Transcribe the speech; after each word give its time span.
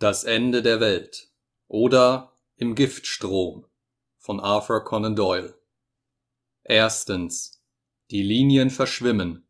Das 0.00 0.22
Ende 0.22 0.62
der 0.62 0.78
Welt 0.78 1.26
oder 1.66 2.38
Im 2.54 2.76
Giftstrom 2.76 3.66
von 4.16 4.38
Arthur 4.38 4.84
Conan 4.84 5.16
Doyle. 5.16 5.58
Erstens. 6.62 7.64
Die 8.12 8.22
Linien 8.22 8.70
verschwimmen. 8.70 9.48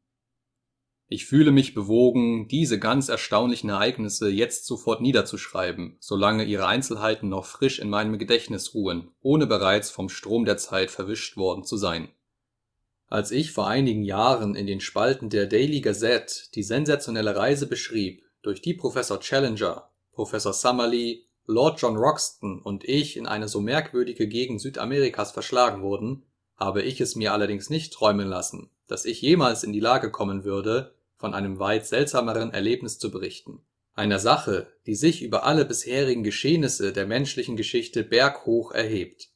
Ich 1.06 1.26
fühle 1.26 1.50
mich 1.50 1.74
bewogen, 1.74 2.48
diese 2.48 2.79
ganz 2.79 3.11
erstaunlichen 3.11 3.69
Ereignisse 3.69 4.30
jetzt 4.30 4.64
sofort 4.64 5.03
niederzuschreiben, 5.03 5.98
solange 6.00 6.45
ihre 6.45 6.66
Einzelheiten 6.66 7.28
noch 7.28 7.44
frisch 7.44 7.78
in 7.78 7.90
meinem 7.90 8.18
Gedächtnis 8.18 8.72
ruhen, 8.72 9.10
ohne 9.20 9.46
bereits 9.46 9.90
vom 9.90 10.08
Strom 10.08 10.46
der 10.46 10.56
Zeit 10.56 10.90
verwischt 10.90 11.36
worden 11.36 11.62
zu 11.62 11.76
sein. 11.76 12.08
Als 13.06 13.32
ich 13.32 13.52
vor 13.52 13.68
einigen 13.68 14.02
Jahren 14.02 14.54
in 14.54 14.66
den 14.66 14.80
Spalten 14.80 15.28
der 15.28 15.46
Daily 15.46 15.82
Gazette 15.82 16.44
die 16.54 16.62
sensationelle 16.62 17.36
Reise 17.36 17.66
beschrieb, 17.66 18.22
durch 18.40 18.62
die 18.62 18.72
Professor 18.72 19.20
Challenger, 19.20 19.90
Professor 20.19 20.53
Summerlee, 20.53 21.23
Lord 21.46 21.81
John 21.81 21.95
Roxton 21.95 22.61
und 22.61 22.82
ich 22.82 23.17
in 23.17 23.29
eine 23.29 23.46
so 23.46 23.61
merkwürdige 23.61 24.26
Gegend 24.26 24.61
Südamerikas 24.61 25.31
verschlagen 25.31 25.81
wurden, 25.81 26.25
habe 26.57 26.82
ich 26.82 27.00
es 27.00 27.14
mir 27.14 27.32
allerdings 27.32 27.71
nicht 27.71 27.93
träumen 27.93 28.26
lassen, 28.26 28.68
dass 28.89 29.04
ich 29.04 29.23
jemals 29.23 29.62
in 29.62 29.73
die 29.73 29.79
Lage 29.79 30.11
kommen 30.11 30.43
würde, 30.43 30.96
von 31.18 31.35
einem 31.35 31.61
weit 31.61 31.86
seltsameren 31.86 32.53
Erlebnis 32.53 32.98
zu 32.98 33.12
berichten. 33.12 33.61
Einer 33.95 34.19
Sache, 34.19 34.67
die 34.86 34.97
sich 34.97 35.23
über 35.23 35.45
alle 35.45 35.64
bisherigen 35.64 36.25
Geschehnisse 36.25 36.92
der 36.92 37.06
menschlichen 37.06 37.56
Geschichte 37.56 38.03
berghoch 38.03 38.73
erhebt. 38.73 39.28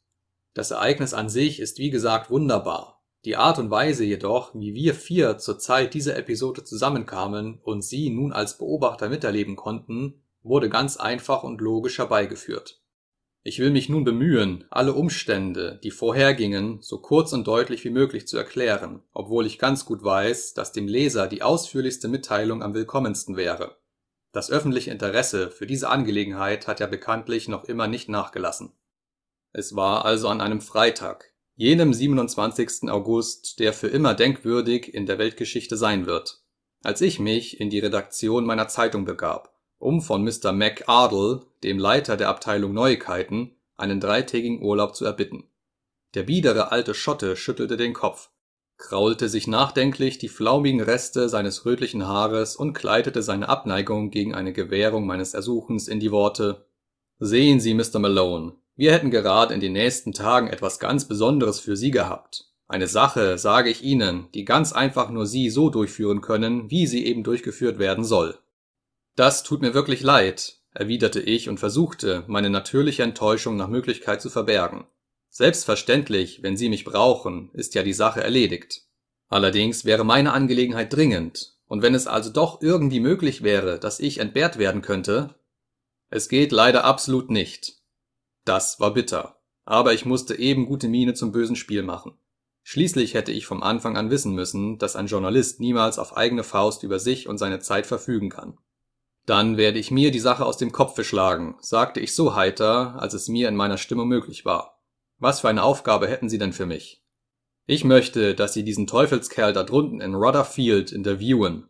Das 0.52 0.72
Ereignis 0.72 1.14
an 1.14 1.28
sich 1.28 1.60
ist 1.60 1.78
wie 1.78 1.90
gesagt 1.90 2.28
wunderbar, 2.28 3.04
die 3.24 3.36
Art 3.36 3.60
und 3.60 3.70
Weise 3.70 4.02
jedoch, 4.02 4.52
wie 4.52 4.74
wir 4.74 4.96
vier 4.96 5.38
zur 5.38 5.60
Zeit 5.60 5.94
dieser 5.94 6.16
Episode 6.16 6.64
zusammenkamen 6.64 7.60
und 7.62 7.82
sie 7.82 8.10
nun 8.10 8.32
als 8.32 8.58
Beobachter 8.58 9.08
miterleben 9.08 9.54
konnten, 9.54 10.21
wurde 10.42 10.68
ganz 10.68 10.96
einfach 10.96 11.42
und 11.42 11.60
logisch 11.60 11.98
herbeigeführt. 11.98 12.80
Ich 13.44 13.58
will 13.58 13.70
mich 13.70 13.88
nun 13.88 14.04
bemühen, 14.04 14.64
alle 14.70 14.92
Umstände, 14.92 15.80
die 15.82 15.90
vorhergingen, 15.90 16.80
so 16.80 16.98
kurz 16.98 17.32
und 17.32 17.46
deutlich 17.46 17.84
wie 17.84 17.90
möglich 17.90 18.28
zu 18.28 18.36
erklären, 18.36 19.02
obwohl 19.12 19.46
ich 19.46 19.58
ganz 19.58 19.84
gut 19.84 20.04
weiß, 20.04 20.54
dass 20.54 20.70
dem 20.70 20.86
Leser 20.86 21.26
die 21.26 21.42
ausführlichste 21.42 22.06
Mitteilung 22.06 22.62
am 22.62 22.72
willkommensten 22.72 23.36
wäre. 23.36 23.78
Das 24.30 24.50
öffentliche 24.50 24.92
Interesse 24.92 25.50
für 25.50 25.66
diese 25.66 25.88
Angelegenheit 25.88 26.68
hat 26.68 26.78
ja 26.78 26.86
bekanntlich 26.86 27.48
noch 27.48 27.64
immer 27.64 27.88
nicht 27.88 28.08
nachgelassen. 28.08 28.72
Es 29.52 29.74
war 29.74 30.04
also 30.04 30.28
an 30.28 30.40
einem 30.40 30.60
Freitag, 30.60 31.34
jenem 31.56 31.92
27. 31.92 32.88
August, 32.90 33.58
der 33.58 33.72
für 33.72 33.88
immer 33.88 34.14
denkwürdig 34.14 34.94
in 34.94 35.04
der 35.04 35.18
Weltgeschichte 35.18 35.76
sein 35.76 36.06
wird, 36.06 36.42
als 36.82 37.00
ich 37.00 37.18
mich 37.18 37.60
in 37.60 37.70
die 37.70 37.80
Redaktion 37.80 38.46
meiner 38.46 38.68
Zeitung 38.68 39.04
begab, 39.04 39.51
um 39.82 40.00
von 40.00 40.22
Mr. 40.22 40.52
McArdle, 40.52 41.42
dem 41.62 41.78
Leiter 41.78 42.16
der 42.16 42.28
Abteilung 42.28 42.72
Neuigkeiten, 42.72 43.56
einen 43.76 44.00
dreitägigen 44.00 44.62
Urlaub 44.62 44.94
zu 44.94 45.04
erbitten. 45.04 45.44
Der 46.14 46.22
biedere 46.22 46.72
alte 46.72 46.94
Schotte 46.94 47.36
schüttelte 47.36 47.76
den 47.76 47.92
Kopf, 47.92 48.30
kraulte 48.78 49.28
sich 49.28 49.46
nachdenklich 49.46 50.18
die 50.18 50.28
flaumigen 50.28 50.80
Reste 50.80 51.28
seines 51.28 51.64
rötlichen 51.64 52.06
Haares 52.06 52.56
und 52.56 52.74
kleidete 52.74 53.22
seine 53.22 53.48
Abneigung 53.48 54.10
gegen 54.10 54.34
eine 54.34 54.52
Gewährung 54.52 55.06
meines 55.06 55.34
Ersuchens 55.34 55.88
in 55.88 56.00
die 56.00 56.12
Worte 56.12 56.64
Sehen 57.18 57.60
Sie, 57.60 57.74
Mr. 57.74 58.00
Malone, 58.00 58.54
wir 58.74 58.92
hätten 58.92 59.12
gerade 59.12 59.54
in 59.54 59.60
den 59.60 59.74
nächsten 59.74 60.12
Tagen 60.12 60.48
etwas 60.48 60.80
ganz 60.80 61.06
Besonderes 61.06 61.60
für 61.60 61.76
Sie 61.76 61.92
gehabt. 61.92 62.52
Eine 62.66 62.88
Sache, 62.88 63.38
sage 63.38 63.70
ich 63.70 63.84
Ihnen, 63.84 64.26
die 64.34 64.44
ganz 64.44 64.72
einfach 64.72 65.10
nur 65.10 65.26
Sie 65.26 65.50
so 65.50 65.70
durchführen 65.70 66.20
können, 66.20 66.70
wie 66.70 66.86
sie 66.86 67.06
eben 67.06 67.22
durchgeführt 67.22 67.78
werden 67.78 68.02
soll. 68.02 68.38
Das 69.14 69.42
tut 69.42 69.60
mir 69.60 69.74
wirklich 69.74 70.02
leid, 70.02 70.58
erwiderte 70.72 71.20
ich 71.20 71.48
und 71.48 71.58
versuchte, 71.58 72.24
meine 72.28 72.50
natürliche 72.50 73.02
Enttäuschung 73.02 73.56
nach 73.56 73.68
Möglichkeit 73.68 74.22
zu 74.22 74.30
verbergen. 74.30 74.86
Selbstverständlich, 75.28 76.42
wenn 76.42 76.56
Sie 76.56 76.68
mich 76.68 76.84
brauchen, 76.84 77.50
ist 77.52 77.74
ja 77.74 77.82
die 77.82 77.92
Sache 77.92 78.22
erledigt. 78.22 78.82
Allerdings 79.28 79.84
wäre 79.84 80.04
meine 80.04 80.32
Angelegenheit 80.32 80.92
dringend, 80.92 81.56
und 81.66 81.80
wenn 81.80 81.94
es 81.94 82.06
also 82.06 82.30
doch 82.30 82.60
irgendwie 82.60 83.00
möglich 83.00 83.42
wäre, 83.42 83.78
dass 83.78 83.98
ich 83.98 84.18
entbehrt 84.18 84.58
werden 84.58 84.82
könnte, 84.82 85.34
es 86.10 86.28
geht 86.28 86.52
leider 86.52 86.84
absolut 86.84 87.30
nicht. 87.30 87.76
Das 88.44 88.78
war 88.78 88.92
bitter. 88.92 89.40
Aber 89.64 89.94
ich 89.94 90.04
musste 90.04 90.38
eben 90.38 90.66
gute 90.66 90.88
Miene 90.88 91.14
zum 91.14 91.32
bösen 91.32 91.56
Spiel 91.56 91.82
machen. 91.82 92.12
Schließlich 92.62 93.14
hätte 93.14 93.32
ich 93.32 93.46
vom 93.46 93.62
Anfang 93.62 93.96
an 93.96 94.10
wissen 94.10 94.34
müssen, 94.34 94.78
dass 94.78 94.96
ein 94.96 95.06
Journalist 95.06 95.60
niemals 95.60 95.98
auf 95.98 96.16
eigene 96.16 96.44
Faust 96.44 96.82
über 96.82 96.98
sich 96.98 97.28
und 97.28 97.38
seine 97.38 97.60
Zeit 97.60 97.86
verfügen 97.86 98.28
kann. 98.28 98.58
Dann 99.26 99.56
werde 99.56 99.78
ich 99.78 99.90
mir 99.90 100.10
die 100.10 100.18
Sache 100.18 100.44
aus 100.44 100.56
dem 100.56 100.72
Kopf 100.72 101.02
schlagen, 101.04 101.56
sagte 101.60 102.00
ich 102.00 102.14
so 102.14 102.34
heiter, 102.34 102.96
als 102.98 103.14
es 103.14 103.28
mir 103.28 103.48
in 103.48 103.56
meiner 103.56 103.78
Stimme 103.78 104.04
möglich 104.04 104.44
war. 104.44 104.80
Was 105.18 105.40
für 105.40 105.48
eine 105.48 105.62
Aufgabe 105.62 106.08
hätten 106.08 106.28
Sie 106.28 106.38
denn 106.38 106.52
für 106.52 106.66
mich? 106.66 107.02
Ich 107.66 107.84
möchte, 107.84 108.34
dass 108.34 108.52
Sie 108.52 108.64
diesen 108.64 108.88
Teufelskerl 108.88 109.52
da 109.52 109.62
drunten 109.62 110.00
in 110.00 110.16
Rudderfield 110.16 110.90
interviewen. 110.90 111.68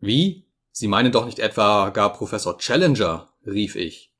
Wie? 0.00 0.46
Sie 0.72 0.88
meinen 0.88 1.12
doch 1.12 1.26
nicht 1.26 1.38
etwa 1.38 1.90
gar 1.90 2.12
Professor 2.12 2.58
Challenger, 2.58 3.28
rief 3.46 3.76
ich. 3.76 4.12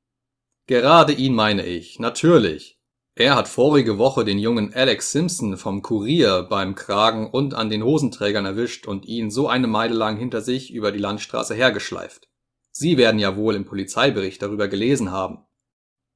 Gerade 0.65 1.11
ihn 1.11 1.33
meine 1.33 1.65
ich, 1.65 1.99
natürlich. 1.99 2.79
Er 3.15 3.35
hat 3.35 3.47
vorige 3.47 3.97
Woche 3.97 4.23
den 4.23 4.39
jungen 4.39 4.73
Alex 4.73 5.11
Simpson 5.11 5.57
vom 5.57 5.81
Kurier 5.81 6.43
beim 6.49 6.73
Kragen 6.73 7.29
und 7.29 7.53
an 7.53 7.69
den 7.69 7.83
Hosenträgern 7.83 8.45
erwischt 8.45 8.87
und 8.87 9.05
ihn 9.05 9.29
so 9.29 9.47
eine 9.49 9.67
Meile 9.67 9.93
lang 9.93 10.17
hinter 10.17 10.41
sich 10.41 10.73
über 10.73 10.91
die 10.91 10.99
Landstraße 10.99 11.53
hergeschleift. 11.53 12.29
Sie 12.75 12.97
werden 12.97 13.19
ja 13.19 13.37
wohl 13.37 13.55
im 13.55 13.65
Polizeibericht 13.65 14.41
darüber 14.41 14.67
gelesen 14.67 15.11
haben. 15.11 15.45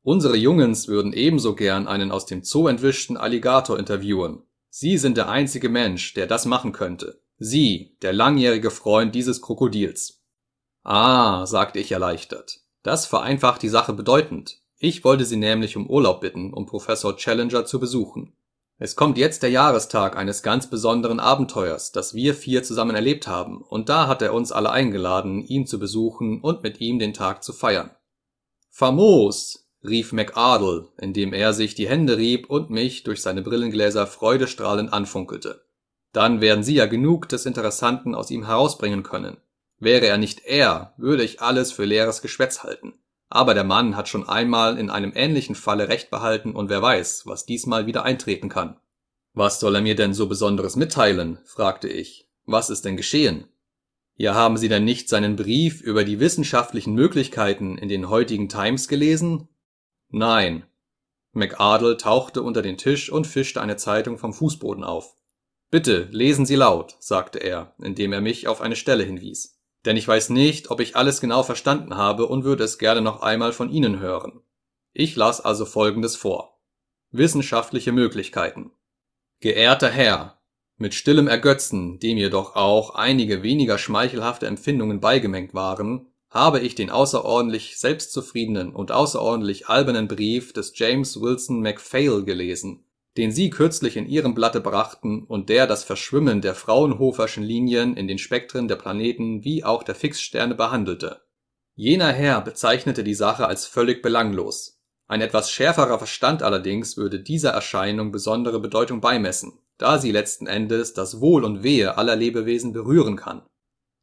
Unsere 0.01 0.35
Jungens 0.35 0.87
würden 0.87 1.13
ebenso 1.13 1.53
gern 1.53 1.87
einen 1.87 2.11
aus 2.11 2.25
dem 2.25 2.43
Zoo 2.43 2.67
entwischten 2.67 3.15
Alligator 3.15 3.77
interviewen. 3.77 4.41
Sie 4.69 4.97
sind 4.97 5.17
der 5.17 5.29
einzige 5.29 5.69
Mensch, 5.69 6.15
der 6.15 6.25
das 6.25 6.45
machen 6.45 6.71
könnte. 6.71 7.21
Sie, 7.37 7.95
der 8.01 8.11
langjährige 8.11 8.71
Freund 8.71 9.13
dieses 9.13 9.41
Krokodils. 9.41 10.23
Ah, 10.83 11.45
sagte 11.45 11.79
ich 11.79 11.91
erleichtert. 11.91 12.61
Das 12.81 13.05
vereinfacht 13.05 13.61
die 13.61 13.69
Sache 13.69 13.93
bedeutend. 13.93 14.61
Ich 14.79 15.03
wollte 15.03 15.25
Sie 15.25 15.37
nämlich 15.37 15.77
um 15.77 15.87
Urlaub 15.87 16.21
bitten, 16.21 16.53
um 16.53 16.65
Professor 16.65 17.15
Challenger 17.17 17.65
zu 17.65 17.79
besuchen. 17.79 18.33
Es 18.79 18.95
kommt 18.95 19.17
jetzt 19.17 19.41
der 19.41 19.49
Jahrestag 19.49 20.15
eines 20.15 20.43
ganz 20.43 20.69
besonderen 20.69 21.19
Abenteuers, 21.19 21.91
das 21.91 22.13
wir 22.13 22.35
vier 22.35 22.61
zusammen 22.61 22.95
erlebt 22.95 23.27
haben, 23.27 23.63
und 23.63 23.89
da 23.89 24.07
hat 24.07 24.21
er 24.21 24.33
uns 24.33 24.51
alle 24.51 24.69
eingeladen, 24.69 25.43
ihn 25.43 25.65
zu 25.65 25.79
besuchen 25.79 26.41
und 26.41 26.61
mit 26.61 26.79
ihm 26.79 26.99
den 26.99 27.13
Tag 27.13 27.43
zu 27.43 27.53
feiern. 27.53 27.89
Famos! 28.69 29.67
rief 29.83 30.11
McArdle, 30.11 30.89
indem 30.99 31.33
er 31.33 31.53
sich 31.53 31.73
die 31.73 31.87
Hände 31.87 32.17
rieb 32.17 32.49
und 32.49 32.69
mich 32.69 33.03
durch 33.03 33.21
seine 33.21 33.41
Brillengläser 33.41 34.05
freudestrahlend 34.05 34.93
anfunkelte. 34.93 35.65
Dann 36.13 36.41
werden 36.41 36.63
Sie 36.63 36.75
ja 36.75 36.85
genug 36.85 37.29
des 37.29 37.45
Interessanten 37.45 38.13
aus 38.13 38.29
ihm 38.29 38.45
herausbringen 38.45 39.03
können. 39.03 39.37
Wäre 39.79 40.07
er 40.07 40.17
nicht 40.17 40.45
er, 40.45 40.93
würde 40.97 41.23
ich 41.23 41.41
alles 41.41 41.71
für 41.71 41.85
leeres 41.85 42.21
Geschwätz 42.21 42.63
halten. 42.63 42.93
Aber 43.29 43.53
der 43.53 43.63
Mann 43.63 43.95
hat 43.95 44.07
schon 44.07 44.27
einmal 44.27 44.77
in 44.77 44.89
einem 44.89 45.11
ähnlichen 45.15 45.55
Falle 45.55 45.89
Recht 45.89 46.09
behalten 46.09 46.55
und 46.55 46.69
wer 46.69 46.81
weiß, 46.81 47.25
was 47.25 47.45
diesmal 47.45 47.85
wieder 47.85 48.03
eintreten 48.03 48.49
kann. 48.49 48.79
Was 49.33 49.59
soll 49.59 49.75
er 49.75 49.81
mir 49.81 49.95
denn 49.95 50.13
so 50.13 50.27
Besonderes 50.27 50.75
mitteilen? 50.75 51.39
fragte 51.45 51.89
ich. 51.89 52.29
Was 52.45 52.69
ist 52.69 52.85
denn 52.85 52.95
geschehen? 52.97 53.47
Ja, 54.15 54.33
haben 54.33 54.57
Sie 54.57 54.69
denn 54.69 54.85
nicht 54.85 55.09
seinen 55.09 55.35
Brief 55.35 55.81
über 55.81 56.03
die 56.03 56.19
wissenschaftlichen 56.19 56.93
Möglichkeiten 56.93 57.77
in 57.77 57.89
den 57.89 58.09
heutigen 58.09 58.49
Times 58.49 58.87
gelesen? 58.87 59.49
Nein. 60.09 60.65
McArdle 61.33 61.97
tauchte 61.97 62.41
unter 62.41 62.61
den 62.61 62.77
Tisch 62.77 63.11
und 63.11 63.27
fischte 63.27 63.61
eine 63.61 63.75
Zeitung 63.75 64.17
vom 64.17 64.33
Fußboden 64.33 64.83
auf. 64.83 65.15
Bitte, 65.69 66.07
lesen 66.11 66.45
Sie 66.45 66.55
laut, 66.55 66.95
sagte 66.99 67.39
er, 67.39 67.75
indem 67.79 68.13
er 68.13 68.21
mich 68.21 68.47
auf 68.47 68.61
eine 68.61 68.77
Stelle 68.77 69.03
hinwies 69.03 69.56
denn 69.87 69.97
ich 69.97 70.07
weiß 70.07 70.29
nicht, 70.29 70.69
ob 70.69 70.81
ich 70.81 70.95
alles 70.95 71.21
genau 71.21 71.41
verstanden 71.41 71.95
habe 71.95 72.27
und 72.27 72.43
würde 72.43 72.63
es 72.65 72.77
gerne 72.77 73.01
noch 73.01 73.21
einmal 73.21 73.53
von 73.53 73.71
Ihnen 73.71 73.99
hören. 73.99 74.41
Ich 74.93 75.15
las 75.15 75.41
also 75.41 75.65
Folgendes 75.65 76.15
vor. 76.15 76.59
Wissenschaftliche 77.11 77.93
Möglichkeiten. 77.93 78.71
Geehrter 79.39 79.89
Herr, 79.89 80.41
mit 80.75 80.93
stillem 80.93 81.27
Ergötzen, 81.27 81.99
dem 81.99 82.17
jedoch 82.17 82.55
auch 82.55 82.95
einige 82.95 83.43
weniger 83.43 83.77
schmeichelhafte 83.77 84.45
Empfindungen 84.45 84.99
beigemengt 84.99 85.53
waren, 85.53 86.11
habe 86.29 86.59
ich 86.59 86.75
den 86.75 86.89
außerordentlich 86.89 87.79
selbstzufriedenen 87.79 88.75
und 88.75 88.91
außerordentlich 88.91 89.69
albernen 89.69 90.09
Brief 90.09 90.51
des 90.51 90.73
James 90.75 91.21
Wilson 91.21 91.61
MacPhail 91.61 92.23
gelesen, 92.25 92.83
den 93.17 93.31
Sie 93.31 93.49
kürzlich 93.49 93.97
in 93.97 94.07
Ihrem 94.07 94.35
Blatte 94.35 94.61
brachten 94.61 95.23
und 95.23 95.49
der 95.49 95.65
das 95.65 95.83
Verschwimmen 95.83 96.41
der 96.41 96.55
Fraunhoferschen 96.55 97.43
Linien 97.43 97.97
in 97.97 98.07
den 98.07 98.19
Spektren 98.19 98.67
der 98.67 98.75
Planeten 98.75 99.43
wie 99.43 99.63
auch 99.63 99.83
der 99.83 99.95
Fixsterne 99.95 100.55
behandelte. 100.55 101.21
Jener 101.75 102.11
Herr 102.11 102.41
bezeichnete 102.41 103.03
die 103.03 103.13
Sache 103.13 103.47
als 103.47 103.65
völlig 103.65 104.01
belanglos. 104.01 104.79
Ein 105.07 105.21
etwas 105.21 105.51
schärferer 105.51 105.97
Verstand 105.97 106.43
allerdings 106.43 106.97
würde 106.97 107.19
dieser 107.19 107.51
Erscheinung 107.51 108.11
besondere 108.11 108.59
Bedeutung 108.59 109.01
beimessen, 109.01 109.59
da 109.77 109.99
sie 109.99 110.11
letzten 110.11 110.47
Endes 110.47 110.93
das 110.93 111.19
Wohl 111.21 111.43
und 111.43 111.63
Wehe 111.63 111.97
aller 111.97 112.15
Lebewesen 112.15 112.73
berühren 112.73 113.15
kann. 113.15 113.43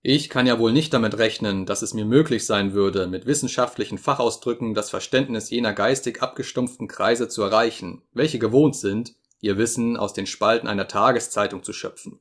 Ich 0.07 0.29
kann 0.29 0.47
ja 0.47 0.59
wohl 0.59 0.75
nicht 0.75 0.93
damit 0.93 1.17
rechnen, 1.17 1.65
dass 1.65 1.81
es 1.81 1.95
mir 1.95 2.05
möglich 2.05 2.45
sein 2.45 2.75
würde, 2.75 3.07
mit 3.07 3.25
wissenschaftlichen 3.25 3.97
Fachausdrücken 3.97 4.75
das 4.75 4.91
Verständnis 4.91 5.49
jener 5.49 5.73
geistig 5.73 6.21
abgestumpften 6.21 6.89
Kreise 6.89 7.27
zu 7.27 7.41
erreichen, 7.41 8.03
welche 8.13 8.39
gewohnt 8.39 8.77
sind, 8.77 9.15
ihr 9.41 9.57
Wissen 9.57 9.97
aus 9.97 10.13
den 10.13 10.27
Spalten 10.27 10.69
einer 10.69 10.89
Tageszeitung 10.89 11.63
zu 11.63 11.73
schöpfen. 11.73 12.19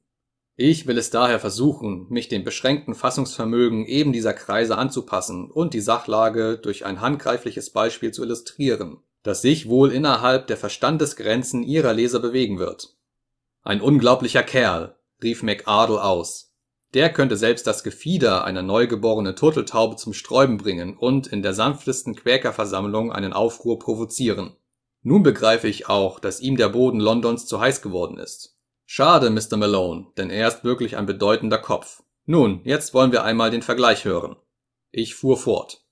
Ich 0.56 0.88
will 0.88 0.98
es 0.98 1.10
daher 1.10 1.42
versuchen, 1.42 2.08
mich 2.08 2.30
dem 2.30 2.46
beschränkten 2.46 2.96
Fassungsvermögen 2.96 3.86
eben 3.86 4.14
dieser 4.14 4.34
Kreise 4.34 4.78
anzupassen 4.78 5.52
und 5.52 5.74
die 5.74 5.82
Sachlage 5.82 6.58
durch 6.58 6.86
ein 6.86 7.02
handgreifliches 7.02 7.72
Beispiel 7.72 8.14
zu 8.14 8.24
illustrieren, 8.24 9.00
das 9.24 9.42
sich 9.42 9.68
wohl 9.68 9.92
innerhalb 9.92 10.48
der 10.48 10.56
Verstandesgrenzen 10.56 11.64
ihrer 11.64 11.92
Leser 11.92 12.22
bewegen 12.22 12.60
wird. 12.60 12.96
Ein 13.62 13.82
unglaublicher 13.82 14.44
Kerl, 14.44 14.96
rief 15.22 15.44
McArdle 15.44 16.02
aus. 16.02 16.53
Der 16.94 17.12
könnte 17.12 17.38
selbst 17.38 17.66
das 17.66 17.84
Gefieder 17.84 18.44
einer 18.44 18.62
neugeborenen 18.62 19.36
Turteltaube 19.36 19.95
zum 19.95 20.13
Sträuben 20.13 20.57
bringen 20.57 20.95
und 20.95 21.25
in 21.25 21.42
der 21.42 21.54
sanftesten 21.54 22.16
Quäkerversammlung 22.16 23.12
einen 23.12 23.34
Aufruhr 23.34 23.80
provozieren. 23.80 24.56
Nun 25.01 25.24
begreife 25.24 25.68
ich 25.68 25.90
auch, 25.90 26.19
dass 26.19 26.40
ihm 26.40 26.56
der 26.56 26.69
Boden 26.69 27.00
Londons 27.00 27.48
zu 27.48 27.60
heiß 27.60 27.81
geworden 27.81 28.18
ist. 28.18 28.57
Schade, 28.86 29.31
Mr. 29.31 29.57
Malone, 29.57 30.07
denn 30.18 30.30
er 30.30 30.48
ist 30.48 30.63
wirklich 30.63 30.95
ein 30.95 31.06
bedeutender 31.06 31.57
Kopf. 31.57 32.04
Nun, 32.25 32.62
jetzt 32.63 32.94
wollen 32.94 33.12
wir 33.12 33.24
einmal 33.24 33.50
den 33.50 33.63
Vergleich 33.63 34.06
hören. 34.06 34.36
Ich 34.92 35.16
fuhr 35.16 35.38
fort. 35.38 35.84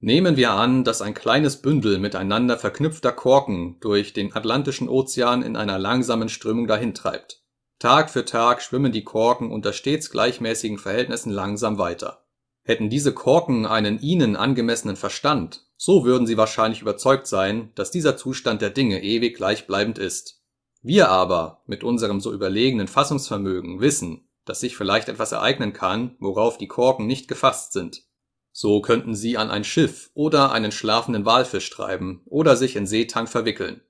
Nehmen 0.00 0.36
wir 0.36 0.52
an, 0.52 0.84
dass 0.84 1.00
ein 1.00 1.14
kleines 1.14 1.62
Bündel 1.62 1.98
miteinander 1.98 2.58
verknüpfter 2.58 3.12
Korken 3.12 3.78
durch 3.80 4.12
den 4.12 4.34
Atlantischen 4.34 4.88
Ozean 4.88 5.42
in 5.42 5.56
einer 5.56 5.78
langsamen 5.78 6.28
Strömung 6.28 6.66
dahintreibt. 6.66 7.41
Tag 7.82 8.10
für 8.10 8.24
Tag 8.24 8.62
schwimmen 8.62 8.92
die 8.92 9.02
Korken 9.02 9.50
unter 9.50 9.72
stets 9.72 10.08
gleichmäßigen 10.12 10.78
Verhältnissen 10.78 11.32
langsam 11.32 11.78
weiter. 11.78 12.24
Hätten 12.62 12.90
diese 12.90 13.12
Korken 13.12 13.66
einen 13.66 13.98
ihnen 13.98 14.36
angemessenen 14.36 14.94
Verstand, 14.94 15.66
so 15.76 16.04
würden 16.04 16.28
sie 16.28 16.36
wahrscheinlich 16.36 16.80
überzeugt 16.80 17.26
sein, 17.26 17.72
dass 17.74 17.90
dieser 17.90 18.16
Zustand 18.16 18.62
der 18.62 18.70
Dinge 18.70 19.02
ewig 19.02 19.36
gleichbleibend 19.36 19.98
ist. 19.98 20.44
Wir 20.80 21.08
aber, 21.08 21.64
mit 21.66 21.82
unserem 21.82 22.20
so 22.20 22.32
überlegenen 22.32 22.86
Fassungsvermögen, 22.86 23.80
wissen, 23.80 24.28
dass 24.44 24.60
sich 24.60 24.76
vielleicht 24.76 25.08
etwas 25.08 25.32
ereignen 25.32 25.72
kann, 25.72 26.14
worauf 26.20 26.58
die 26.58 26.68
Korken 26.68 27.08
nicht 27.08 27.26
gefasst 27.26 27.72
sind. 27.72 28.04
So 28.52 28.80
könnten 28.80 29.16
sie 29.16 29.36
an 29.36 29.50
ein 29.50 29.64
Schiff 29.64 30.12
oder 30.14 30.52
einen 30.52 30.70
schlafenden 30.70 31.24
Walfisch 31.26 31.68
treiben 31.70 32.22
oder 32.26 32.54
sich 32.54 32.76
in 32.76 32.86
Seetang 32.86 33.26
verwickeln. 33.26 33.80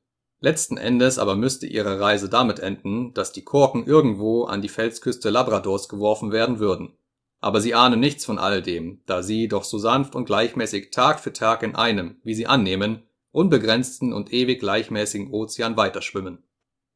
Letzten 0.45 0.77
Endes 0.77 1.21
aber 1.21 1.37
müsste 1.37 1.69
ihre 1.69 2.01
Reise 2.01 2.29
damit 2.29 2.59
enden, 2.59 3.15
dass 3.15 3.33
die 3.33 3.45
Korken 3.45 3.87
irgendwo 3.87 4.43
an 4.43 4.61
die 4.61 4.69
Felsküste 4.69 5.31
Labradors 5.31 5.89
geworfen 5.89 6.33
werden 6.33 6.59
würden. 6.59 6.95
Aber 7.41 7.61
sie 7.61 7.75
ahnen 7.75 8.01
nichts 8.01 8.25
von 8.25 8.41
all 8.41 8.61
dem, 8.61 9.01
da 9.07 9.23
sie 9.23 9.47
doch 9.47 9.63
so 9.63 9.79
sanft 9.79 10.17
und 10.17 10.25
gleichmäßig 10.25 10.91
Tag 10.91 11.21
für 11.21 11.33
Tag 11.33 11.63
in 11.63 11.77
einem, 11.77 12.17
wie 12.25 12.35
sie 12.35 12.49
annehmen, 12.49 13.05
unbegrenzten 13.31 14.13
und 14.13 14.33
ewig 14.33 14.59
gleichmäßigen 14.59 15.31
Ozean 15.31 15.77
weiterschwimmen 15.77 16.43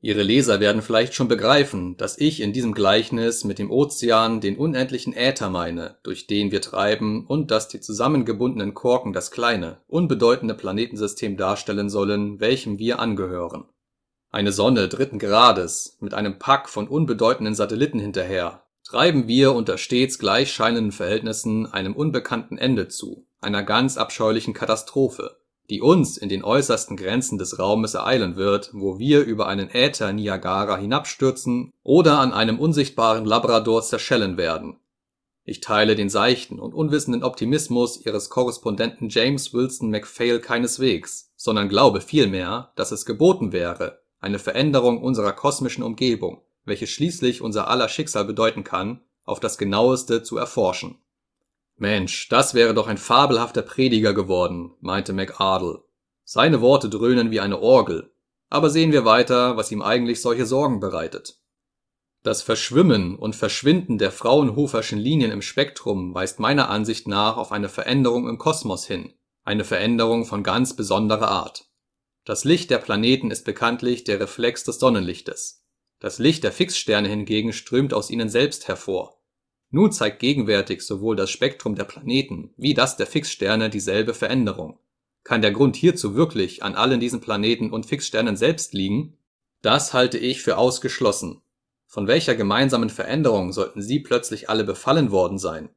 Ihre 0.02 0.22
Leser 0.22 0.60
werden 0.60 0.82
vielleicht 0.82 1.14
schon 1.14 1.26
begreifen, 1.26 1.96
dass 1.96 2.18
ich 2.18 2.40
in 2.40 2.52
diesem 2.52 2.74
Gleichnis 2.74 3.44
mit 3.44 3.58
dem 3.58 3.70
Ozean 3.70 4.40
den 4.40 4.56
unendlichen 4.56 5.14
Äther 5.14 5.48
meine, 5.48 5.96
durch 6.02 6.26
den 6.26 6.52
wir 6.52 6.60
treiben, 6.60 7.26
und 7.26 7.50
dass 7.50 7.68
die 7.68 7.80
zusammengebundenen 7.80 8.74
Korken 8.74 9.12
das 9.12 9.30
kleine, 9.30 9.78
unbedeutende 9.88 10.54
Planetensystem 10.54 11.36
darstellen 11.36 11.88
sollen, 11.88 12.40
welchem 12.40 12.78
wir 12.78 12.98
angehören. 12.98 13.64
Eine 14.30 14.52
Sonne 14.52 14.88
dritten 14.88 15.18
Grades 15.18 15.96
mit 16.00 16.12
einem 16.12 16.38
Pack 16.38 16.68
von 16.68 16.88
unbedeutenden 16.88 17.54
Satelliten 17.54 17.98
hinterher, 17.98 18.64
treiben 18.84 19.26
wir 19.28 19.54
unter 19.54 19.78
stets 19.78 20.18
gleich 20.18 20.52
scheinenden 20.52 20.92
Verhältnissen 20.92 21.72
einem 21.72 21.94
unbekannten 21.94 22.58
Ende 22.58 22.88
zu, 22.88 23.26
einer 23.40 23.62
ganz 23.62 23.96
abscheulichen 23.96 24.52
Katastrophe 24.52 25.38
die 25.70 25.80
uns 25.80 26.16
in 26.16 26.28
den 26.28 26.44
äußersten 26.44 26.96
Grenzen 26.96 27.38
des 27.38 27.58
Raumes 27.58 27.94
ereilen 27.94 28.36
wird, 28.36 28.70
wo 28.72 28.98
wir 28.98 29.24
über 29.24 29.46
einen 29.48 29.68
Äther 29.70 30.12
Niagara 30.12 30.76
hinabstürzen 30.76 31.72
oder 31.82 32.18
an 32.18 32.32
einem 32.32 32.58
unsichtbaren 32.58 33.24
Labrador 33.24 33.82
zerschellen 33.82 34.36
werden. 34.36 34.76
Ich 35.44 35.60
teile 35.60 35.94
den 35.94 36.08
seichten 36.08 36.58
und 36.58 36.74
unwissenden 36.74 37.22
Optimismus 37.22 38.04
Ihres 38.04 38.30
Korrespondenten 38.30 39.08
James 39.08 39.54
Wilson 39.54 39.90
MacPhail 39.90 40.40
keineswegs, 40.40 41.32
sondern 41.36 41.68
glaube 41.68 42.00
vielmehr, 42.00 42.72
dass 42.74 42.90
es 42.90 43.06
geboten 43.06 43.52
wäre, 43.52 44.02
eine 44.18 44.38
Veränderung 44.38 45.00
unserer 45.00 45.32
kosmischen 45.32 45.84
Umgebung, 45.84 46.42
welche 46.64 46.88
schließlich 46.88 47.42
unser 47.42 47.68
aller 47.68 47.88
Schicksal 47.88 48.24
bedeuten 48.24 48.64
kann, 48.64 49.02
auf 49.24 49.38
das 49.38 49.56
genaueste 49.56 50.22
zu 50.22 50.36
erforschen 50.36 50.98
Mensch, 51.78 52.30
das 52.30 52.54
wäre 52.54 52.72
doch 52.72 52.86
ein 52.86 52.96
fabelhafter 52.96 53.60
Prediger 53.60 54.14
geworden, 54.14 54.74
meinte 54.80 55.12
McArdle. 55.12 55.84
Seine 56.24 56.62
Worte 56.62 56.88
dröhnen 56.88 57.30
wie 57.30 57.40
eine 57.40 57.60
Orgel. 57.60 58.12
Aber 58.48 58.70
sehen 58.70 58.92
wir 58.92 59.04
weiter, 59.04 59.58
was 59.58 59.70
ihm 59.72 59.82
eigentlich 59.82 60.22
solche 60.22 60.46
Sorgen 60.46 60.80
bereitet. 60.80 61.38
Das 62.22 62.42
Verschwimmen 62.42 63.16
und 63.16 63.36
Verschwinden 63.36 63.98
der 63.98 64.10
Fraunhoferschen 64.10 64.98
Linien 64.98 65.30
im 65.30 65.42
Spektrum 65.42 66.14
weist 66.14 66.40
meiner 66.40 66.70
Ansicht 66.70 67.06
nach 67.08 67.36
auf 67.36 67.52
eine 67.52 67.68
Veränderung 67.68 68.28
im 68.28 68.38
Kosmos 68.38 68.86
hin, 68.86 69.12
eine 69.44 69.64
Veränderung 69.64 70.24
von 70.24 70.42
ganz 70.42 70.74
besonderer 70.74 71.28
Art. 71.28 71.66
Das 72.24 72.44
Licht 72.44 72.70
der 72.70 72.78
Planeten 72.78 73.30
ist 73.30 73.44
bekanntlich 73.44 74.02
der 74.04 74.18
Reflex 74.18 74.64
des 74.64 74.78
Sonnenlichtes. 74.78 75.64
Das 76.00 76.18
Licht 76.18 76.42
der 76.42 76.52
Fixsterne 76.52 77.08
hingegen 77.08 77.52
strömt 77.52 77.92
aus 77.92 78.10
ihnen 78.10 78.28
selbst 78.28 78.66
hervor 78.66 79.15
nun 79.70 79.90
zeigt 79.90 80.20
gegenwärtig 80.20 80.82
sowohl 80.82 81.16
das 81.16 81.30
Spektrum 81.30 81.74
der 81.74 81.84
Planeten 81.84 82.50
wie 82.56 82.74
das 82.74 82.96
der 82.96 83.06
Fixsterne 83.06 83.68
dieselbe 83.68 84.14
Veränderung. 84.14 84.78
Kann 85.24 85.42
der 85.42 85.50
Grund 85.50 85.74
hierzu 85.74 86.14
wirklich 86.14 86.62
an 86.62 86.76
allen 86.76 87.00
diesen 87.00 87.20
Planeten 87.20 87.72
und 87.72 87.86
Fixsternen 87.86 88.36
selbst 88.36 88.74
liegen? 88.74 89.16
Das 89.62 89.92
halte 89.92 90.18
ich 90.18 90.40
für 90.40 90.56
ausgeschlossen. 90.56 91.42
Von 91.86 92.06
welcher 92.06 92.36
gemeinsamen 92.36 92.90
Veränderung 92.90 93.52
sollten 93.52 93.82
sie 93.82 93.98
plötzlich 93.98 94.48
alle 94.48 94.62
befallen 94.62 95.10
worden 95.10 95.38
sein? 95.38 95.70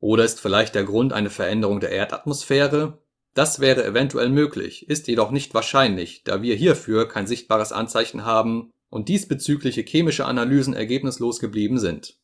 Oder 0.00 0.24
ist 0.24 0.40
vielleicht 0.40 0.74
der 0.74 0.84
Grund 0.84 1.12
eine 1.12 1.30
Veränderung 1.30 1.78
der 1.78 1.90
Erdatmosphäre? 1.90 2.98
Das 3.34 3.60
wäre 3.60 3.84
eventuell 3.84 4.28
möglich, 4.28 4.88
ist 4.88 5.06
jedoch 5.06 5.30
nicht 5.30 5.54
wahrscheinlich, 5.54 6.24
da 6.24 6.42
wir 6.42 6.56
hierfür 6.56 7.06
kein 7.06 7.26
sichtbares 7.26 7.70
Anzeichen 7.70 8.24
haben 8.24 8.72
und 8.88 9.08
diesbezügliche 9.08 9.82
chemische 9.82 10.24
Analysen 10.24 10.74
ergebnislos 10.74 11.38
geblieben 11.38 11.78
sind 11.78 12.18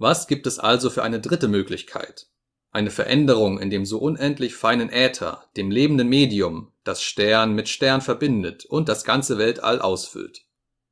was 0.00 0.26
gibt 0.26 0.46
es 0.46 0.58
also 0.58 0.88
für 0.88 1.02
eine 1.02 1.20
dritte 1.20 1.46
Möglichkeit? 1.46 2.26
Eine 2.72 2.90
Veränderung 2.90 3.58
in 3.58 3.68
dem 3.68 3.84
so 3.84 3.98
unendlich 3.98 4.54
feinen 4.54 4.88
Äther, 4.88 5.44
dem 5.58 5.70
lebenden 5.70 6.08
Medium, 6.08 6.72
das 6.84 7.02
Stern 7.02 7.54
mit 7.54 7.68
Stern 7.68 8.00
verbindet 8.00 8.64
und 8.64 8.88
das 8.88 9.04
ganze 9.04 9.36
Weltall 9.36 9.80
ausfüllt. 9.80 10.46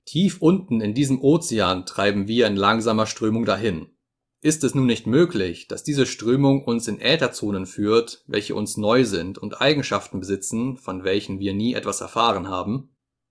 Tief 0.04 0.42
unten 0.42 0.82
in 0.82 0.92
diesem 0.92 1.22
Ozean 1.22 1.86
treiben 1.86 2.28
wir 2.28 2.46
in 2.46 2.56
langsamer 2.56 3.06
Strömung 3.06 3.46
dahin. 3.46 3.88
Ist 4.42 4.62
es 4.62 4.74
nun 4.74 4.86
nicht 4.86 5.06
möglich, 5.06 5.68
dass 5.68 5.82
diese 5.82 6.04
Strömung 6.04 6.64
uns 6.64 6.86
in 6.86 7.00
Ätherzonen 7.00 7.64
führt, 7.64 8.24
welche 8.26 8.54
uns 8.54 8.76
neu 8.76 9.04
sind 9.04 9.38
und 9.38 9.60
Eigenschaften 9.60 10.20
besitzen, 10.20 10.76
von 10.76 11.02
welchen 11.02 11.38
wir 11.38 11.54
nie 11.54 11.72
etwas 11.72 12.02
erfahren 12.02 12.48
haben? 12.48 12.90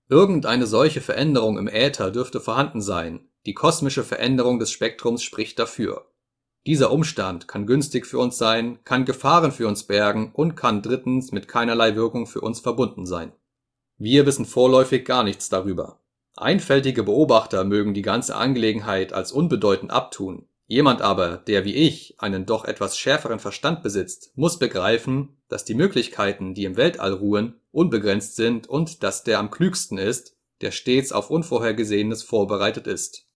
Irgendeine 0.10 0.66
solche 0.66 1.02
Veränderung 1.02 1.60
im 1.60 1.68
Äther 1.68 2.10
dürfte 2.10 2.40
vorhanden 2.40 2.82
sein, 2.82 3.27
die 3.48 3.54
kosmische 3.54 4.04
Veränderung 4.04 4.60
des 4.60 4.72
Spektrums 4.72 5.24
spricht 5.24 5.58
dafür. 5.58 6.12
Dieser 6.66 6.92
Umstand 6.92 7.48
kann 7.48 7.66
günstig 7.66 8.06
für 8.06 8.20
uns 8.20 8.38
sein, 8.38 8.80
kann 8.84 9.06
Gefahren 9.06 9.54
für 9.54 9.70
uns 9.70 9.86
bergen 9.86 10.32
und 10.34 10.56
kann 10.56 10.82
drittens 10.82 11.32
mit 11.32 11.48
keinerlei 11.48 11.96
Wirkung 11.96 12.28
für 12.28 12.42
uns 12.42 12.60
verbunden 12.60 13.06
sein. 13.06 13.32
Wir 13.98 14.26
wissen 14.26 14.46
vorläufig 14.46 15.06
gar 15.06 15.24
nichts 15.24 15.48
darüber. 15.48 16.02
Einfältige 16.36 17.04
Beobachter 17.04 17.64
mögen 17.64 17.94
die 17.94 18.02
ganze 18.02 18.36
Angelegenheit 18.36 19.14
als 19.14 19.32
unbedeutend 19.32 19.92
abtun. 19.92 20.50
Jemand 20.66 21.02
aber, 21.02 21.38
der 21.38 21.64
wie 21.64 21.74
ich 21.74 22.16
einen 22.18 22.46
doch 22.46 22.66
etwas 22.66 22.98
schärferen 22.98 23.40
Verstand 23.40 23.82
besitzt, 23.82 24.34
muss 24.36 24.60
begreifen, 24.60 25.38
dass 25.48 25.64
die 25.64 25.74
Möglichkeiten, 25.74 26.54
die 26.54 26.66
im 26.66 26.76
Weltall 26.76 27.14
ruhen, 27.14 27.62
unbegrenzt 27.72 28.36
sind 28.36 28.68
und 28.68 29.04
dass 29.04 29.24
der 29.24 29.40
am 29.40 29.52
klügsten 29.52 29.98
ist, 29.98 30.36
der 30.60 30.72
stets 30.72 31.14
auf 31.14 31.30
Unvorhergesehenes 31.30 32.24
vorbereitet 32.24 32.88
ist 32.88 33.27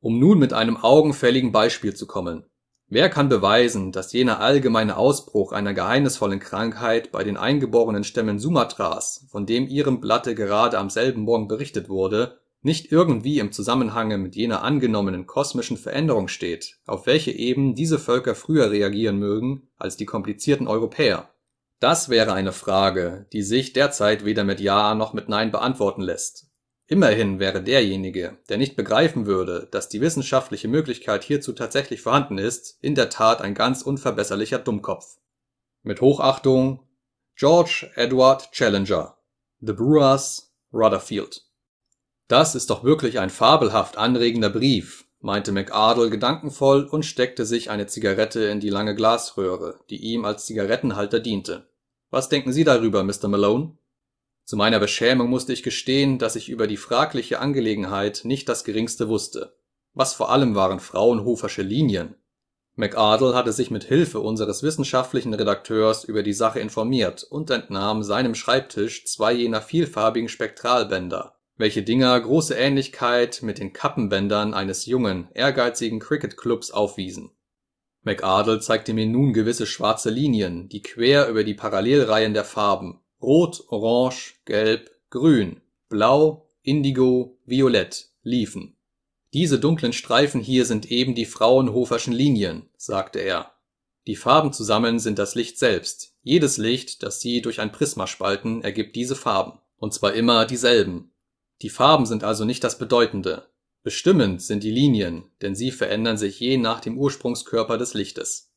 um 0.00 0.18
nun 0.18 0.38
mit 0.38 0.52
einem 0.52 0.76
augenfälligen 0.76 1.52
Beispiel 1.52 1.94
zu 1.94 2.06
kommen. 2.06 2.44
Wer 2.92 3.08
kann 3.08 3.28
beweisen, 3.28 3.92
dass 3.92 4.12
jener 4.12 4.40
allgemeine 4.40 4.96
Ausbruch 4.96 5.52
einer 5.52 5.74
geheimnisvollen 5.74 6.40
Krankheit 6.40 7.12
bei 7.12 7.22
den 7.22 7.36
eingeborenen 7.36 8.02
Stämmen 8.02 8.40
Sumatras, 8.40 9.26
von 9.30 9.46
dem 9.46 9.68
Ihrem 9.68 10.00
Blatte 10.00 10.34
gerade 10.34 10.76
am 10.76 10.90
selben 10.90 11.22
Morgen 11.22 11.46
berichtet 11.46 11.88
wurde, 11.88 12.40
nicht 12.62 12.90
irgendwie 12.90 13.38
im 13.38 13.52
Zusammenhange 13.52 14.18
mit 14.18 14.34
jener 14.34 14.64
angenommenen 14.64 15.26
kosmischen 15.26 15.76
Veränderung 15.76 16.26
steht, 16.26 16.78
auf 16.84 17.06
welche 17.06 17.30
eben 17.30 17.76
diese 17.76 18.00
Völker 18.00 18.34
früher 18.34 18.72
reagieren 18.72 19.18
mögen 19.18 19.68
als 19.76 19.96
die 19.96 20.04
komplizierten 20.04 20.66
Europäer? 20.66 21.30
Das 21.78 22.08
wäre 22.08 22.32
eine 22.32 22.52
Frage, 22.52 23.26
die 23.32 23.42
sich 23.42 23.72
derzeit 23.72 24.24
weder 24.24 24.42
mit 24.42 24.58
Ja 24.58 24.96
noch 24.96 25.12
mit 25.14 25.28
Nein 25.28 25.52
beantworten 25.52 26.02
lässt 26.02 26.49
Immerhin 26.90 27.38
wäre 27.38 27.62
derjenige, 27.62 28.38
der 28.48 28.58
nicht 28.58 28.74
begreifen 28.74 29.24
würde, 29.24 29.68
dass 29.70 29.88
die 29.88 30.00
wissenschaftliche 30.00 30.66
Möglichkeit 30.66 31.22
hierzu 31.22 31.52
tatsächlich 31.52 32.02
vorhanden 32.02 32.36
ist, 32.36 32.78
in 32.80 32.96
der 32.96 33.10
Tat 33.10 33.42
ein 33.42 33.54
ganz 33.54 33.82
unverbesserlicher 33.82 34.58
Dummkopf. 34.58 35.18
Mit 35.84 36.00
Hochachtung 36.00 36.80
George 37.36 37.88
Edward 37.94 38.50
Challenger 38.50 39.16
The 39.60 39.72
Brewers 39.72 40.52
Rutherfield 40.72 41.44
Das 42.26 42.56
ist 42.56 42.70
doch 42.70 42.82
wirklich 42.82 43.20
ein 43.20 43.30
fabelhaft 43.30 43.96
anregender 43.96 44.50
Brief, 44.50 45.04
meinte 45.20 45.52
McArdle 45.52 46.10
gedankenvoll 46.10 46.86
und 46.86 47.06
steckte 47.06 47.46
sich 47.46 47.70
eine 47.70 47.86
Zigarette 47.86 48.46
in 48.46 48.58
die 48.58 48.68
lange 48.68 48.96
Glasröhre, 48.96 49.78
die 49.90 49.98
ihm 49.98 50.24
als 50.24 50.44
Zigarettenhalter 50.44 51.20
diente. 51.20 51.68
Was 52.10 52.28
denken 52.28 52.52
Sie 52.52 52.64
darüber, 52.64 53.04
Mr. 53.04 53.28
Malone? 53.28 53.78
Zu 54.50 54.56
meiner 54.56 54.80
Beschämung 54.80 55.30
musste 55.30 55.52
ich 55.52 55.62
gestehen, 55.62 56.18
dass 56.18 56.34
ich 56.34 56.48
über 56.48 56.66
die 56.66 56.76
fragliche 56.76 57.38
Angelegenheit 57.38 58.22
nicht 58.24 58.48
das 58.48 58.64
geringste 58.64 59.08
wusste. 59.08 59.54
Was 59.94 60.12
vor 60.12 60.32
allem 60.32 60.56
waren 60.56 60.80
Fraunhofersche 60.80 61.62
Linien? 61.62 62.16
McArdle 62.74 63.36
hatte 63.36 63.52
sich 63.52 63.70
mit 63.70 63.84
Hilfe 63.84 64.18
unseres 64.18 64.64
wissenschaftlichen 64.64 65.32
Redakteurs 65.34 66.02
über 66.02 66.24
die 66.24 66.32
Sache 66.32 66.58
informiert 66.58 67.22
und 67.22 67.48
entnahm 67.48 68.02
seinem 68.02 68.34
Schreibtisch 68.34 69.06
zwei 69.06 69.34
jener 69.34 69.62
vielfarbigen 69.62 70.28
Spektralbänder, 70.28 71.36
welche 71.56 71.84
Dinger 71.84 72.20
große 72.20 72.56
Ähnlichkeit 72.56 73.42
mit 73.42 73.60
den 73.60 73.72
Kappenbändern 73.72 74.52
eines 74.52 74.84
jungen, 74.84 75.28
ehrgeizigen 75.32 76.00
Cricketclubs 76.00 76.72
aufwiesen. 76.72 77.30
McArdle 78.02 78.58
zeigte 78.58 78.94
mir 78.94 79.06
nun 79.06 79.32
gewisse 79.32 79.66
schwarze 79.66 80.10
Linien, 80.10 80.68
die 80.68 80.82
quer 80.82 81.28
über 81.28 81.44
die 81.44 81.54
Parallelreihen 81.54 82.34
der 82.34 82.44
Farben 82.44 82.99
Rot, 83.22 83.64
Orange, 83.68 84.34
Gelb, 84.44 84.90
Grün, 85.10 85.60
Blau, 85.88 86.48
Indigo, 86.62 87.38
Violett 87.44 88.08
liefen. 88.22 88.76
Diese 89.32 89.58
dunklen 89.58 89.92
Streifen 89.92 90.40
hier 90.40 90.64
sind 90.64 90.90
eben 90.90 91.14
die 91.14 91.26
Fraunhoferschen 91.26 92.12
Linien, 92.12 92.68
sagte 92.76 93.20
er. 93.20 93.52
Die 94.06 94.16
Farben 94.16 94.52
zusammen 94.52 94.98
sind 94.98 95.18
das 95.18 95.34
Licht 95.34 95.58
selbst. 95.58 96.14
Jedes 96.22 96.56
Licht, 96.56 97.02
das 97.02 97.20
Sie 97.20 97.42
durch 97.42 97.60
ein 97.60 97.72
Prisma 97.72 98.06
spalten, 98.06 98.62
ergibt 98.62 98.96
diese 98.96 99.14
Farben. 99.14 99.60
Und 99.76 99.94
zwar 99.94 100.14
immer 100.14 100.46
dieselben. 100.46 101.12
Die 101.62 101.70
Farben 101.70 102.06
sind 102.06 102.24
also 102.24 102.44
nicht 102.44 102.64
das 102.64 102.78
Bedeutende. 102.78 103.46
Bestimmend 103.82 104.42
sind 104.42 104.62
die 104.62 104.70
Linien, 104.70 105.24
denn 105.40 105.54
sie 105.54 105.70
verändern 105.70 106.18
sich 106.18 106.38
je 106.40 106.58
nach 106.58 106.80
dem 106.80 106.98
Ursprungskörper 106.98 107.78
des 107.78 107.94
Lichtes. 107.94 108.49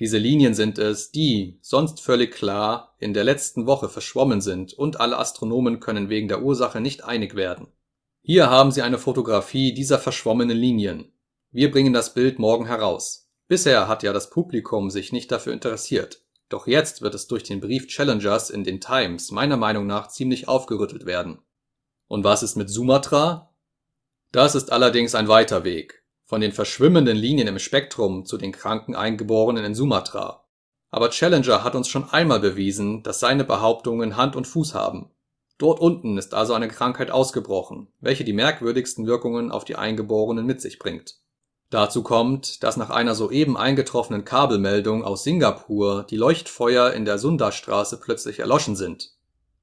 Diese 0.00 0.16
Linien 0.16 0.54
sind 0.54 0.78
es, 0.78 1.10
die, 1.10 1.58
sonst 1.60 2.00
völlig 2.00 2.32
klar, 2.32 2.96
in 2.98 3.12
der 3.12 3.22
letzten 3.22 3.66
Woche 3.66 3.90
verschwommen 3.90 4.40
sind 4.40 4.72
und 4.72 4.98
alle 4.98 5.18
Astronomen 5.18 5.78
können 5.78 6.08
wegen 6.08 6.26
der 6.26 6.42
Ursache 6.42 6.80
nicht 6.80 7.04
einig 7.04 7.34
werden. 7.34 7.66
Hier 8.22 8.48
haben 8.48 8.70
Sie 8.70 8.80
eine 8.80 8.96
Fotografie 8.96 9.74
dieser 9.74 9.98
verschwommenen 9.98 10.56
Linien. 10.56 11.12
Wir 11.50 11.70
bringen 11.70 11.92
das 11.92 12.14
Bild 12.14 12.38
morgen 12.38 12.64
heraus. 12.64 13.30
Bisher 13.46 13.88
hat 13.88 14.02
ja 14.02 14.14
das 14.14 14.30
Publikum 14.30 14.88
sich 14.88 15.12
nicht 15.12 15.30
dafür 15.30 15.52
interessiert. 15.52 16.22
Doch 16.48 16.66
jetzt 16.66 17.02
wird 17.02 17.14
es 17.14 17.26
durch 17.26 17.42
den 17.42 17.60
Brief 17.60 17.86
Challengers 17.86 18.48
in 18.48 18.64
den 18.64 18.80
Times 18.80 19.30
meiner 19.30 19.58
Meinung 19.58 19.86
nach 19.86 20.08
ziemlich 20.08 20.48
aufgerüttelt 20.48 21.04
werden. 21.04 21.40
Und 22.08 22.24
was 22.24 22.42
ist 22.42 22.56
mit 22.56 22.70
Sumatra? 22.70 23.52
Das 24.32 24.54
ist 24.54 24.72
allerdings 24.72 25.14
ein 25.14 25.28
weiter 25.28 25.64
Weg 25.64 25.99
von 26.30 26.40
den 26.40 26.52
verschwimmenden 26.52 27.16
Linien 27.16 27.48
im 27.48 27.58
Spektrum 27.58 28.24
zu 28.24 28.38
den 28.38 28.52
kranken 28.52 28.94
Eingeborenen 28.94 29.64
in 29.64 29.74
Sumatra. 29.74 30.44
Aber 30.92 31.10
Challenger 31.10 31.64
hat 31.64 31.74
uns 31.74 31.88
schon 31.88 32.08
einmal 32.08 32.38
bewiesen, 32.38 33.02
dass 33.02 33.18
seine 33.18 33.42
Behauptungen 33.42 34.16
Hand 34.16 34.36
und 34.36 34.46
Fuß 34.46 34.72
haben. 34.72 35.10
Dort 35.58 35.80
unten 35.80 36.18
ist 36.18 36.32
also 36.32 36.54
eine 36.54 36.68
Krankheit 36.68 37.10
ausgebrochen, 37.10 37.88
welche 37.98 38.22
die 38.22 38.32
merkwürdigsten 38.32 39.08
Wirkungen 39.08 39.50
auf 39.50 39.64
die 39.64 39.74
Eingeborenen 39.74 40.46
mit 40.46 40.60
sich 40.60 40.78
bringt. 40.78 41.16
Dazu 41.68 42.04
kommt, 42.04 42.62
dass 42.62 42.76
nach 42.76 42.90
einer 42.90 43.16
soeben 43.16 43.56
eingetroffenen 43.56 44.24
Kabelmeldung 44.24 45.02
aus 45.02 45.24
Singapur 45.24 46.06
die 46.08 46.16
Leuchtfeuer 46.16 46.92
in 46.92 47.04
der 47.04 47.18
Sundastraße 47.18 47.98
plötzlich 47.98 48.38
erloschen 48.38 48.76
sind. 48.76 49.16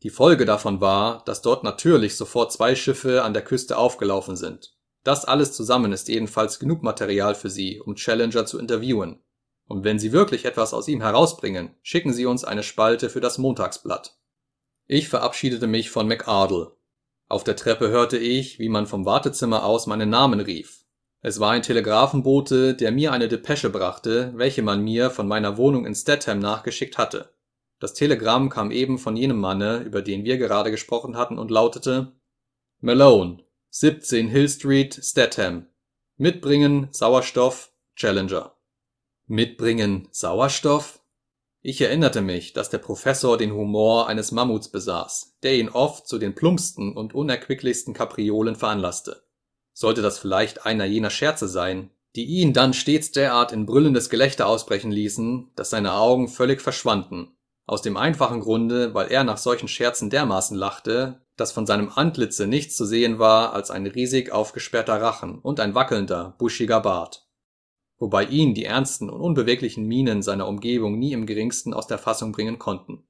Die 0.03 0.09
Folge 0.09 0.43
davon 0.43 0.81
war, 0.81 1.23
dass 1.23 1.41
dort 1.41 1.63
natürlich 1.63 2.17
sofort 2.17 2.51
zwei 2.51 2.75
Schiffe 2.75 3.23
an 3.23 3.33
der 3.33 3.45
Küste 3.45 3.77
aufgelaufen 3.77 4.35
sind 4.35 4.76
das 5.07 5.23
alles 5.23 5.53
zusammen 5.53 5.93
ist 5.93 6.09
jedenfalls 6.09 6.59
genug 6.59 6.83
Material 6.83 7.33
für 7.33 7.49
Sie, 7.49 7.79
um 7.79 7.95
Challenger 7.95 8.45
zu 8.45 8.59
interviewen. 8.59 9.21
Und 9.65 9.85
wenn 9.85 9.99
Sie 9.99 10.11
wirklich 10.11 10.43
etwas 10.43 10.73
aus 10.73 10.89
ihm 10.89 11.01
herausbringen, 11.01 11.75
schicken 11.81 12.11
Sie 12.11 12.25
uns 12.25 12.43
eine 12.43 12.61
Spalte 12.61 13.09
für 13.09 13.21
das 13.21 13.37
Montagsblatt. 13.37 14.17
Ich 14.85 15.07
verabschiedete 15.07 15.65
mich 15.65 15.91
von 15.91 16.09
McArdle. 16.09 16.73
Auf 17.29 17.45
der 17.45 17.55
Treppe 17.55 17.87
hörte 17.87 18.17
ich, 18.17 18.59
wie 18.59 18.67
man 18.67 18.85
vom 18.85 19.05
Wartezimmer 19.05 19.63
aus 19.63 19.87
meinen 19.87 20.09
Namen 20.09 20.41
rief. 20.41 20.83
Es 21.21 21.39
war 21.39 21.51
ein 21.51 21.63
Telegrafenbote, 21.63 22.75
der 22.75 22.91
mir 22.91 23.13
eine 23.13 23.29
Depesche 23.29 23.69
brachte, 23.69 24.33
welche 24.35 24.61
man 24.61 24.83
mir 24.83 25.09
von 25.09 25.27
meiner 25.27 25.57
Wohnung 25.57 25.85
in 25.85 25.95
Statham 25.95 26.39
nachgeschickt 26.39 26.97
hatte. 26.97 27.33
Das 27.79 27.93
Telegramm 27.93 28.49
kam 28.49 28.71
eben 28.71 28.97
von 28.97 29.15
jenem 29.15 29.39
Manne, 29.39 29.77
über 29.79 30.01
den 30.01 30.25
wir 30.25 30.37
gerade 30.37 30.69
gesprochen 30.69 31.15
hatten, 31.15 31.37
und 31.37 31.49
lautete 31.49 32.13
Malone, 32.81 33.46
17 33.79 34.29
Hill 34.29 34.49
Street, 34.49 34.99
Statham. 35.03 35.67
Mitbringen 36.15 36.87
Sauerstoff 36.89 37.71
Challenger. 37.95 38.57
Mitbringen 39.27 40.07
Sauerstoff? 40.09 40.99
Ich 41.61 41.79
erinnerte 41.79 42.21
mich, 42.21 42.53
dass 42.53 42.71
der 42.71 42.79
Professor 42.79 43.37
den 43.37 43.53
Humor 43.53 44.07
eines 44.07 44.31
Mammuts 44.31 44.69
besaß, 44.69 45.37
der 45.43 45.59
ihn 45.59 45.69
oft 45.69 46.07
zu 46.07 46.17
den 46.17 46.33
plumpsten 46.33 46.97
und 46.97 47.13
unerquicklichsten 47.13 47.93
Kapriolen 47.93 48.55
veranlasste. 48.55 49.21
Sollte 49.73 50.01
das 50.01 50.17
vielleicht 50.17 50.65
einer 50.65 50.85
jener 50.85 51.11
Scherze 51.11 51.47
sein, 51.47 51.91
die 52.15 52.25
ihn 52.25 52.53
dann 52.53 52.73
stets 52.73 53.11
derart 53.11 53.51
in 53.51 53.67
brüllendes 53.67 54.09
Gelächter 54.09 54.47
ausbrechen 54.47 54.89
ließen, 54.89 55.51
dass 55.55 55.69
seine 55.69 55.93
Augen 55.93 56.29
völlig 56.29 56.63
verschwanden, 56.63 57.37
aus 57.67 57.83
dem 57.83 57.95
einfachen 57.95 58.39
Grunde, 58.39 58.95
weil 58.95 59.11
er 59.11 59.23
nach 59.23 59.37
solchen 59.37 59.67
Scherzen 59.67 60.09
dermaßen 60.09 60.57
lachte, 60.57 61.21
dass 61.37 61.51
von 61.51 61.65
seinem 61.65 61.89
Antlitze 61.95 62.47
nichts 62.47 62.75
zu 62.75 62.85
sehen 62.85 63.19
war 63.19 63.53
als 63.53 63.71
ein 63.71 63.87
riesig 63.87 64.31
aufgesperrter 64.31 65.01
Rachen 65.01 65.39
und 65.39 65.59
ein 65.59 65.75
wackelnder, 65.75 66.35
buschiger 66.37 66.81
Bart. 66.81 67.27
Wobei 67.99 68.25
ihn 68.25 68.53
die 68.53 68.65
ernsten 68.65 69.09
und 69.09 69.21
unbeweglichen 69.21 69.85
Mienen 69.85 70.21
seiner 70.21 70.47
Umgebung 70.47 70.99
nie 70.99 71.13
im 71.13 71.25
geringsten 71.25 71.73
aus 71.73 71.87
der 71.87 71.97
Fassung 71.97 72.31
bringen 72.31 72.59
konnten. 72.59 73.07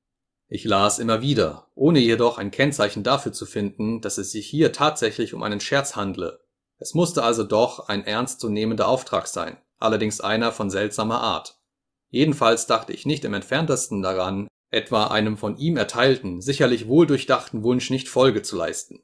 Ich 0.50 0.64
las 0.64 1.00
immer 1.00 1.22
wieder, 1.22 1.68
ohne 1.76 2.00
jedoch 2.00 2.38
ein 2.38 2.52
Kennzeichen 2.52 3.04
dafür 3.04 3.34
zu 3.34 3.46
finden, 3.46 4.00
dass 4.00 4.18
es 4.18 4.32
sich 4.32 4.48
hier 4.48 4.72
tatsächlich 4.72 5.34
um 5.34 5.44
einen 5.44 5.60
Scherz 5.60 5.96
handle. 5.96 6.40
Es 6.78 6.94
musste 6.94 7.24
also 7.24 7.44
doch 7.44 7.90
ein 7.90 8.06
ernstzunehmender 8.06 8.88
Auftrag 8.88 9.28
sein, 9.28 9.58
allerdings 9.78 10.22
einer 10.22 10.52
von 10.52 10.70
seltsamer 10.70 11.20
Art. 11.20 11.60
Jedenfalls 12.10 12.66
dachte 12.68 12.94
ich 12.94 13.06
nicht 13.06 13.26
im 13.26 13.34
entferntesten 13.34 14.02
daran, 14.02 14.48
etwa 14.70 15.08
einem 15.08 15.38
von 15.38 15.58
ihm 15.58 15.78
erteilten, 15.78 16.42
sicherlich 16.42 16.88
wohldurchdachten 16.88 17.64
Wunsch 17.64 17.90
nicht 17.90 18.10
Folge 18.10 18.42
zu 18.42 18.56
leisten. 18.56 19.04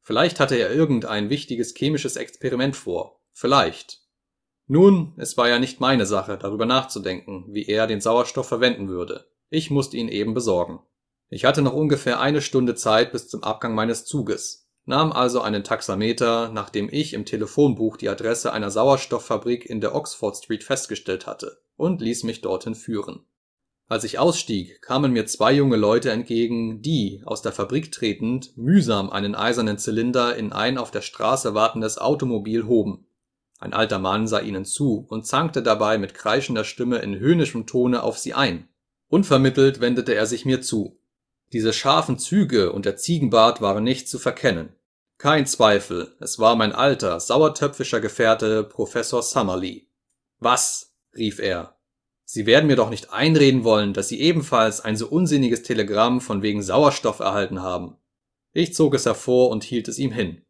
Vielleicht 0.00 0.40
hatte 0.40 0.56
er 0.56 0.70
irgendein 0.70 1.30
wichtiges 1.30 1.74
chemisches 1.74 2.16
Experiment 2.16 2.76
vor. 2.76 3.20
Vielleicht. 3.32 4.02
Nun, 4.66 5.14
es 5.16 5.36
war 5.36 5.48
ja 5.48 5.58
nicht 5.58 5.80
meine 5.80 6.06
Sache, 6.06 6.38
darüber 6.38 6.66
nachzudenken, 6.66 7.46
wie 7.48 7.66
er 7.66 7.86
den 7.86 8.00
Sauerstoff 8.00 8.48
verwenden 8.48 8.88
würde. 8.88 9.26
Ich 9.50 9.70
musste 9.70 9.96
ihn 9.96 10.08
eben 10.08 10.34
besorgen. 10.34 10.80
Ich 11.28 11.44
hatte 11.44 11.62
noch 11.62 11.74
ungefähr 11.74 12.20
eine 12.20 12.40
Stunde 12.40 12.74
Zeit 12.74 13.12
bis 13.12 13.28
zum 13.28 13.42
Abgang 13.42 13.74
meines 13.74 14.04
Zuges, 14.04 14.68
nahm 14.84 15.12
also 15.12 15.40
einen 15.40 15.64
Taxameter, 15.64 16.50
nachdem 16.50 16.88
ich 16.90 17.14
im 17.14 17.24
Telefonbuch 17.24 17.96
die 17.96 18.08
Adresse 18.08 18.52
einer 18.52 18.70
Sauerstofffabrik 18.70 19.64
in 19.64 19.80
der 19.80 19.94
Oxford 19.94 20.36
Street 20.36 20.64
festgestellt 20.64 21.26
hatte, 21.26 21.62
und 21.76 22.00
ließ 22.00 22.24
mich 22.24 22.40
dorthin 22.40 22.74
führen. 22.74 23.24
Als 23.86 24.04
ich 24.04 24.18
ausstieg, 24.18 24.80
kamen 24.80 25.12
mir 25.12 25.26
zwei 25.26 25.52
junge 25.52 25.76
Leute 25.76 26.10
entgegen, 26.10 26.80
die, 26.80 27.22
aus 27.26 27.42
der 27.42 27.52
Fabrik 27.52 27.92
tretend, 27.92 28.56
mühsam 28.56 29.10
einen 29.10 29.34
eisernen 29.34 29.76
Zylinder 29.76 30.36
in 30.36 30.52
ein 30.52 30.78
auf 30.78 30.90
der 30.90 31.02
Straße 31.02 31.54
wartendes 31.54 31.98
Automobil 31.98 32.66
hoben. 32.66 33.06
Ein 33.58 33.74
alter 33.74 33.98
Mann 33.98 34.26
sah 34.26 34.40
ihnen 34.40 34.64
zu 34.64 35.06
und 35.08 35.26
zankte 35.26 35.62
dabei 35.62 35.98
mit 35.98 36.14
kreischender 36.14 36.64
Stimme 36.64 36.98
in 36.98 37.18
höhnischem 37.18 37.66
Tone 37.66 38.02
auf 38.02 38.18
sie 38.18 38.34
ein. 38.34 38.68
Unvermittelt 39.08 39.80
wendete 39.80 40.14
er 40.14 40.26
sich 40.26 40.44
mir 40.44 40.62
zu. 40.62 40.98
Diese 41.52 41.72
scharfen 41.72 42.18
Züge 42.18 42.72
und 42.72 42.86
der 42.86 42.96
Ziegenbart 42.96 43.60
waren 43.60 43.84
nicht 43.84 44.08
zu 44.08 44.18
verkennen. 44.18 44.70
Kein 45.18 45.46
Zweifel, 45.46 46.16
es 46.20 46.38
war 46.38 46.56
mein 46.56 46.72
alter, 46.72 47.20
sauertöpfischer 47.20 48.00
Gefährte 48.00 48.64
Professor 48.64 49.22
Summerlee. 49.22 49.86
Was? 50.40 50.94
rief 51.16 51.38
er, 51.38 51.73
Sie 52.24 52.46
werden 52.46 52.66
mir 52.66 52.76
doch 52.76 52.90
nicht 52.90 53.12
einreden 53.12 53.64
wollen, 53.64 53.92
dass 53.92 54.08
Sie 54.08 54.20
ebenfalls 54.20 54.80
ein 54.80 54.96
so 54.96 55.08
unsinniges 55.08 55.62
Telegramm 55.62 56.20
von 56.20 56.42
wegen 56.42 56.62
Sauerstoff 56.62 57.20
erhalten 57.20 57.62
haben. 57.62 57.96
Ich 58.52 58.74
zog 58.74 58.94
es 58.94 59.04
hervor 59.04 59.50
und 59.50 59.64
hielt 59.64 59.88
es 59.88 59.98
ihm 59.98 60.12
hin. 60.12 60.42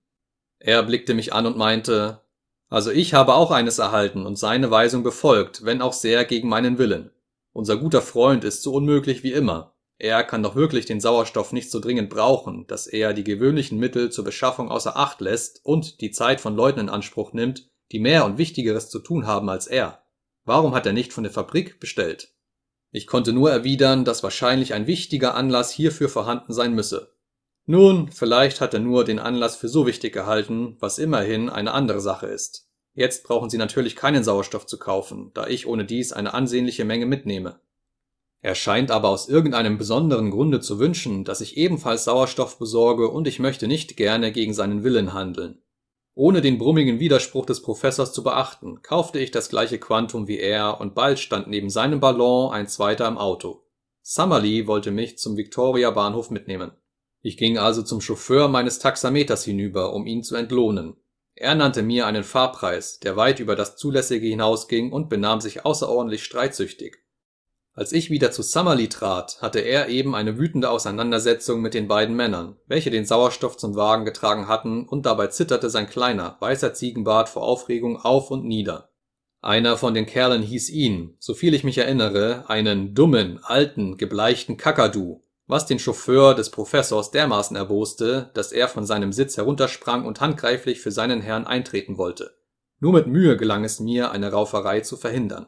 Er 0.59 0.83
blickte 0.83 1.15
mich 1.15 1.33
an 1.33 1.47
und 1.47 1.57
meinte, 1.57 2.21
also 2.69 2.91
ich 2.91 3.15
habe 3.15 3.35
auch 3.35 3.51
eines 3.51 3.79
erhalten 3.79 4.25
und 4.27 4.37
seine 4.37 4.71
Weisung 4.71 5.03
befolgt, 5.03 5.65
wenn 5.65 5.83
auch 5.83 5.93
sehr 5.93 6.25
gegen 6.25 6.49
meinen 6.49 6.79
Willen. 6.79 7.11
Unser 7.53 7.77
guter 7.77 8.03
Freund 8.03 8.45
ist 8.45 8.63
so 8.63 8.73
unmöglich 8.73 9.23
wie 9.23 9.33
immer. 9.33 9.75
Er 9.99 10.25
kann 10.25 10.43
doch 10.43 10.57
wirklich 10.57 10.87
den 10.87 11.01
Sauerstoff 11.01 11.53
nicht 11.53 11.71
so 11.71 11.81
dringend 11.81 12.11
brauchen, 12.11 12.67
dass 12.67 12.87
er 12.87 13.15
die 13.15 13.25
gewöhnlichen 13.25 13.79
Mittel 13.79 14.11
zur 14.11 14.25
Beschaffung 14.25 14.71
außer 14.71 14.97
Acht 14.97 15.21
lässt 15.21 15.65
und 15.65 16.01
die 16.01 16.11
Zeit 16.11 16.41
von 16.41 16.57
Leuten 16.57 16.81
in 16.81 16.89
Anspruch 16.89 17.33
nimmt, 17.33 17.71
die 17.93 18.01
mehr 18.01 18.25
und 18.25 18.39
Wichtigeres 18.39 18.91
zu 18.91 18.99
tun 18.99 19.27
haben 19.27 19.49
als 19.49 19.67
er. 19.67 20.04
Warum 20.45 20.75
hat 20.75 20.87
er 20.87 20.93
nicht 20.93 21.13
von 21.13 21.25
der 21.25 21.33
Fabrik 21.33 21.81
bestellt? 21.81 22.35
Ich 22.91 23.07
konnte 23.07 23.33
nur 23.33 23.51
erwidern, 23.51 24.05
dass 24.05 24.23
wahrscheinlich 24.23 24.75
ein 24.75 24.87
wichtiger 24.87 25.35
Anlass 25.35 25.73
hierfür 25.73 26.09
vorhanden 26.09 26.53
sein 26.53 26.75
müsse. 26.75 27.15
Nun, 27.67 28.13
vielleicht 28.13 28.61
hat 28.61 28.75
er 28.75 28.81
nur 28.81 29.05
den 29.05 29.19
Anlass 29.19 29.57
für 29.57 29.69
so 29.69 29.87
wichtig 29.87 30.13
gehalten, 30.13 30.77
was 30.81 30.99
immerhin 30.99 31.49
eine 31.49 31.73
andere 31.73 32.01
Sache 32.01 32.27
ist. 32.27 32.69
Jetzt 32.93 33.25
brauchen 33.25 33.51
Sie 33.51 33.59
natürlich 33.59 33.97
keinen 33.97 34.23
Sauerstoff 34.23 34.67
zu 34.67 34.79
kaufen, 34.79 35.33
da 35.35 35.49
ich 35.49 35.67
ohne 35.67 35.85
dies 35.85 36.13
eine 36.13 36.35
ansehnliche 36.35 36.85
Menge 36.85 37.07
mitnehme. 37.07 37.59
Er 38.41 38.55
scheint 38.55 38.91
aber 38.91 39.09
aus 39.09 39.29
irgendeinem 39.29 39.79
besonderen 39.79 40.31
Grunde 40.31 40.61
zu 40.61 40.79
wünschen, 40.79 41.25
dass 41.25 41.41
ich 41.41 41.57
ebenfalls 41.57 42.05
Sauerstoff 42.05 42.59
besorge 42.59 43.09
und 43.09 43.27
ich 43.27 43.39
möchte 43.39 43.67
nicht 43.67 43.97
gerne 43.97 44.31
gegen 44.31 44.53
seinen 44.53 44.85
Willen 44.85 45.15
handeln. 45.15 45.63
Ohne 46.17 46.41
den 46.41 46.59
brummigen 46.59 47.01
Widerspruch 47.01 47.45
des 47.45 47.61
Professors 47.61 48.13
zu 48.13 48.23
beachten, 48.23 48.83
kaufte 48.83 49.19
ich 49.19 49.33
das 49.33 49.49
gleiche 49.49 49.79
Quantum 49.79 50.29
wie 50.29 50.39
er 50.39 50.81
und 50.81 50.95
bald 50.95 51.19
stand 51.19 51.49
neben 51.49 51.71
seinem 51.71 51.99
Ballon 51.99 52.53
ein 52.53 52.69
zweiter 52.69 53.09
im 53.09 53.19
Auto. 53.19 53.65
Summerlee 54.03 54.69
wollte 54.69 54.93
mich 54.93 55.19
zum 55.19 55.37
Victoria 55.37 55.91
Bahnhof 55.91 56.31
mitnehmen. 56.31 56.71
Ich 57.21 57.37
ging 57.37 57.59
also 57.59 57.83
zum 57.83 58.01
Chauffeur 58.01 58.49
meines 58.49 58.79
Taxameters 58.79 59.45
hinüber, 59.45 59.93
um 59.93 60.07
ihn 60.07 60.23
zu 60.23 60.37
entlohnen. 60.37 60.97
Er 61.35 61.57
nannte 61.57 61.83
mir 61.83 62.07
einen 62.07 62.23
Fahrpreis, 62.23 63.01
der 63.01 63.17
weit 63.17 63.41
über 63.41 63.57
das 63.57 63.77
Zulässige 63.77 64.27
hinausging 64.27 64.93
und 64.93 65.09
benahm 65.09 65.41
sich 65.41 65.65
außerordentlich 65.65 66.23
streitsüchtig. 66.23 67.04
Als 67.77 67.91
ich 67.91 68.09
wieder 68.09 68.31
zu 68.31 68.43
Summerlee 68.43 68.87
trat, 68.87 69.43
hatte 69.43 69.59
er 69.59 69.89
eben 69.89 70.15
eine 70.15 70.39
wütende 70.39 70.71
Auseinandersetzung 70.71 71.61
mit 71.61 71.75
den 71.75 71.89
beiden 71.89 72.15
Männern, 72.15 72.57
welche 72.69 72.91
den 72.91 73.05
Sauerstoff 73.05 73.57
zum 73.57 73.75
Wagen 73.75 74.05
getragen 74.05 74.47
hatten, 74.47 74.87
und 74.87 75.07
dabei 75.07 75.27
zitterte 75.27 75.69
sein 75.71 75.89
kleiner, 75.89 76.37
weißer 76.39 76.73
Ziegenbart 76.73 77.29
vor 77.29 77.43
Aufregung 77.43 78.01
auf 78.01 78.31
und 78.31 78.45
nieder. 78.45 78.91
Einer 79.41 79.77
von 79.77 79.93
den 79.93 80.07
Kerlen 80.07 80.43
hieß 80.43 80.71
ihn, 80.71 81.17
soviel 81.19 81.53
ich 81.53 81.65
mich 81.65 81.77
erinnere, 81.77 82.49
einen 82.49 82.95
dummen, 82.95 83.41
alten, 83.43 83.97
gebleichten 83.97 84.57
Kakadu, 84.57 85.25
was 85.49 85.67
den 85.67 85.81
Chauffeur 85.81 86.37
des 86.37 86.51
Professors 86.51 87.11
dermaßen 87.11 87.57
erboste, 87.57 88.31
dass 88.35 88.53
er 88.53 88.69
von 88.69 88.87
seinem 88.87 89.13
Sitz 89.13 89.37
heruntersprang 89.37 90.07
und 90.07 90.21
handgreiflich 90.21 90.81
für 90.81 90.93
seinen 90.93 91.21
Herrn 91.21 91.45
eintreten 91.45 91.99
wollte. 91.99 92.37
Nur 92.79 92.93
mit 92.93 93.09
Mühe 93.09 93.37
gelang 93.37 93.65
es 93.65 93.81
mir, 93.81 94.13
eine 94.13 94.31
Rauferei 94.31 94.81
zu 94.81 94.97
verhindern. 94.97 95.47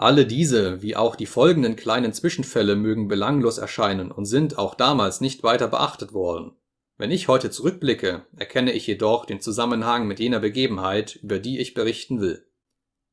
Alle 0.00 0.24
diese, 0.24 0.82
wie 0.82 0.96
auch 0.96 1.14
die 1.14 1.26
folgenden 1.26 1.76
kleinen 1.76 2.12
Zwischenfälle 2.12 2.74
mögen 2.74 3.08
belanglos 3.08 3.58
erscheinen 3.58 4.10
und 4.10 4.24
sind 4.24 4.58
auch 4.58 4.74
damals 4.74 5.20
nicht 5.20 5.42
weiter 5.42 5.68
beachtet 5.68 6.12
worden. 6.12 6.52
Wenn 6.96 7.10
ich 7.10 7.28
heute 7.28 7.50
zurückblicke, 7.50 8.24
erkenne 8.36 8.72
ich 8.72 8.86
jedoch 8.86 9.26
den 9.26 9.40
Zusammenhang 9.40 10.06
mit 10.06 10.18
jener 10.18 10.40
Begebenheit, 10.40 11.16
über 11.16 11.38
die 11.38 11.58
ich 11.58 11.74
berichten 11.74 12.20
will 12.20 12.46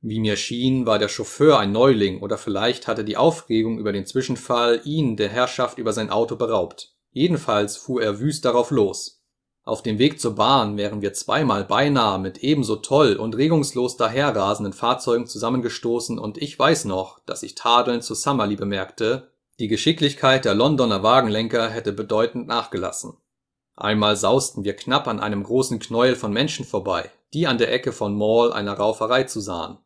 wie 0.01 0.19
mir 0.19 0.37
schien, 0.37 0.85
war 0.85 0.99
der 0.99 1.09
Chauffeur 1.09 1.59
ein 1.59 1.71
Neuling 1.71 2.21
oder 2.21 2.37
vielleicht 2.37 2.87
hatte 2.87 3.03
die 3.03 3.17
Aufregung 3.17 3.79
über 3.79 3.91
den 3.91 4.05
Zwischenfall 4.05 4.81
ihn 4.83 5.17
der 5.17 5.29
Herrschaft 5.29 5.79
über 5.79 5.91
sein 5.91 6.09
Auto 6.09 6.35
beraubt. 6.35 6.95
Jedenfalls 7.11 7.77
fuhr 7.77 8.03
er 8.03 8.19
wüst 8.19 8.45
darauf 8.45 8.69
los. 8.69 9.16
Auf 9.67 9.83
dem 9.83 9.99
Weg 9.99 10.21
zur 10.21 10.33
Bahn 10.33 10.77
wären 10.77 11.01
wir 11.01 11.11
zweimal 11.11 11.65
beinahe 11.65 12.19
mit 12.19 12.37
ebenso 12.37 12.77
toll 12.77 13.17
und 13.17 13.35
regungslos 13.35 13.97
daherrasenden 13.97 14.71
Fahrzeugen 14.71 15.27
zusammengestoßen 15.27 16.17
und 16.17 16.37
ich 16.37 16.57
weiß 16.57 16.85
noch, 16.85 17.19
dass 17.25 17.43
ich 17.43 17.53
tadelnd 17.53 18.01
zu 18.01 18.15
Summerlee 18.15 18.55
bemerkte, 18.55 19.29
die 19.59 19.67
Geschicklichkeit 19.67 20.45
der 20.45 20.55
Londoner 20.55 21.03
Wagenlenker 21.03 21.69
hätte 21.69 21.91
bedeutend 21.91 22.47
nachgelassen. 22.47 23.17
Einmal 23.75 24.15
sausten 24.15 24.63
wir 24.63 24.73
knapp 24.73 25.05
an 25.09 25.19
einem 25.19 25.43
großen 25.43 25.79
Knäuel 25.79 26.15
von 26.15 26.31
Menschen 26.31 26.63
vorbei, 26.63 27.11
die 27.33 27.45
an 27.45 27.57
der 27.57 27.73
Ecke 27.73 27.91
von 27.91 28.17
Mall 28.17 28.53
einer 28.53 28.75
Rauferei 28.75 29.23
zu 29.23 29.41
sahen. 29.41 29.79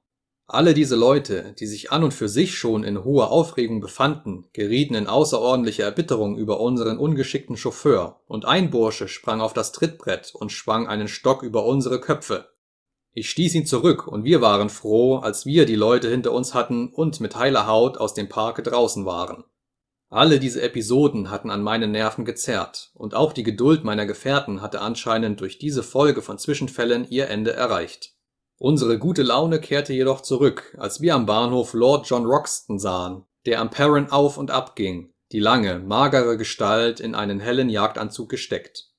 Alle 0.53 0.73
diese 0.73 0.97
Leute, 0.97 1.55
die 1.57 1.65
sich 1.65 1.93
an 1.93 2.03
und 2.03 2.13
für 2.13 2.27
sich 2.27 2.57
schon 2.57 2.83
in 2.83 3.05
hoher 3.05 3.31
Aufregung 3.31 3.79
befanden, 3.79 4.49
gerieten 4.51 4.95
in 4.95 5.07
außerordentliche 5.07 5.83
Erbitterung 5.83 6.37
über 6.37 6.59
unseren 6.59 6.97
ungeschickten 6.97 7.55
Chauffeur, 7.55 8.19
und 8.27 8.43
ein 8.43 8.69
Bursche 8.69 9.07
sprang 9.07 9.39
auf 9.39 9.53
das 9.53 9.71
Trittbrett 9.71 10.35
und 10.35 10.51
schwang 10.51 10.89
einen 10.89 11.07
Stock 11.07 11.41
über 11.43 11.65
unsere 11.65 12.01
Köpfe. 12.01 12.49
Ich 13.13 13.29
stieß 13.29 13.55
ihn 13.55 13.65
zurück, 13.65 14.07
und 14.07 14.25
wir 14.25 14.41
waren 14.41 14.67
froh, 14.67 15.19
als 15.19 15.45
wir 15.45 15.65
die 15.65 15.77
Leute 15.77 16.09
hinter 16.09 16.33
uns 16.33 16.53
hatten 16.53 16.89
und 16.89 17.21
mit 17.21 17.37
heiler 17.37 17.65
Haut 17.65 17.97
aus 17.97 18.13
dem 18.13 18.27
Parke 18.27 18.61
draußen 18.61 19.05
waren. 19.05 19.45
Alle 20.09 20.37
diese 20.37 20.61
Episoden 20.61 21.31
hatten 21.31 21.49
an 21.49 21.63
meine 21.63 21.87
Nerven 21.87 22.25
gezerrt, 22.25 22.91
und 22.93 23.15
auch 23.15 23.31
die 23.31 23.43
Geduld 23.43 23.85
meiner 23.85 24.05
Gefährten 24.05 24.61
hatte 24.61 24.81
anscheinend 24.81 25.39
durch 25.39 25.59
diese 25.59 25.81
Folge 25.81 26.21
von 26.21 26.37
Zwischenfällen 26.37 27.07
ihr 27.09 27.29
Ende 27.29 27.53
erreicht. 27.53 28.17
Unsere 28.63 28.99
gute 28.99 29.23
Laune 29.23 29.59
kehrte 29.59 29.91
jedoch 29.91 30.21
zurück, 30.21 30.77
als 30.77 31.01
wir 31.01 31.15
am 31.15 31.25
Bahnhof 31.25 31.73
Lord 31.73 32.05
John 32.07 32.27
Roxton 32.27 32.77
sahen, 32.77 33.25
der 33.47 33.59
am 33.59 33.71
Perron 33.71 34.11
auf 34.11 34.37
und 34.37 34.51
ab 34.51 34.75
ging, 34.75 35.11
die 35.31 35.39
lange, 35.39 35.79
magere 35.79 36.37
Gestalt 36.37 36.99
in 36.99 37.15
einen 37.15 37.39
hellen 37.39 37.71
Jagdanzug 37.71 38.29
gesteckt. 38.29 38.91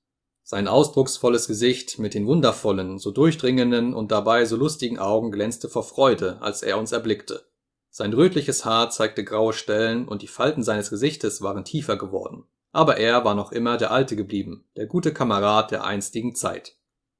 Sein 0.42 0.66
ausdrucksvolles 0.66 1.46
Gesicht 1.46 2.00
mit 2.00 2.14
den 2.14 2.26
wundervollen, 2.26 2.98
so 2.98 3.12
durchdringenden 3.12 3.94
und 3.94 4.10
dabei 4.10 4.46
so 4.46 4.56
lustigen 4.56 4.98
Augen 4.98 5.30
glänzte 5.30 5.68
vor 5.68 5.84
Freude, 5.84 6.38
als 6.42 6.64
er 6.64 6.76
uns 6.76 6.90
erblickte. 6.90 7.44
Sein 7.88 8.12
rötliches 8.14 8.64
Haar 8.64 8.90
zeigte 8.90 9.22
graue 9.22 9.52
Stellen 9.52 10.08
und 10.08 10.22
die 10.22 10.26
Falten 10.26 10.64
seines 10.64 10.90
Gesichtes 10.90 11.40
waren 11.40 11.64
tiefer 11.64 11.96
geworden. 11.96 12.46
Aber 12.72 12.96
er 12.96 13.24
war 13.24 13.36
noch 13.36 13.52
immer 13.52 13.76
der 13.76 13.92
Alte 13.92 14.16
geblieben, 14.16 14.64
der 14.76 14.86
gute 14.86 15.12
Kamerad 15.14 15.70
der 15.70 15.84
einstigen 15.84 16.34
Zeit. 16.34 16.74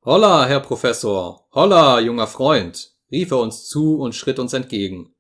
Holla, 0.05 0.47
Herr 0.47 0.59
Professor, 0.59 1.47
holla, 1.53 2.01
junger 2.01 2.27
Freund, 2.27 2.91
rief 3.13 3.31
er 3.31 3.39
uns 3.39 3.69
zu 3.69 4.01
und 4.01 4.17
schritt 4.17 4.41
uns 4.41 4.53
entgegen. 4.53 5.15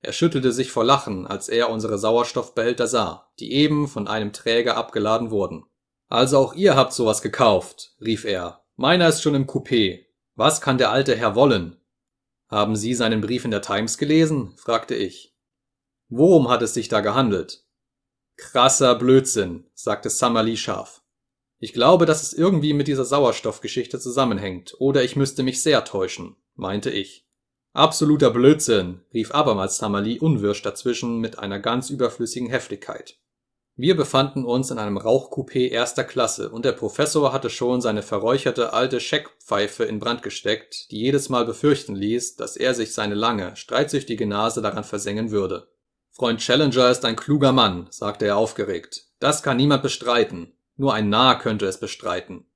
Er 0.00 0.12
schüttelte 0.12 0.52
sich 0.52 0.70
vor 0.70 0.84
Lachen, 0.84 1.26
als 1.26 1.48
er 1.48 1.70
unsere 1.70 1.98
Sauerstoffbehälter 1.98 2.86
sah, 2.86 3.32
die 3.40 3.52
eben 3.52 3.88
von 3.88 4.06
einem 4.06 4.32
Träger 4.32 4.76
abgeladen 4.76 5.32
wurden. 5.32 5.64
Also 6.06 6.38
auch 6.38 6.54
ihr 6.54 6.76
habt 6.76 6.92
sowas 6.92 7.20
gekauft, 7.20 7.96
rief 8.00 8.24
er. 8.24 8.62
Meiner 8.76 9.08
ist 9.08 9.22
schon 9.22 9.34
im 9.34 9.48
Coupé. 9.48 10.04
Was 10.36 10.60
kann 10.60 10.78
der 10.78 10.92
alte 10.92 11.16
Herr 11.16 11.34
wollen? 11.34 11.76
Haben 12.48 12.76
Sie 12.76 12.94
seinen 12.94 13.20
Brief 13.20 13.44
in 13.44 13.50
der 13.50 13.60
Times 13.60 13.98
gelesen? 13.98 14.54
fragte 14.56 14.94
ich. 14.94 15.36
Worum 16.10 16.48
hat 16.48 16.62
es 16.62 16.74
sich 16.74 16.86
da 16.86 17.00
gehandelt? 17.00 17.64
Krasser 18.36 18.94
Blödsinn, 18.94 19.68
sagte 19.74 20.10
Summerlee 20.10 20.56
scharf. 20.56 21.02
Ich 21.60 21.72
glaube, 21.72 22.06
dass 22.06 22.22
es 22.22 22.32
irgendwie 22.32 22.72
mit 22.72 22.86
dieser 22.86 23.04
Sauerstoffgeschichte 23.04 23.98
zusammenhängt, 23.98 24.76
oder 24.78 25.02
ich 25.02 25.16
müsste 25.16 25.42
mich 25.42 25.62
sehr 25.62 25.84
täuschen, 25.84 26.36
meinte 26.54 26.90
ich. 26.90 27.26
Absoluter 27.72 28.30
Blödsinn, 28.30 29.02
rief 29.12 29.32
abermals 29.32 29.78
Tamali 29.78 30.20
unwirsch 30.20 30.62
dazwischen 30.62 31.18
mit 31.18 31.38
einer 31.38 31.58
ganz 31.58 31.90
überflüssigen 31.90 32.48
Heftigkeit. 32.48 33.18
Wir 33.80 33.96
befanden 33.96 34.44
uns 34.44 34.72
in 34.72 34.78
einem 34.78 34.98
Rauchcoupé 34.98 35.68
erster 35.68 36.02
Klasse 36.02 36.50
und 36.50 36.64
der 36.64 36.72
Professor 36.72 37.32
hatte 37.32 37.48
schon 37.48 37.80
seine 37.80 38.02
verräucherte 38.02 38.72
alte 38.72 38.98
Scheckpfeife 38.98 39.84
in 39.84 40.00
Brand 40.00 40.22
gesteckt, 40.22 40.90
die 40.90 40.98
jedes 40.98 41.28
Mal 41.28 41.44
befürchten 41.44 41.94
ließ, 41.94 42.34
dass 42.34 42.56
er 42.56 42.74
sich 42.74 42.92
seine 42.92 43.14
lange, 43.14 43.54
streitsüchtige 43.54 44.26
Nase 44.26 44.62
daran 44.62 44.82
versengen 44.82 45.30
würde. 45.30 45.68
Freund 46.10 46.40
Challenger 46.40 46.90
ist 46.90 47.04
ein 47.04 47.14
kluger 47.14 47.52
Mann, 47.52 47.86
sagte 47.90 48.26
er 48.26 48.36
aufgeregt. 48.36 49.06
Das 49.20 49.44
kann 49.44 49.56
niemand 49.56 49.84
bestreiten. 49.84 50.57
Nur 50.78 50.94
ein 50.94 51.10
Narr 51.10 51.38
könnte 51.40 51.66
es 51.66 51.80
bestreiten. 51.80 52.46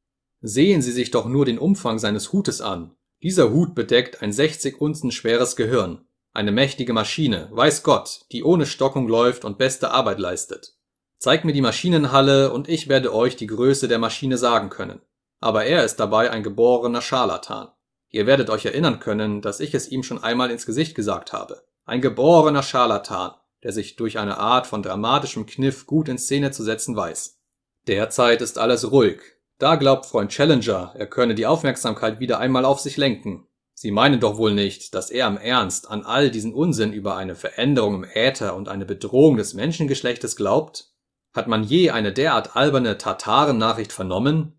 Sehen 0.41 0.81
Sie 0.81 0.93
sich 0.93 1.11
doch 1.11 1.27
nur 1.27 1.45
den 1.45 1.59
Umfang 1.59 1.99
seines 1.99 2.33
Hutes 2.33 2.61
an. 2.61 2.97
Dieser 3.23 3.51
Hut 3.51 3.75
bedeckt 3.75 4.23
ein 4.23 4.33
60 4.33 4.81
Unzen 4.81 5.11
schweres 5.11 5.57
Gehirn. 5.57 6.07
Eine 6.33 6.53
mächtige 6.53 6.93
Maschine, 6.93 7.49
weiß 7.51 7.83
Gott, 7.83 8.25
die 8.31 8.45
ohne 8.45 8.65
Stockung 8.65 9.09
läuft 9.09 9.45
und 9.45 9.59
beste 9.59 9.91
Arbeit 9.91 10.21
leistet. 10.21 10.75
Zeigt 11.19 11.45
mir 11.45 11.53
die 11.53 11.61
Maschinenhalle 11.61 12.53
und 12.53 12.69
ich 12.69 12.89
werde 12.89 13.13
euch 13.13 13.37
die 13.37 13.49
Größe 13.49 13.89
der 13.89 13.99
Maschine 13.99 14.39
sagen 14.39 14.71
können. 14.71 15.01
Aber 15.41 15.65
er 15.65 15.85
ist 15.85 15.97
dabei 15.97 16.31
ein 16.31 16.45
geborener 16.45 17.03
Scharlatan. 17.03 17.69
Ihr 18.09 18.27
werdet 18.27 18.51
euch 18.51 18.65
erinnern 18.65 19.01
können, 19.01 19.43
dass 19.43 19.59
ich 19.59 19.75
es 19.75 19.89
ihm 19.91 20.05
schon 20.05 20.23
einmal 20.23 20.53
ins 20.53 20.65
Gesicht 20.67 20.95
gesagt 20.95 21.33
habe. 21.33 21.65
Ein 21.85 22.01
geborener 22.01 22.63
Scharlatan, 22.63 23.33
der 23.65 23.73
sich 23.73 23.97
durch 23.97 24.19
eine 24.19 24.39
Art 24.39 24.69
von 24.69 24.83
dramatischem 24.83 25.47
Kniff 25.47 25.87
gut 25.87 26.09
in 26.09 26.19
Szene 26.19 26.53
zu 26.53 26.63
setzen 26.63 26.95
weiß. 26.95 27.42
Derzeit 27.87 28.43
ist 28.43 28.59
alles 28.59 28.91
ruhig. 28.91 29.21
Da 29.59 29.77
glaubt 29.77 30.07
Freund 30.07 30.31
Challenger, 30.31 30.93
er 30.97 31.07
könne 31.07 31.35
die 31.35 31.47
Aufmerksamkeit 31.47 32.21
wieder 32.21 32.39
einmal 32.39 32.65
auf 32.65 32.81
sich 32.81 32.97
lenken. 32.97 33.47
Sie 33.75 33.91
meinen 33.91 34.21
doch 34.21 34.37
wohl 34.37 34.55
nicht, 34.55 34.95
dass 34.95 35.11
er 35.11 35.27
im 35.27 35.37
Ernst 35.37 35.91
an 35.91 36.05
all 36.05 36.31
diesen 36.31 36.55
Unsinn 36.55 36.93
über 36.93 37.17
eine 37.17 37.35
Veränderung 37.35 37.97
im 37.97 38.05
Äther 38.05 38.55
und 38.55 38.69
eine 38.69 38.85
Bedrohung 38.85 39.37
des 39.37 39.55
Menschengeschlechtes 39.55 40.37
glaubt? 40.37 40.93
Hat 41.33 41.49
man 41.49 41.65
je 41.65 41.91
eine 41.91 42.13
derart 42.13 42.55
alberne 42.55 42.99
Tataren-Nachricht 42.99 43.93
vernommen? 43.93 44.59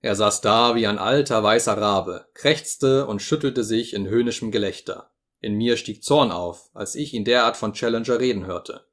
Er 0.00 0.14
saß 0.14 0.40
da 0.40 0.74
wie 0.74 0.86
ein 0.86 0.98
alter 0.98 1.42
weißer 1.42 1.76
Rabe, 1.76 2.26
krächzte 2.34 3.06
und 3.06 3.22
schüttelte 3.22 3.64
sich 3.64 3.94
in 3.94 4.06
höhnischem 4.06 4.50
Gelächter. 4.50 5.10
In 5.40 5.54
mir 5.54 5.76
stieg 5.76 6.04
Zorn 6.04 6.30
auf, 6.30 6.70
als 6.74 6.94
ich 6.94 7.14
ihn 7.14 7.24
derart 7.24 7.56
von 7.56 7.72
Challenger 7.72 8.20
reden 8.20 8.46
hörte. 8.46 8.84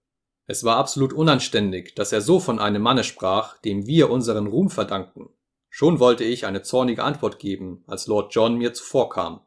Es 0.49 0.63
war 0.63 0.77
absolut 0.77 1.13
unanständig, 1.13 1.93
dass 1.93 2.11
er 2.11 2.21
so 2.21 2.39
von 2.39 2.57
einem 2.57 2.81
Manne 2.81 3.03
sprach, 3.03 3.59
dem 3.59 3.85
wir 3.85 4.09
unseren 4.09 4.47
Ruhm 4.47 4.71
verdankten. 4.71 5.29
Schon 5.69 5.99
wollte 5.99 6.23
ich 6.23 6.47
eine 6.47 6.63
zornige 6.63 7.03
Antwort 7.03 7.37
geben, 7.37 7.83
als 7.85 8.07
Lord 8.07 8.33
John 8.33 8.57
mir 8.57 8.73
zuvorkam. 8.73 9.41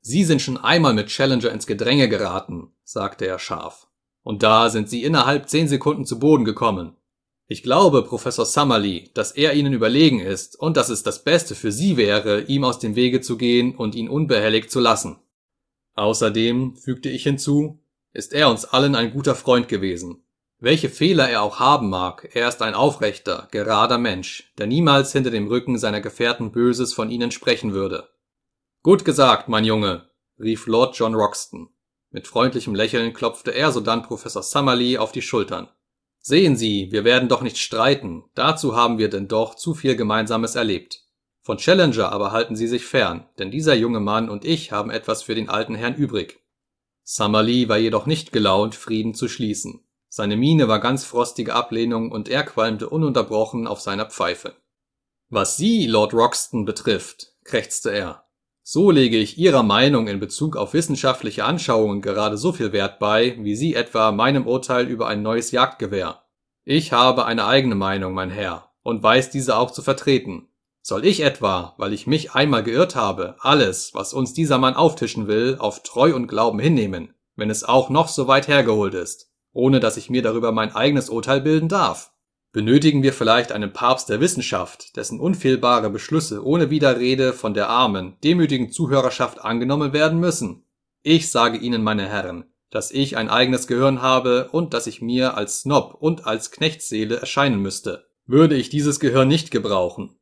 Sie 0.00 0.24
sind 0.24 0.40
schon 0.40 0.56
einmal 0.56 0.94
mit 0.94 1.08
Challenger 1.08 1.52
ins 1.52 1.66
Gedränge 1.66 2.08
geraten, 2.08 2.72
sagte 2.84 3.26
er 3.26 3.38
scharf. 3.38 3.88
Und 4.22 4.42
da 4.42 4.70
sind 4.70 4.88
Sie 4.88 5.04
innerhalb 5.04 5.50
zehn 5.50 5.68
Sekunden 5.68 6.06
zu 6.06 6.18
Boden 6.18 6.46
gekommen. 6.46 6.96
Ich 7.46 7.62
glaube, 7.62 8.02
Professor 8.02 8.46
Summerlee, 8.46 9.10
dass 9.12 9.32
er 9.32 9.52
Ihnen 9.52 9.74
überlegen 9.74 10.20
ist 10.20 10.58
und 10.58 10.78
dass 10.78 10.88
es 10.88 11.02
das 11.02 11.22
Beste 11.22 11.54
für 11.54 11.70
Sie 11.70 11.98
wäre, 11.98 12.44
ihm 12.44 12.64
aus 12.64 12.78
dem 12.78 12.96
Wege 12.96 13.20
zu 13.20 13.36
gehen 13.36 13.76
und 13.76 13.94
ihn 13.94 14.08
unbehelligt 14.08 14.70
zu 14.70 14.80
lassen. 14.80 15.18
Außerdem, 15.96 16.76
fügte 16.76 17.10
ich 17.10 17.24
hinzu, 17.24 17.84
ist 18.14 18.32
er 18.32 18.48
uns 18.48 18.64
allen 18.64 18.94
ein 18.94 19.12
guter 19.12 19.34
Freund 19.34 19.68
gewesen. 19.68 20.24
Welche 20.62 20.90
Fehler 20.90 21.30
er 21.30 21.40
auch 21.40 21.58
haben 21.58 21.88
mag, 21.88 22.28
er 22.34 22.46
ist 22.46 22.60
ein 22.60 22.74
aufrechter, 22.74 23.48
gerader 23.50 23.96
Mensch, 23.96 24.52
der 24.58 24.66
niemals 24.66 25.10
hinter 25.10 25.30
dem 25.30 25.48
Rücken 25.48 25.78
seiner 25.78 26.02
Gefährten 26.02 26.52
Böses 26.52 26.92
von 26.92 27.10
ihnen 27.10 27.30
sprechen 27.30 27.72
würde. 27.72 28.10
Gut 28.82 29.06
gesagt, 29.06 29.48
mein 29.48 29.64
Junge, 29.64 30.10
rief 30.38 30.66
Lord 30.66 30.94
John 30.98 31.14
Roxton. 31.14 31.70
Mit 32.10 32.26
freundlichem 32.26 32.74
Lächeln 32.74 33.14
klopfte 33.14 33.52
er 33.52 33.72
sodann 33.72 34.02
Professor 34.02 34.42
Summerlee 34.42 34.98
auf 34.98 35.12
die 35.12 35.22
Schultern. 35.22 35.70
Sehen 36.18 36.56
Sie, 36.56 36.92
wir 36.92 37.04
werden 37.04 37.30
doch 37.30 37.40
nicht 37.40 37.56
streiten, 37.56 38.24
dazu 38.34 38.76
haben 38.76 38.98
wir 38.98 39.08
denn 39.08 39.28
doch 39.28 39.54
zu 39.54 39.72
viel 39.72 39.96
Gemeinsames 39.96 40.56
erlebt. 40.56 41.06
Von 41.40 41.56
Challenger 41.56 42.12
aber 42.12 42.32
halten 42.32 42.54
Sie 42.54 42.68
sich 42.68 42.84
fern, 42.84 43.26
denn 43.38 43.50
dieser 43.50 43.74
junge 43.74 44.00
Mann 44.00 44.28
und 44.28 44.44
ich 44.44 44.72
haben 44.72 44.90
etwas 44.90 45.22
für 45.22 45.34
den 45.34 45.48
alten 45.48 45.74
Herrn 45.74 45.94
übrig. 45.94 46.38
Summerlee 47.02 47.70
war 47.70 47.78
jedoch 47.78 48.04
nicht 48.04 48.30
gelaunt, 48.30 48.74
Frieden 48.74 49.14
zu 49.14 49.26
schließen. 49.26 49.86
Seine 50.12 50.36
Miene 50.36 50.66
war 50.66 50.80
ganz 50.80 51.04
frostige 51.04 51.54
Ablehnung 51.54 52.10
und 52.10 52.28
er 52.28 52.42
qualmte 52.42 52.88
ununterbrochen 52.88 53.68
auf 53.68 53.80
seiner 53.80 54.06
Pfeife. 54.06 54.56
Was 55.28 55.56
Sie, 55.56 55.86
Lord 55.86 56.12
Roxton, 56.12 56.64
betrifft, 56.64 57.28
krächzte 57.44 57.90
er, 57.90 58.24
so 58.64 58.90
lege 58.90 59.18
ich 59.18 59.38
Ihrer 59.38 59.62
Meinung 59.62 60.08
in 60.08 60.18
Bezug 60.18 60.56
auf 60.56 60.74
wissenschaftliche 60.74 61.44
Anschauungen 61.44 62.02
gerade 62.02 62.36
so 62.36 62.52
viel 62.52 62.72
Wert 62.72 62.98
bei, 62.98 63.36
wie 63.38 63.54
Sie 63.54 63.76
etwa 63.76 64.10
meinem 64.10 64.48
Urteil 64.48 64.88
über 64.88 65.06
ein 65.06 65.22
neues 65.22 65.52
Jagdgewehr. 65.52 66.22
Ich 66.64 66.92
habe 66.92 67.24
eine 67.24 67.46
eigene 67.46 67.76
Meinung, 67.76 68.12
mein 68.12 68.30
Herr, 68.30 68.72
und 68.82 69.04
weiß 69.04 69.30
diese 69.30 69.56
auch 69.56 69.70
zu 69.70 69.80
vertreten. 69.80 70.48
Soll 70.82 71.06
ich 71.06 71.20
etwa, 71.20 71.74
weil 71.78 71.92
ich 71.92 72.08
mich 72.08 72.32
einmal 72.32 72.64
geirrt 72.64 72.96
habe, 72.96 73.36
alles, 73.38 73.94
was 73.94 74.12
uns 74.12 74.34
dieser 74.34 74.58
Mann 74.58 74.74
auftischen 74.74 75.28
will, 75.28 75.56
auf 75.60 75.84
Treu 75.84 76.16
und 76.16 76.26
Glauben 76.26 76.58
hinnehmen, 76.58 77.14
wenn 77.36 77.50
es 77.50 77.62
auch 77.62 77.90
noch 77.90 78.08
so 78.08 78.26
weit 78.26 78.48
hergeholt 78.48 78.94
ist, 78.94 79.29
ohne 79.52 79.80
dass 79.80 79.96
ich 79.96 80.10
mir 80.10 80.22
darüber 80.22 80.52
mein 80.52 80.74
eigenes 80.74 81.10
Urteil 81.10 81.40
bilden 81.40 81.68
darf? 81.68 82.12
Benötigen 82.52 83.02
wir 83.02 83.12
vielleicht 83.12 83.52
einen 83.52 83.72
Papst 83.72 84.08
der 84.08 84.20
Wissenschaft, 84.20 84.96
dessen 84.96 85.20
unfehlbare 85.20 85.90
Beschlüsse 85.90 86.44
ohne 86.44 86.70
Widerrede 86.70 87.32
von 87.32 87.54
der 87.54 87.68
armen, 87.68 88.16
demütigen 88.24 88.72
Zuhörerschaft 88.72 89.40
angenommen 89.40 89.92
werden 89.92 90.18
müssen? 90.18 90.64
Ich 91.02 91.30
sage 91.30 91.58
Ihnen, 91.58 91.82
meine 91.82 92.08
Herren, 92.08 92.44
dass 92.70 92.90
ich 92.90 93.16
ein 93.16 93.28
eigenes 93.28 93.66
Gehirn 93.66 94.02
habe 94.02 94.48
und 94.50 94.74
dass 94.74 94.86
ich 94.86 95.00
mir 95.00 95.36
als 95.36 95.60
Snob 95.60 95.94
und 95.94 96.26
als 96.26 96.50
Knechtsseele 96.50 97.16
erscheinen 97.16 97.60
müsste. 97.60 98.06
Würde 98.26 98.56
ich 98.56 98.68
dieses 98.68 99.00
Gehirn 99.00 99.28
nicht 99.28 99.50
gebrauchen, 99.50 100.20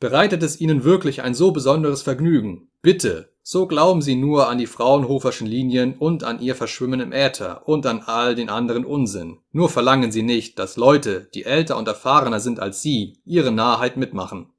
Bereitet 0.00 0.44
es 0.44 0.60
Ihnen 0.60 0.84
wirklich 0.84 1.22
ein 1.22 1.34
so 1.34 1.50
besonderes 1.50 2.02
Vergnügen? 2.02 2.70
Bitte, 2.82 3.34
so 3.50 3.66
glauben 3.66 4.02
Sie 4.02 4.14
nur 4.14 4.50
an 4.50 4.58
die 4.58 4.66
Fraunhoferschen 4.66 5.46
Linien 5.46 5.94
und 5.96 6.22
an 6.22 6.38
ihr 6.38 6.54
Verschwimmen 6.54 7.00
im 7.00 7.12
Äther 7.12 7.66
und 7.66 7.86
an 7.86 8.02
all 8.04 8.34
den 8.34 8.50
anderen 8.50 8.84
Unsinn. 8.84 9.38
Nur 9.52 9.70
verlangen 9.70 10.12
Sie 10.12 10.20
nicht, 10.20 10.58
dass 10.58 10.76
Leute, 10.76 11.30
die 11.32 11.46
älter 11.46 11.78
und 11.78 11.88
erfahrener 11.88 12.40
sind 12.40 12.60
als 12.60 12.82
Sie, 12.82 13.22
Ihre 13.24 13.50
Narrheit 13.50 13.96
mitmachen. 13.96 14.52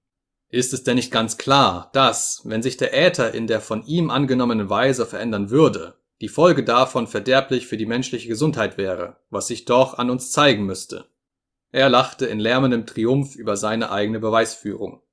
Ist 0.50 0.74
es 0.74 0.84
denn 0.84 0.96
nicht 0.96 1.12
ganz 1.12 1.38
klar, 1.38 1.92
dass, 1.94 2.42
wenn 2.46 2.64
sich 2.64 2.78
der 2.78 2.98
Äther 2.98 3.32
in 3.32 3.46
der 3.46 3.62
von 3.62 3.86
ihm 3.86 4.10
angenommenen 4.10 4.72
Weise 4.72 5.06
verändern 5.06 5.52
würde, 5.52 5.94
die 6.20 6.28
Folge 6.28 6.64
davon 6.64 7.06
verderblich 7.06 7.68
für 7.68 7.78
die 7.78 7.86
menschliche 7.86 8.28
Gesundheit 8.28 8.80
wäre, 8.80 9.18
was 9.30 9.46
sich 9.46 9.66
doch 9.66 10.00
an 10.00 10.10
uns 10.10 10.32
zeigen 10.32 10.66
müsste? 10.66 11.06
Er 11.72 11.90
lachte 11.90 12.26
in 12.26 12.40
lärmendem 12.40 12.88
Triumph 12.88 13.36
über 13.36 13.56
seine 13.56 13.92
eigene 13.92 14.20
Beweisführung. 14.20 15.04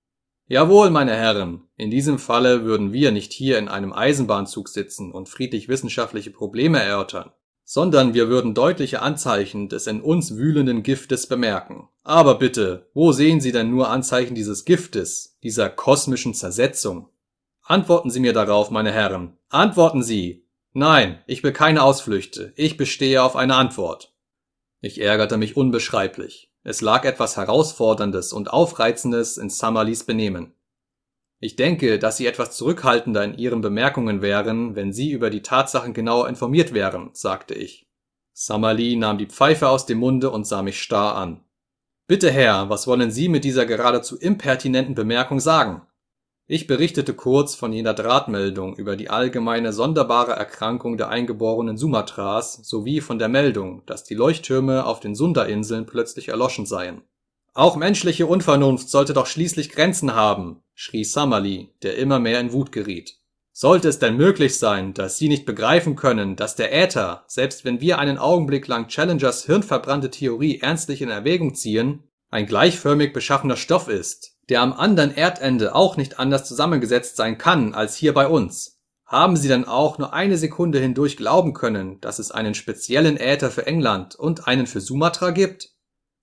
Jawohl, 0.49 0.91
meine 0.91 1.17
Herren, 1.17 1.65
in 1.77 1.91
diesem 1.91 2.21
Falle 2.21 2.63
würden 2.63 2.93
wir 2.93 3.11
nicht 3.11 3.33
hier 3.33 3.59
in 3.59 3.67
einem 3.67 3.93
Eisenbahnzug 3.93 4.69
sitzen 4.69 5.11
und 5.11 5.29
friedlich 5.29 5.69
wissenschaftliche 5.69 6.31
Probleme 6.31 6.81
erörtern, 6.81 7.33
sondern 7.65 8.15
wir 8.15 8.29
würden 8.29 8.55
deutliche 8.55 9.03
Anzeichen 9.03 9.69
des 9.69 9.89
in 9.89 10.01
uns 10.01 10.37
wühlenden 10.37 10.85
Giftes 10.85 11.27
bemerken. 11.27 11.89
Aber 12.05 12.39
bitte, 12.39 12.89
wo 12.95 13.11
sehen 13.11 13.41
Sie 13.41 13.51
denn 13.51 13.71
nur 13.71 13.91
Anzeichen 13.91 14.37
dieses 14.37 14.65
Giftes, 14.65 15.37
dieser 15.43 15.69
kosmischen 15.69 16.33
Zersetzung? 16.33 17.09
Antworten 17.63 18.11
Sie 18.11 18.21
mir 18.21 18.33
darauf, 18.33 18.71
meine 18.71 18.93
Herren. 18.93 19.37
Antworten 19.49 20.05
Sie. 20.05 20.47
Nein, 20.73 21.19
ich 21.27 21.43
will 21.43 21.53
keine 21.53 21.83
Ausflüchte. 21.83 22.53
Ich 22.55 22.77
bestehe 22.77 23.21
auf 23.21 23.35
eine 23.35 23.57
Antwort. 23.57 24.15
Ich 24.81 25.01
ärgerte 25.01 25.39
mich 25.39 25.57
unbeschreiblich. 25.57 26.53
Es 26.69 26.81
lag 26.81 27.05
etwas 27.05 27.37
Herausforderndes 27.37 28.33
und 28.33 28.53
Aufreizendes 28.53 29.37
in 29.39 29.51
Summerlees 29.51 30.03
Benehmen. 30.03 30.53
Ich 31.39 31.55
denke, 31.55 32.01
dass 32.01 32.17
Sie 32.17 32.27
etwas 32.27 32.57
zurückhaltender 32.57 33.23
in 33.23 33.39
Ihren 33.39 33.61
Bemerkungen 33.61 34.21
wären, 34.21 34.75
wenn 34.75 34.93
Sie 34.93 35.13
über 35.13 35.31
die 35.31 35.43
Tatsachen 35.43 35.95
genauer 35.95 36.29
informiert 36.29 36.75
wären, 36.75 37.11
sagte 37.13 37.55
ich. 37.55 37.87
Summerlee 38.33 38.97
nahm 38.97 39.17
die 39.17 39.29
Pfeife 39.29 39.69
aus 39.69 39.87
dem 39.87 39.99
Munde 39.99 40.31
und 40.31 40.45
sah 40.45 40.63
mich 40.63 40.83
starr 40.83 41.15
an. 41.15 41.45
Bitte, 42.09 42.33
Herr, 42.33 42.69
was 42.69 42.89
wollen 42.89 43.13
Sie 43.13 43.29
mit 43.29 43.45
dieser 43.45 43.65
geradezu 43.65 44.19
impertinenten 44.19 44.97
Bemerkung 44.97 45.39
sagen? 45.39 45.83
Ich 46.49 46.69
berichtete 46.69 47.13
kurz 47.13 47.57
von 47.57 47.73
jener 47.73 47.93
Drahtmeldung 47.93 48.77
über 48.77 48.95
die 48.95 49.11
allgemeine 49.11 49.73
sonderbare 49.73 50.31
Erkrankung 50.31 50.97
der 50.97 51.09
eingeborenen 51.09 51.77
Sumatras 51.77 52.61
sowie 52.63 53.01
von 53.01 53.19
der 53.19 53.29
Meldung, 53.29 53.83
dass 53.87 54.05
die 54.05 54.15
Leuchttürme 54.15 54.87
auf 54.87 55.01
den 55.01 55.17
Sunda-Inseln 55.17 55.87
plötzlich 55.87 56.29
erloschen 56.29 56.65
seien. 56.65 57.03
Auch 57.53 57.75
menschliche 57.75 58.27
Unvernunft 58.27 58.89
sollte 58.91 59.13
doch 59.13 59.27
schließlich 59.27 59.71
Grenzen 59.71 60.15
haben, 60.15 60.63
schrie 60.73 61.03
Summerlee, 61.03 61.71
der 61.83 61.97
immer 61.97 62.21
mehr 62.21 62.39
in 62.39 62.53
Wut 62.53 62.71
geriet. 62.71 63.17
Sollte 63.51 63.89
es 63.89 63.99
denn 63.99 64.17
möglich 64.17 64.57
sein, 64.57 64.95
dass 64.95 65.17
Sie 65.17 65.29
nicht 65.29 65.47
begreifen 65.47 65.97
können, 65.97 66.37
dass 66.37 66.55
der 66.55 66.73
Äther, 66.73 67.25
selbst 67.27 67.65
wenn 67.65 67.81
wir 67.81 67.99
einen 67.99 68.19
Augenblick 68.19 68.69
lang 68.69 68.87
Challengers 68.87 69.47
hirnverbrannte 69.47 70.13
Theorie 70.13 70.61
ernstlich 70.61 71.03
in 71.03 71.09
Erwägung 71.09 71.57
ziehen, 71.57 72.05
ein 72.31 72.47
gleichförmig 72.47 73.13
beschaffener 73.13 73.57
Stoff 73.57 73.89
ist, 73.89 74.36
der 74.49 74.63
am 74.63 74.73
anderen 74.73 75.15
Erdende 75.15 75.75
auch 75.75 75.97
nicht 75.97 76.19
anders 76.19 76.47
zusammengesetzt 76.47 77.17
sein 77.17 77.39
kann 77.39 77.75
als 77.75 77.97
hier 77.97 78.15
bei 78.15 78.29
uns. 78.29 78.81
Haben 79.05 79.37
Sie 79.37 79.49
denn 79.49 79.65
auch 79.65 79.99
nur 79.99 80.13
eine 80.13 80.37
Sekunde 80.37 80.81
hindurch 80.81 81.17
glauben 81.17 81.53
können, 81.53 82.01
dass 82.01 82.19
es 82.19 82.33
einen 82.33 82.55
speziellen 82.55 83.17
Äther 83.17 83.51
für 83.51 83.67
England 83.67 84.17
und 84.17 84.49
einen 84.49 84.67
für 84.67 84.81
Sumatra 84.81 85.31
gibt? 85.31 85.71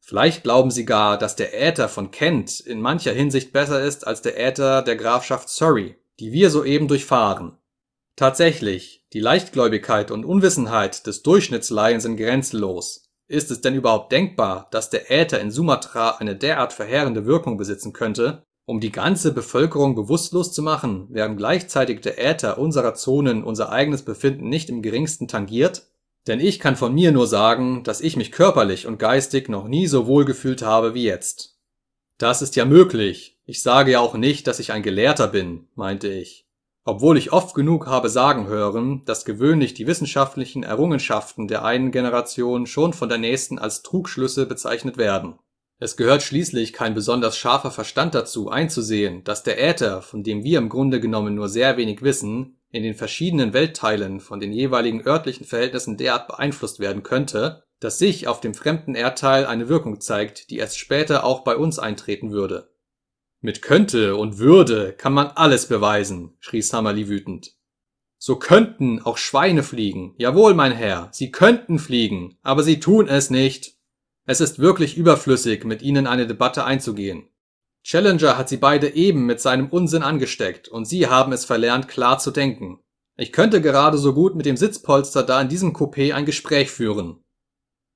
Vielleicht 0.02 0.44
glauben 0.44 0.70
Sie 0.70 0.84
gar, 0.84 1.18
dass 1.18 1.38
der 1.38 1.58
Äther 1.62 1.88
von 1.88 2.12
Kent 2.12 2.60
in 2.60 2.82
mancher 2.82 3.14
Hinsicht 3.14 3.54
besser 3.54 3.82
ist 3.82 4.06
als 4.06 4.22
der 4.22 4.38
Äther 4.38 4.82
der 4.82 4.98
Grafschaft 4.98 5.48
Surrey, 5.48 5.96
die 6.20 6.34
wir 6.34 6.50
soeben 6.50 6.90
durchfahren. 6.90 7.58
Tatsächlich, 8.18 9.06
die 9.14 9.22
Leichtgläubigkeit 9.22 10.12
und 10.12 10.26
Unwissenheit 10.26 11.08
des 11.08 11.24
Durchschnittsleien 11.24 12.02
sind 12.02 12.18
grenzenlos. 12.18 13.10
Ist 13.34 13.50
es 13.50 13.62
denn 13.62 13.74
überhaupt 13.74 14.12
denkbar, 14.12 14.68
dass 14.70 14.92
der 14.92 15.10
Äther 15.10 15.42
in 15.42 15.50
Sumatra 15.50 16.18
eine 16.18 16.36
derart 16.36 16.72
verheerende 16.72 17.26
Wirkung 17.26 17.58
besitzen 17.58 17.92
könnte, 17.92 18.44
um 18.68 18.80
die 18.80 18.92
ganze 18.92 19.34
Bevölkerung 19.34 19.96
bewusstlos 19.96 20.54
zu 20.54 20.62
machen, 20.62 21.08
während 21.10 21.38
gleichzeitig 21.38 22.02
der 22.02 22.24
Äther 22.24 22.60
unserer 22.60 22.94
Zonen 22.94 23.44
unser 23.44 23.72
eigenes 23.72 24.04
Befinden 24.04 24.50
nicht 24.50 24.70
im 24.70 24.84
geringsten 24.84 25.28
tangiert? 25.28 25.88
Denn 26.28 26.40
ich 26.40 26.60
kann 26.60 26.76
von 26.76 26.94
mir 26.94 27.12
nur 27.12 27.26
sagen, 27.26 27.84
dass 27.84 28.02
ich 28.02 28.18
mich 28.18 28.32
körperlich 28.32 28.86
und 28.86 29.00
geistig 29.00 29.50
noch 29.50 29.68
nie 29.68 29.88
so 29.88 30.06
wohl 30.06 30.26
gefühlt 30.26 30.62
habe 30.62 30.94
wie 30.94 31.06
jetzt. 31.06 31.58
Das 32.20 32.44
ist 32.44 32.56
ja 32.56 32.66
möglich. 32.66 33.40
Ich 33.46 33.64
sage 33.64 33.94
ja 33.94 34.00
auch 34.00 34.14
nicht, 34.14 34.46
dass 34.46 34.60
ich 34.60 34.72
ein 34.72 34.84
Gelehrter 34.84 35.28
bin, 35.28 35.70
meinte 35.74 36.08
ich 36.08 36.46
obwohl 36.86 37.18
ich 37.18 37.32
oft 37.32 37.56
genug 37.56 37.88
habe 37.88 38.10
sagen 38.10 38.48
hören, 38.48 39.04
dass 39.06 39.26
gewöhnlich 39.26 39.74
die 39.74 39.88
wissenschaftlichen 39.88 40.64
Errungenschaften 40.64 41.48
der 41.48 41.64
einen 41.64 41.92
Generation 41.92 42.66
schon 42.66 42.94
von 42.94 43.08
der 43.08 43.18
nächsten 43.18 43.58
als 43.58 43.84
Trugschlüsse 43.84 44.46
bezeichnet 44.46 44.98
werden. 44.98 45.40
Es 45.80 45.98
gehört 45.98 46.24
schließlich 46.24 46.74
kein 46.74 46.94
besonders 46.94 47.38
scharfer 47.38 47.72
Verstand 47.72 48.16
dazu, 48.16 48.50
einzusehen, 48.50 49.24
dass 49.24 49.44
der 49.44 49.62
Äther, 49.62 50.02
von 50.02 50.24
dem 50.24 50.44
wir 50.44 50.58
im 50.58 50.70
Grunde 50.70 51.00
genommen 51.00 51.36
nur 51.36 51.50
sehr 51.50 51.78
wenig 51.78 52.02
wissen, 52.02 52.60
in 52.70 52.84
den 52.84 52.96
verschiedenen 52.96 53.54
Weltteilen 53.54 54.20
von 54.20 54.40
den 54.40 54.52
jeweiligen 54.52 55.06
örtlichen 55.06 55.46
Verhältnissen 55.46 55.98
derart 55.98 56.28
beeinflusst 56.28 56.80
werden 56.80 57.04
könnte, 57.04 57.64
dass 57.80 58.00
sich 58.00 58.28
auf 58.28 58.40
dem 58.40 58.54
fremden 58.54 58.96
Erdteil 58.96 59.46
eine 59.46 59.68
Wirkung 59.68 60.00
zeigt, 60.00 60.50
die 60.50 60.58
erst 60.58 60.80
später 60.80 61.24
auch 61.24 61.44
bei 61.44 61.56
uns 61.56 61.80
eintreten 61.80 62.32
würde 62.32 62.73
mit 63.44 63.62
könnte 63.62 64.16
und 64.16 64.40
würde 64.40 64.94
kann 64.94 65.14
man 65.14 65.28
alles 65.28 65.68
beweisen, 65.68 66.36
schrie 66.40 66.62
Summerlee 66.62 67.10
wütend. 67.10 67.52
So 68.18 68.38
könnten 68.38 69.02
auch 69.02 69.18
Schweine 69.18 69.64
fliegen. 69.64 70.16
Jawohl, 70.18 70.54
mein 70.54 70.72
Herr, 70.72 71.10
sie 71.12 71.30
könnten 71.30 71.78
fliegen, 71.78 72.38
aber 72.42 72.64
sie 72.64 72.80
tun 72.80 73.10
es 73.10 73.30
nicht. 73.30 73.74
Es 74.26 74.40
ist 74.40 74.60
wirklich 74.60 74.96
überflüssig, 74.96 75.66
mit 75.66 75.82
ihnen 75.82 76.08
eine 76.08 76.26
Debatte 76.26 76.64
einzugehen. 76.64 77.28
Challenger 77.84 78.38
hat 78.38 78.48
sie 78.48 78.56
beide 78.56 78.96
eben 78.96 79.26
mit 79.26 79.42
seinem 79.42 79.68
Unsinn 79.68 80.04
angesteckt 80.04 80.70
und 80.70 80.86
sie 80.86 81.08
haben 81.08 81.34
es 81.34 81.44
verlernt, 81.44 81.90
klar 81.90 82.20
zu 82.20 82.32
denken. 82.32 82.80
Ich 83.18 83.34
könnte 83.34 83.62
gerade 83.62 83.98
so 83.98 84.14
gut 84.14 84.36
mit 84.36 84.46
dem 84.46 84.56
Sitzpolster 84.56 85.22
da 85.24 85.42
in 85.42 85.50
diesem 85.50 85.74
Coupé 85.74 86.14
ein 86.14 86.26
Gespräch 86.26 86.72
führen. 86.72 87.23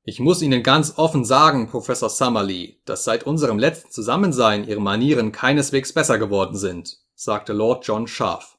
Ich 0.09 0.21
muss 0.21 0.41
Ihnen 0.41 0.63
ganz 0.63 0.93
offen 0.95 1.25
sagen, 1.25 1.67
Professor 1.67 2.09
Summerlee, 2.09 2.77
dass 2.85 3.03
seit 3.03 3.25
unserem 3.25 3.59
letzten 3.59 3.91
Zusammensein 3.91 4.65
Ihre 4.65 4.79
Manieren 4.79 5.33
keineswegs 5.33 5.91
besser 5.91 6.17
geworden 6.17 6.55
sind, 6.55 6.99
sagte 7.13 7.51
Lord 7.51 7.85
John 7.85 8.07
scharf. 8.07 8.57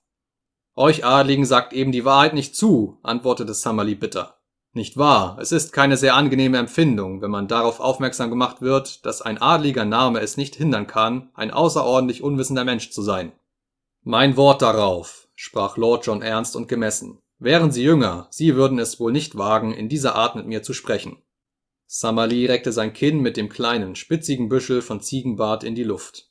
Euch 0.76 1.06
Adligen 1.06 1.46
sagt 1.46 1.72
eben 1.72 1.90
die 1.90 2.04
Wahrheit 2.04 2.34
nicht 2.34 2.54
zu, 2.54 2.98
antwortete 3.02 3.54
Summerlee 3.54 3.94
bitter. 3.94 4.36
Nicht 4.74 4.98
wahr, 4.98 5.38
es 5.40 5.50
ist 5.50 5.72
keine 5.72 5.96
sehr 5.96 6.16
angenehme 6.16 6.58
Empfindung, 6.58 7.22
wenn 7.22 7.30
man 7.30 7.48
darauf 7.48 7.80
aufmerksam 7.80 8.28
gemacht 8.28 8.60
wird, 8.60 9.06
dass 9.06 9.22
ein 9.22 9.40
adliger 9.40 9.86
Name 9.86 10.20
es 10.20 10.36
nicht 10.36 10.54
hindern 10.54 10.86
kann, 10.86 11.30
ein 11.32 11.50
außerordentlich 11.50 12.22
unwissender 12.22 12.64
Mensch 12.66 12.90
zu 12.90 13.00
sein. 13.00 13.32
Mein 14.02 14.36
Wort 14.36 14.60
darauf, 14.60 15.28
sprach 15.34 15.78
Lord 15.78 16.04
John 16.04 16.20
ernst 16.20 16.56
und 16.56 16.68
gemessen. 16.68 17.20
Wären 17.38 17.72
Sie 17.72 17.84
jünger, 17.84 18.26
Sie 18.28 18.54
würden 18.54 18.78
es 18.78 19.00
wohl 19.00 19.12
nicht 19.12 19.38
wagen, 19.38 19.72
in 19.72 19.88
dieser 19.88 20.14
Art 20.14 20.36
mit 20.36 20.46
mir 20.46 20.62
zu 20.62 20.74
sprechen. 20.74 21.22
Summerlee 21.90 22.44
reckte 22.44 22.70
sein 22.70 22.92
Kinn 22.92 23.20
mit 23.20 23.38
dem 23.38 23.48
kleinen, 23.48 23.96
spitzigen 23.96 24.50
Büschel 24.50 24.82
von 24.82 25.00
Ziegenbart 25.00 25.64
in 25.64 25.74
die 25.74 25.84
Luft. 25.84 26.28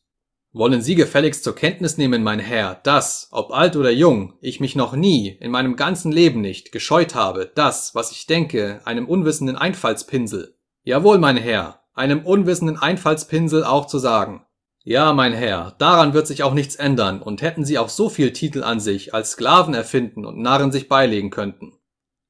Wollen 0.54 0.84
Sie 0.84 0.94
gefälligst 0.94 1.44
zur 1.44 1.56
Kenntnis 1.56 1.98
nehmen, 1.98 2.22
mein 2.22 2.38
Herr, 2.38 2.76
dass, 2.84 3.30
ob 3.32 3.52
alt 3.52 3.76
oder 3.76 3.90
jung, 3.90 4.36
ich 4.40 4.60
mich 4.60 4.76
noch 4.76 4.96
nie, 4.96 5.30
in 5.42 5.50
meinem 5.50 5.76
ganzen 5.76 6.12
Leben 6.12 6.42
nicht, 6.42 6.72
gescheut 6.72 7.16
habe, 7.16 7.52
das, 7.56 7.96
was 7.96 8.12
ich 8.12 8.28
denke, 8.28 8.82
einem 8.86 9.08
unwissenden 9.08 9.56
Einfallspinsel, 9.56 10.56
jawohl, 10.84 11.18
mein 11.18 11.38
Herr, 11.38 11.82
einem 11.96 12.24
unwissenden 12.24 12.78
Einfallspinsel 12.78 13.64
auch 13.64 13.88
zu 13.88 13.98
sagen. 13.98 14.46
Ja, 14.84 15.12
mein 15.12 15.34
Herr, 15.34 15.76
daran 15.80 16.14
wird 16.14 16.28
sich 16.28 16.44
auch 16.44 16.54
nichts 16.54 16.76
ändern, 16.76 17.20
und 17.20 17.42
hätten 17.42 17.66
Sie 17.66 17.80
auch 17.80 17.90
so 17.90 18.10
viel 18.10 18.32
Titel 18.32 18.64
an 18.64 18.80
sich, 18.80 19.16
als 19.16 19.32
Sklaven 19.32 19.74
erfinden 19.74 20.24
und 20.24 20.38
Narren 20.38 20.72
sich 20.72 20.88
beilegen 20.88 21.32
könnten. 21.32 21.74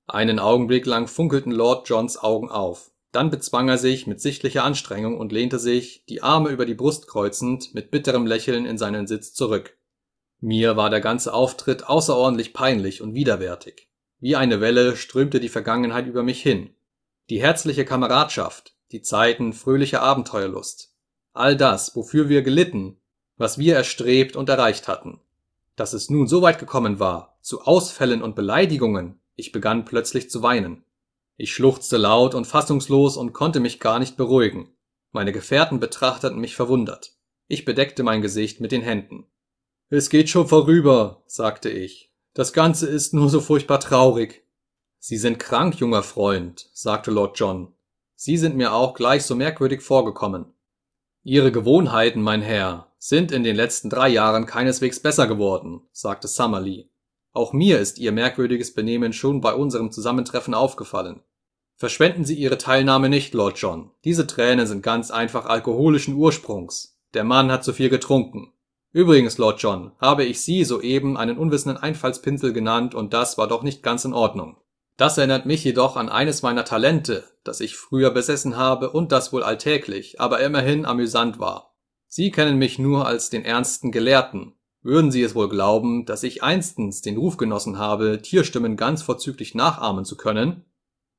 Einen 0.07 0.39
Augenblick 0.39 0.85
lang 0.85 1.07
funkelten 1.07 1.51
Lord 1.51 1.89
Johns 1.89 2.17
Augen 2.17 2.49
auf. 2.49 2.91
Dann 3.17 3.31
bezwang 3.31 3.67
er 3.67 3.79
sich 3.79 4.05
mit 4.05 4.21
sichtlicher 4.21 4.63
Anstrengung 4.63 5.17
und 5.17 5.31
lehnte 5.31 5.57
sich, 5.57 6.05
die 6.07 6.21
Arme 6.21 6.49
über 6.49 6.67
die 6.67 6.75
Brust 6.75 7.07
kreuzend, 7.07 7.73
mit 7.73 7.89
bitterem 7.89 8.27
Lächeln 8.27 8.67
in 8.67 8.77
seinen 8.77 9.07
Sitz 9.07 9.33
zurück. 9.33 9.75
Mir 10.39 10.77
war 10.77 10.91
der 10.91 11.01
ganze 11.01 11.33
Auftritt 11.33 11.89
außerordentlich 11.89 12.53
peinlich 12.53 13.01
und 13.01 13.15
widerwärtig. 13.15 13.89
Wie 14.19 14.35
eine 14.35 14.61
Welle 14.61 14.95
strömte 14.95 15.39
die 15.39 15.49
Vergangenheit 15.49 16.05
über 16.05 16.21
mich 16.21 16.43
hin. 16.43 16.75
Die 17.31 17.41
herzliche 17.41 17.85
Kameradschaft, 17.85 18.75
die 18.91 19.01
Zeiten 19.01 19.51
fröhlicher 19.51 20.03
Abenteuerlust. 20.03 20.93
All 21.33 21.57
das, 21.57 21.95
wofür 21.95 22.29
wir 22.29 22.43
gelitten, 22.43 22.97
was 23.35 23.57
wir 23.57 23.75
erstrebt 23.75 24.35
und 24.35 24.47
erreicht 24.47 24.87
hatten. 24.87 25.21
Dass 25.75 25.93
es 25.93 26.11
nun 26.11 26.27
so 26.27 26.43
weit 26.43 26.59
gekommen 26.59 26.99
war, 26.99 27.39
zu 27.41 27.63
Ausfällen 27.63 28.21
und 28.21 28.35
Beleidigungen, 28.35 29.19
ich 29.35 29.51
begann 29.51 29.85
plötzlich 29.85 30.29
zu 30.29 30.43
weinen. 30.43 30.83
Ich 31.37 31.53
schluchzte 31.53 31.97
laut 31.97 32.33
und 32.33 32.45
fassungslos 32.45 33.15
und 33.15 33.31
konnte 33.31 33.59
mich 33.59 33.79
gar 33.79 33.99
nicht 33.99 34.17
beruhigen. 34.17 34.75
Meine 35.11 35.31
Gefährten 35.31 35.79
betrachteten 35.79 36.39
mich 36.39 36.55
verwundert. 36.55 37.13
Ich 37.47 37.63
bedeckte 37.63 38.03
mein 38.03 38.21
Gesicht 38.21 38.59
mit 38.59 38.71
den 38.71 38.81
Händen. 38.81 39.27
Es 39.89 40.09
geht 40.09 40.29
schon 40.29 40.47
vorüber, 40.47 41.23
sagte 41.27 41.69
ich. 41.69 42.11
Das 42.33 42.53
Ganze 42.53 42.87
ist 42.87 43.13
nur 43.13 43.29
so 43.29 43.39
furchtbar 43.39 43.79
traurig. 43.79 44.43
Sie 44.99 45.17
sind 45.17 45.39
krank, 45.39 45.79
junger 45.79 46.03
Freund, 46.03 46.69
sagte 46.73 47.11
Lord 47.11 47.39
John. 47.39 47.73
Sie 48.15 48.37
sind 48.37 48.55
mir 48.55 48.73
auch 48.73 48.95
gleich 48.95 49.23
so 49.23 49.35
merkwürdig 49.35 49.81
vorgekommen. 49.81 50.53
Ihre 51.23 51.51
Gewohnheiten, 51.51 52.21
mein 52.21 52.41
Herr, 52.41 52.91
sind 52.97 53.31
in 53.31 53.43
den 53.43 53.55
letzten 53.55 53.89
drei 53.89 54.09
Jahren 54.09 54.45
keineswegs 54.47 54.99
besser 54.99 55.27
geworden, 55.27 55.81
sagte 55.91 56.27
Summerlee. 56.27 56.89
Auch 57.31 57.53
mir 57.53 57.79
ist 57.79 57.99
Ihr 57.99 58.11
merkwürdiges 58.11 58.73
Benehmen 58.73 59.13
schon 59.13 59.39
bei 59.41 59.53
unserem 59.53 59.91
Zusammentreffen 59.91 60.55
aufgefallen. 60.55 61.21
Verschwenden 61.79 62.25
Sie 62.25 62.33
Ihre 62.33 62.57
Teilnahme 62.57 63.07
nicht, 63.07 63.35
Lord 63.35 63.59
John. 63.59 63.91
Diese 64.03 64.25
Tränen 64.25 64.65
sind 64.65 64.81
ganz 64.81 65.11
einfach 65.11 65.45
alkoholischen 65.45 66.15
Ursprungs. 66.15 66.99
Der 67.13 67.23
Mann 67.23 67.51
hat 67.51 67.63
zu 67.63 67.71
viel 67.71 67.89
getrunken. 67.89 68.51
Übrigens, 68.91 69.37
Lord 69.37 69.61
John, 69.61 69.91
habe 69.99 70.25
ich 70.25 70.41
Sie 70.41 70.63
soeben 70.63 71.17
einen 71.17 71.37
unwissenden 71.37 71.77
Einfallspinsel 71.77 72.51
genannt 72.51 72.95
und 72.95 73.13
das 73.13 73.37
war 73.37 73.47
doch 73.47 73.61
nicht 73.61 73.83
ganz 73.83 74.05
in 74.05 74.13
Ordnung. 74.13 74.57
Das 74.97 75.19
erinnert 75.19 75.45
mich 75.45 75.63
jedoch 75.63 75.97
an 75.97 76.09
eines 76.09 76.41
meiner 76.41 76.65
Talente, 76.65 77.25
das 77.43 77.61
ich 77.61 77.75
früher 77.75 78.09
besessen 78.09 78.57
habe 78.57 78.89
und 78.89 79.11
das 79.11 79.31
wohl 79.31 79.43
alltäglich, 79.43 80.19
aber 80.19 80.39
immerhin 80.39 80.83
amüsant 80.83 81.39
war. 81.39 81.75
Sie 82.07 82.31
kennen 82.31 82.57
mich 82.57 82.79
nur 82.79 83.05
als 83.05 83.29
den 83.29 83.45
ernsten 83.45 83.91
Gelehrten, 83.91 84.57
würden 84.87 85.11
Sie 85.11 85.21
es 85.21 85.35
wohl 85.35 85.49
glauben, 85.49 86.05
dass 86.05 86.23
ich 86.23 86.43
einstens 86.43 87.01
den 87.01 87.17
Ruf 87.17 87.35
genossen 87.35 87.77
habe, 87.77 88.21
Tierstimmen 88.21 88.77
ganz 88.77 89.01
vorzüglich 89.01 89.53
nachahmen 89.53 90.05
zu 90.05 90.15
können? 90.15 90.63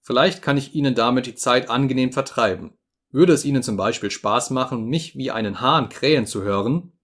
Vielleicht 0.08 0.40
kann 0.40 0.56
ich 0.56 0.74
Ihnen 0.74 0.94
damit 0.94 1.26
die 1.26 1.34
Zeit 1.34 1.68
angenehm 1.68 2.12
vertreiben. 2.12 2.72
Würde 3.10 3.34
es 3.34 3.44
Ihnen 3.44 3.62
zum 3.62 3.76
Beispiel 3.76 4.10
Spaß 4.10 4.48
machen, 4.48 4.86
mich 4.86 5.16
wie 5.16 5.30
einen 5.30 5.60
Hahn 5.60 5.90
krähen 5.90 6.24
zu 6.24 6.40
hören? 6.40 6.94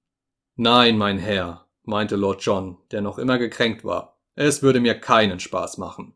Nein, 0.57 0.97
mein 0.97 1.19
Herr, 1.19 1.69
meinte 1.83 2.17
Lord 2.17 2.41
John, 2.41 2.79
der 2.93 3.03
noch 3.03 3.19
immer 3.19 3.37
gekränkt 3.37 3.85
war. 3.85 4.19
Es 4.37 4.63
würde 4.63 4.81
mir 4.81 4.99
keinen 4.99 5.39
Spaß 5.39 5.77
machen. 5.77 6.15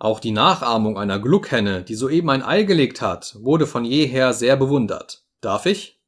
Auch 0.00 0.18
die 0.18 0.32
Nachahmung 0.32 0.98
einer 0.98 1.20
Gluckhenne, 1.20 1.84
die 1.84 1.94
soeben 1.94 2.30
ein 2.30 2.42
Ei 2.42 2.64
gelegt 2.64 3.00
hat, 3.00 3.36
wurde 3.38 3.68
von 3.68 3.84
jeher 3.84 4.32
sehr 4.32 4.56
bewundert. 4.56 5.24
Darf 5.40 5.64
ich? 5.64 6.02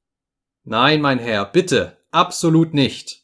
Nein, 0.64 1.00
mein 1.00 1.20
Herr, 1.20 1.44
bitte, 1.44 1.96
absolut 2.10 2.74
nicht. 2.74 3.21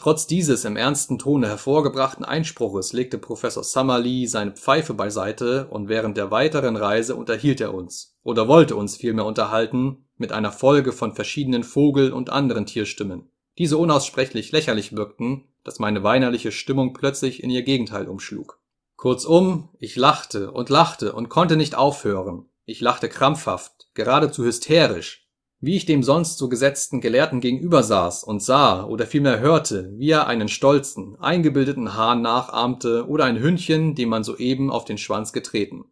Trotz 0.00 0.26
dieses 0.26 0.64
im 0.64 0.76
ernsten 0.76 1.18
Tone 1.18 1.46
hervorgebrachten 1.46 2.24
Einspruches 2.24 2.94
legte 2.94 3.18
Professor 3.18 3.62
Summerlee 3.62 4.24
seine 4.24 4.52
Pfeife 4.52 4.94
beiseite 4.94 5.66
und 5.68 5.90
während 5.90 6.16
der 6.16 6.30
weiteren 6.30 6.76
Reise 6.76 7.14
unterhielt 7.14 7.60
er 7.60 7.74
uns, 7.74 8.16
oder 8.22 8.48
wollte 8.48 8.76
uns 8.76 8.96
vielmehr 8.96 9.26
unterhalten, 9.26 10.06
mit 10.16 10.32
einer 10.32 10.52
Folge 10.52 10.92
von 10.92 11.14
verschiedenen 11.14 11.64
Vogel 11.64 12.14
und 12.14 12.30
anderen 12.30 12.64
Tierstimmen, 12.64 13.28
die 13.58 13.66
so 13.66 13.78
unaussprechlich 13.78 14.52
lächerlich 14.52 14.96
wirkten, 14.96 15.44
dass 15.64 15.80
meine 15.80 16.02
weinerliche 16.02 16.50
Stimmung 16.50 16.94
plötzlich 16.94 17.42
in 17.42 17.50
ihr 17.50 17.62
Gegenteil 17.62 18.08
umschlug. 18.08 18.58
Kurzum, 18.96 19.68
ich 19.80 19.96
lachte 19.96 20.50
und 20.50 20.70
lachte 20.70 21.12
und 21.12 21.28
konnte 21.28 21.58
nicht 21.58 21.74
aufhören. 21.74 22.48
Ich 22.64 22.80
lachte 22.80 23.10
krampfhaft, 23.10 23.90
geradezu 23.92 24.44
hysterisch, 24.44 25.19
wie 25.60 25.76
ich 25.76 25.84
dem 25.84 26.02
sonst 26.02 26.38
so 26.38 26.48
gesetzten 26.48 27.00
Gelehrten 27.00 27.40
gegenüber 27.40 27.82
saß 27.82 28.24
und 28.24 28.42
sah 28.42 28.84
oder 28.84 29.06
vielmehr 29.06 29.40
hörte, 29.40 29.92
wie 29.96 30.10
er 30.10 30.26
einen 30.26 30.48
stolzen, 30.48 31.18
eingebildeten 31.20 31.94
Hahn 31.94 32.22
nachahmte 32.22 33.06
oder 33.06 33.24
ein 33.24 33.38
Hündchen, 33.38 33.94
dem 33.94 34.08
man 34.08 34.24
soeben 34.24 34.70
auf 34.70 34.86
den 34.86 34.98
Schwanz 34.98 35.32
getreten. 35.32 35.84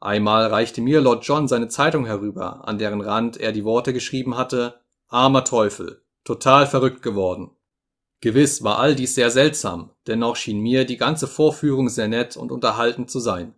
Einmal 0.00 0.46
reichte 0.46 0.80
mir 0.80 1.00
Lord 1.00 1.24
John 1.26 1.48
seine 1.48 1.68
Zeitung 1.68 2.06
herüber, 2.06 2.66
an 2.66 2.78
deren 2.78 3.00
Rand 3.00 3.36
er 3.36 3.52
die 3.52 3.64
Worte 3.64 3.92
geschrieben 3.92 4.36
hatte 4.36 4.80
Armer 5.08 5.44
Teufel, 5.44 6.02
total 6.24 6.66
verrückt 6.66 7.02
geworden. 7.02 7.50
Gewiss 8.20 8.64
war 8.64 8.78
all 8.78 8.94
dies 8.94 9.14
sehr 9.14 9.30
seltsam, 9.30 9.90
dennoch 10.06 10.36
schien 10.36 10.60
mir 10.60 10.86
die 10.86 10.96
ganze 10.96 11.26
Vorführung 11.26 11.90
sehr 11.90 12.08
nett 12.08 12.36
und 12.38 12.52
unterhaltend 12.52 13.10
zu 13.10 13.20
sein. 13.20 13.54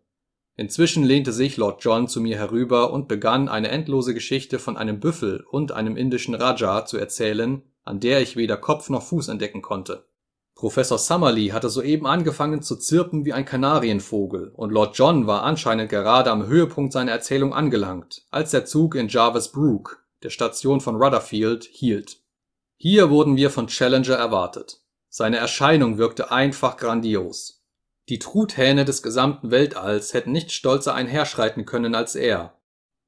Inzwischen 0.56 1.04
lehnte 1.04 1.32
sich 1.32 1.58
Lord 1.58 1.84
John 1.84 2.08
zu 2.08 2.20
mir 2.20 2.38
herüber 2.38 2.90
und 2.90 3.08
begann 3.08 3.48
eine 3.48 3.68
endlose 3.68 4.14
Geschichte 4.14 4.58
von 4.58 4.78
einem 4.78 5.00
Büffel 5.00 5.44
und 5.50 5.72
einem 5.72 5.96
indischen 5.96 6.34
Raja 6.34 6.86
zu 6.86 6.96
erzählen, 6.96 7.62
an 7.84 8.00
der 8.00 8.22
ich 8.22 8.36
weder 8.36 8.56
Kopf 8.56 8.88
noch 8.88 9.02
Fuß 9.02 9.28
entdecken 9.28 9.60
konnte. 9.60 10.06
Professor 10.54 10.96
Summerlee 10.96 11.52
hatte 11.52 11.68
soeben 11.68 12.06
angefangen 12.06 12.62
zu 12.62 12.76
zirpen 12.76 13.26
wie 13.26 13.34
ein 13.34 13.44
Kanarienvogel, 13.44 14.52
und 14.54 14.72
Lord 14.72 14.96
John 14.96 15.26
war 15.26 15.42
anscheinend 15.42 15.90
gerade 15.90 16.30
am 16.30 16.46
Höhepunkt 16.46 16.94
seiner 16.94 17.12
Erzählung 17.12 17.52
angelangt, 17.52 18.22
als 18.30 18.52
der 18.52 18.64
Zug 18.64 18.94
in 18.94 19.08
Jarvis 19.08 19.52
Brook, 19.52 20.02
der 20.22 20.30
Station 20.30 20.80
von 20.80 20.96
Rudderfield, 20.96 21.64
hielt. 21.64 22.22
Hier 22.78 23.10
wurden 23.10 23.36
wir 23.36 23.50
von 23.50 23.66
Challenger 23.66 24.14
erwartet. 24.14 24.80
Seine 25.10 25.36
Erscheinung 25.36 25.98
wirkte 25.98 26.30
einfach 26.30 26.78
grandios. 26.78 27.55
Die 28.08 28.20
Truthähne 28.20 28.84
des 28.84 29.02
gesamten 29.02 29.50
Weltalls 29.50 30.14
hätten 30.14 30.30
nicht 30.30 30.52
stolzer 30.52 30.94
einherschreiten 30.94 31.64
können 31.64 31.94
als 31.94 32.14
er. 32.14 32.54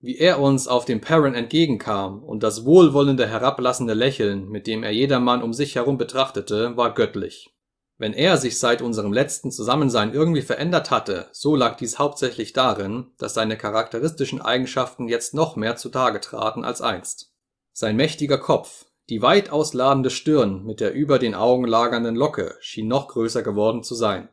Wie 0.01 0.19
er 0.19 0.41
uns 0.41 0.67
auf 0.67 0.85
dem 0.85 1.01
Perron 1.01 1.35
entgegenkam 1.35 2.23
und 2.23 2.43
das 2.43 2.65
wohlwollende 2.65 3.27
herablassende 3.27 3.95
Lächeln, 3.95 4.49
mit 4.49 4.67
dem 4.67 4.83
er 4.83 4.91
jedermann 4.91 5.43
um 5.43 5.53
sich 5.53 5.77
herum 5.77 5.99
betrachtete, 5.99 6.77
war 6.77 6.95
göttlich. 6.95 7.55
Wenn 7.97 8.13
er 8.13 8.37
sich 8.37 8.61
seit 8.61 8.81
unserem 8.81 9.13
letzten 9.13 9.51
Zusammensein 9.51 10.13
irgendwie 10.13 10.43
verändert 10.43 10.93
hatte, 10.93 11.27
so 11.33 11.57
lag 11.57 11.77
dies 11.77 11.99
hauptsächlich 11.99 12.53
darin, 12.53 13.07
dass 13.19 13.35
seine 13.35 13.57
charakteristischen 13.57 14.41
Eigenschaften 14.41 15.09
jetzt 15.09 15.35
noch 15.35 15.57
mehr 15.57 15.75
zutage 15.75 16.21
traten 16.21 16.65
als 16.65 16.81
einst. 16.81 17.33
Sein 17.73 17.97
mächtiger 17.97 18.39
Kopf, 18.39 18.87
die 19.09 19.23
weit 19.23 19.51
ausladende 19.51 20.11
Stirn 20.11 20.65
mit 20.65 20.79
der 20.79 20.93
über 20.93 21.19
den 21.19 21.35
Augen 21.35 21.65
lagernden 21.65 22.15
Locke 22.15 22.57
schien 22.61 22.87
noch 22.87 23.09
größer 23.09 23.43
geworden 23.43 23.83
zu 23.83 23.97
sein. 23.97 24.29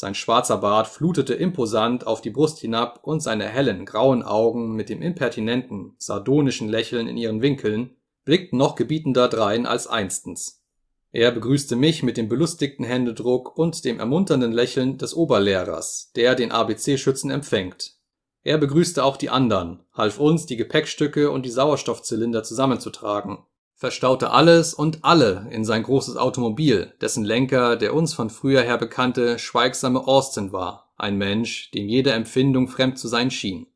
Sein 0.00 0.14
schwarzer 0.14 0.58
Bart 0.58 0.86
flutete 0.86 1.34
imposant 1.34 2.06
auf 2.06 2.20
die 2.20 2.30
Brust 2.30 2.60
hinab 2.60 3.00
und 3.02 3.18
seine 3.18 3.48
hellen, 3.48 3.84
grauen 3.84 4.22
Augen 4.22 4.76
mit 4.76 4.90
dem 4.90 5.02
impertinenten, 5.02 5.96
sardonischen 5.98 6.68
Lächeln 6.68 7.08
in 7.08 7.16
ihren 7.16 7.42
Winkeln 7.42 7.96
blickten 8.24 8.60
noch 8.60 8.76
gebietender 8.76 9.26
drein 9.26 9.66
als 9.66 9.88
einstens. 9.88 10.62
Er 11.10 11.32
begrüßte 11.32 11.74
mich 11.74 12.04
mit 12.04 12.16
dem 12.16 12.28
belustigten 12.28 12.84
Händedruck 12.84 13.58
und 13.58 13.84
dem 13.84 13.98
ermunternden 13.98 14.52
Lächeln 14.52 14.98
des 14.98 15.14
Oberlehrers, 15.14 16.12
der 16.14 16.36
den 16.36 16.52
ABC-Schützen 16.52 17.32
empfängt. 17.32 17.96
Er 18.44 18.58
begrüßte 18.58 19.02
auch 19.02 19.16
die 19.16 19.30
andern, 19.30 19.82
half 19.92 20.20
uns, 20.20 20.46
die 20.46 20.56
Gepäckstücke 20.56 21.28
und 21.32 21.44
die 21.44 21.50
Sauerstoffzylinder 21.50 22.44
zusammenzutragen 22.44 23.38
verstaute 23.78 24.32
alles 24.32 24.74
und 24.74 25.04
alle 25.04 25.46
in 25.50 25.64
sein 25.64 25.84
großes 25.84 26.16
Automobil, 26.16 26.92
dessen 27.00 27.24
Lenker 27.24 27.76
der 27.76 27.94
uns 27.94 28.12
von 28.12 28.28
früher 28.28 28.62
her 28.62 28.76
bekannte, 28.76 29.38
schweigsame 29.38 30.06
Austin 30.06 30.52
war, 30.52 30.92
ein 30.96 31.16
Mensch, 31.16 31.70
dem 31.70 31.88
jede 31.88 32.10
Empfindung 32.10 32.66
fremd 32.66 32.98
zu 32.98 33.06
sein 33.06 33.30
schien. 33.30 33.68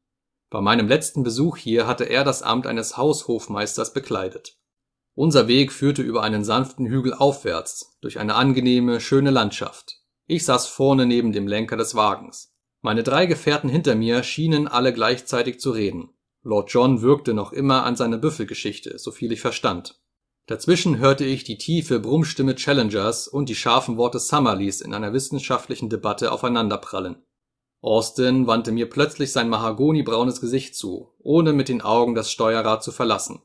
Bei 0.50 0.60
meinem 0.60 0.88
letzten 0.88 1.22
Besuch 1.22 1.56
hier 1.56 1.86
hatte 1.86 2.04
er 2.04 2.24
das 2.24 2.42
Amt 2.42 2.66
eines 2.66 2.96
Haushofmeisters 2.96 3.94
bekleidet. 3.94 4.58
Unser 5.14 5.46
Weg 5.46 5.72
führte 5.72 6.02
über 6.02 6.24
einen 6.24 6.42
sanften 6.42 6.86
Hügel 6.86 7.14
aufwärts, 7.14 7.96
durch 8.00 8.18
eine 8.18 8.34
angenehme, 8.34 9.00
schöne 9.00 9.30
Landschaft. 9.30 10.00
Ich 10.26 10.44
saß 10.44 10.66
vorne 10.66 11.06
neben 11.06 11.32
dem 11.32 11.46
Lenker 11.46 11.76
des 11.76 11.94
Wagens. 11.94 12.52
Meine 12.80 13.04
drei 13.04 13.26
Gefährten 13.26 13.70
hinter 13.70 13.94
mir 13.94 14.24
schienen 14.24 14.66
alle 14.66 14.92
gleichzeitig 14.92 15.60
zu 15.60 15.70
reden. 15.70 16.10
Lord 16.42 16.70
John 16.72 17.02
wirkte 17.02 17.34
noch 17.34 17.52
immer 17.52 17.84
an 17.84 17.96
seiner 17.96 18.18
Büffelgeschichte, 18.18 18.98
soviel 18.98 19.32
ich 19.32 19.40
verstand. 19.40 20.00
Dazwischen 20.46 20.98
hörte 20.98 21.24
ich 21.24 21.44
die 21.44 21.56
tiefe 21.56 22.00
Brummstimme 22.00 22.56
Challengers 22.56 23.28
und 23.28 23.48
die 23.48 23.54
scharfen 23.54 23.96
Worte 23.96 24.18
Summerlees 24.18 24.80
in 24.80 24.92
einer 24.92 25.12
wissenschaftlichen 25.12 25.88
Debatte 25.88 26.32
aufeinanderprallen. 26.32 27.22
Austin 27.80 28.46
wandte 28.46 28.72
mir 28.72 28.90
plötzlich 28.90 29.32
sein 29.32 29.48
mahagonibraunes 29.48 30.40
Gesicht 30.40 30.74
zu, 30.74 31.12
ohne 31.18 31.52
mit 31.52 31.68
den 31.68 31.80
Augen 31.80 32.14
das 32.14 32.30
Steuerrad 32.30 32.82
zu 32.82 32.90
verlassen. 32.92 33.42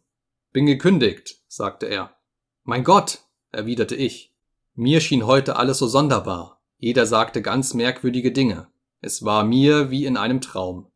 Bin 0.51 0.65
gekündigt, 0.65 1.41
sagte 1.47 1.85
er. 1.85 2.15
Mein 2.63 2.83
Gott, 2.83 3.19
erwiderte 3.51 3.95
ich. 3.95 4.35
Mir 4.73 5.01
schien 5.01 5.25
heute 5.25 5.55
alles 5.55 5.77
so 5.77 5.87
sonderbar. 5.87 6.61
Jeder 6.77 7.05
sagte 7.05 7.41
ganz 7.41 7.73
merkwürdige 7.73 8.31
Dinge. 8.31 8.67
Es 9.01 9.23
war 9.23 9.43
mir 9.43 9.91
wie 9.91 10.05
in 10.05 10.17
einem 10.17 10.41
Traum. 10.41 10.91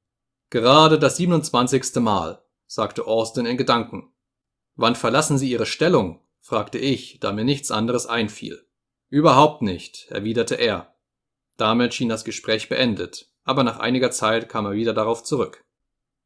Gerade 0.51 0.99
das 0.99 1.15
27. 1.15 1.95
Mal, 2.01 2.43
sagte 2.67 3.07
Austin 3.07 3.45
in 3.45 3.55
Gedanken. 3.55 4.11
Wann 4.75 4.95
verlassen 4.95 5.37
Sie 5.37 5.49
Ihre 5.49 5.65
Stellung? 5.65 6.19
fragte 6.41 6.77
ich, 6.77 7.21
da 7.21 7.31
mir 7.31 7.45
nichts 7.45 7.71
anderes 7.71 8.05
einfiel. 8.05 8.61
Überhaupt 9.07 9.61
nicht, 9.61 10.07
erwiderte 10.09 10.55
er. 10.55 10.93
Damit 11.55 11.93
schien 11.93 12.09
das 12.09 12.25
Gespräch 12.25 12.67
beendet, 12.67 13.31
aber 13.45 13.63
nach 13.63 13.79
einiger 13.79 14.11
Zeit 14.11 14.49
kam 14.49 14.65
er 14.65 14.73
wieder 14.73 14.93
darauf 14.93 15.23
zurück. 15.23 15.63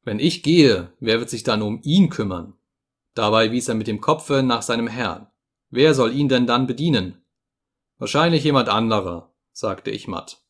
Wenn 0.01 0.17
ich 0.17 0.41
gehe, 0.41 0.91
wer 0.99 1.19
wird 1.19 1.29
sich 1.29 1.43
dann 1.43 1.61
um 1.61 1.79
ihn 1.83 2.09
kümmern? 2.09 2.57
Dabei 3.13 3.51
wies 3.51 3.67
er 3.67 3.75
mit 3.75 3.85
dem 3.85 4.01
Kopfe 4.01 4.41
nach 4.41 4.63
seinem 4.63 4.87
Herrn. 4.87 5.27
Wer 5.69 5.93
soll 5.93 6.11
ihn 6.13 6.29
denn 6.29 6.47
dann 6.47 6.65
bedienen? 6.65 7.23
Wahrscheinlich 7.99 8.43
jemand 8.43 8.69
anderer, 8.69 9.35
sagte 9.51 9.91
ich 9.91 10.07
matt. 10.07 10.41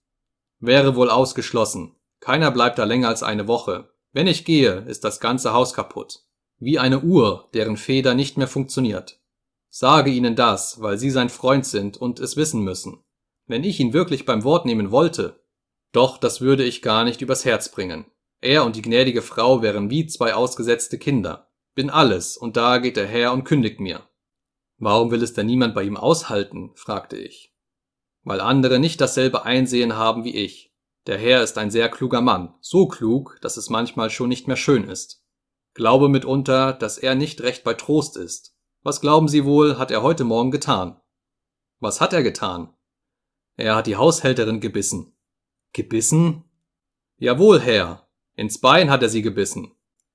Wäre 0.62 0.96
wohl 0.96 1.10
ausgeschlossen, 1.10 1.95
keiner 2.26 2.50
bleibt 2.50 2.80
da 2.80 2.86
länger 2.86 3.10
als 3.10 3.22
eine 3.22 3.48
Woche. 3.48 3.88
Wenn 4.12 4.26
ich 4.26 4.46
gehe, 4.46 4.78
ist 4.88 5.04
das 5.04 5.20
ganze 5.20 5.54
Haus 5.54 5.76
kaputt. 5.76 6.24
Wie 6.58 6.80
eine 6.80 7.02
Uhr, 7.02 7.52
deren 7.54 7.78
Feder 7.78 8.16
nicht 8.16 8.36
mehr 8.36 8.48
funktioniert. 8.48 9.20
Sage 9.70 10.10
ihnen 10.10 10.36
das, 10.36 10.82
weil 10.82 10.98
sie 10.98 11.12
sein 11.12 11.30
Freund 11.30 11.68
sind 11.68 11.98
und 11.98 12.20
es 12.20 12.36
wissen 12.36 12.64
müssen. 12.64 13.04
Wenn 13.46 13.64
ich 13.64 13.80
ihn 13.80 13.94
wirklich 13.94 14.26
beim 14.26 14.44
Wort 14.44 14.66
nehmen 14.66 14.90
wollte. 14.90 15.40
Doch 15.92 16.18
das 16.18 16.42
würde 16.42 16.64
ich 16.64 16.82
gar 16.82 17.04
nicht 17.04 17.22
übers 17.22 17.46
Herz 17.46 17.70
bringen. 17.70 18.06
Er 18.42 18.66
und 18.66 18.76
die 18.76 18.82
gnädige 18.82 19.22
Frau 19.22 19.62
wären 19.62 19.92
wie 19.92 20.08
zwei 20.08 20.34
ausgesetzte 20.34 20.98
Kinder. 20.98 21.52
Bin 21.76 21.92
alles, 21.92 22.38
und 22.38 22.58
da 22.58 22.80
geht 22.80 22.98
er 22.98 23.06
her 23.06 23.34
und 23.34 23.44
kündigt 23.44 23.80
mir. 23.80 24.02
Warum 24.80 25.12
will 25.12 25.22
es 25.22 25.34
denn 25.34 25.46
niemand 25.46 25.76
bei 25.76 25.84
ihm 25.84 25.96
aushalten? 25.96 26.72
fragte 26.74 27.18
ich. 27.18 27.54
Weil 28.24 28.42
andere 28.42 28.80
nicht 28.80 29.00
dasselbe 29.00 29.46
Einsehen 29.46 29.96
haben 29.96 30.24
wie 30.24 30.36
ich. 30.36 30.75
Der 31.08 31.20
Herr 31.20 31.44
ist 31.44 31.58
ein 31.58 31.70
sehr 31.70 31.90
kluger 31.90 32.22
Mann, 32.22 32.56
so 32.62 32.88
klug, 32.88 33.38
dass 33.42 33.58
es 33.58 33.70
manchmal 33.70 34.10
schon 34.10 34.30
nicht 34.30 34.48
mehr 34.48 34.58
schön 34.58 34.86
ist. 34.86 35.24
Glaube 35.76 36.10
mitunter, 36.10 36.74
dass 36.74 36.98
er 36.98 37.14
nicht 37.16 37.42
recht 37.42 37.64
bei 37.64 37.76
Trost 37.76 38.18
ist. 38.18 38.56
Was 38.82 39.02
glauben 39.02 39.28
Sie 39.28 39.46
wohl, 39.46 39.78
hat 39.78 39.92
er 39.92 40.02
heute 40.02 40.24
Morgen 40.24 40.52
getan? 40.52 41.00
Was 41.80 42.02
hat 42.02 42.14
er 42.14 42.24
getan? 42.24 42.74
Er 43.56 43.76
hat 43.76 43.88
die 43.88 43.98
Haushälterin 43.98 44.62
gebissen. 44.62 45.16
Gebissen? 45.74 46.44
Jawohl, 47.18 47.60
Herr. 47.60 48.08
Ins 48.36 48.60
Bein 48.60 48.90
hat 48.90 49.04
er 49.04 49.10
sie 49.10 49.22
gebissen. 49.22 49.72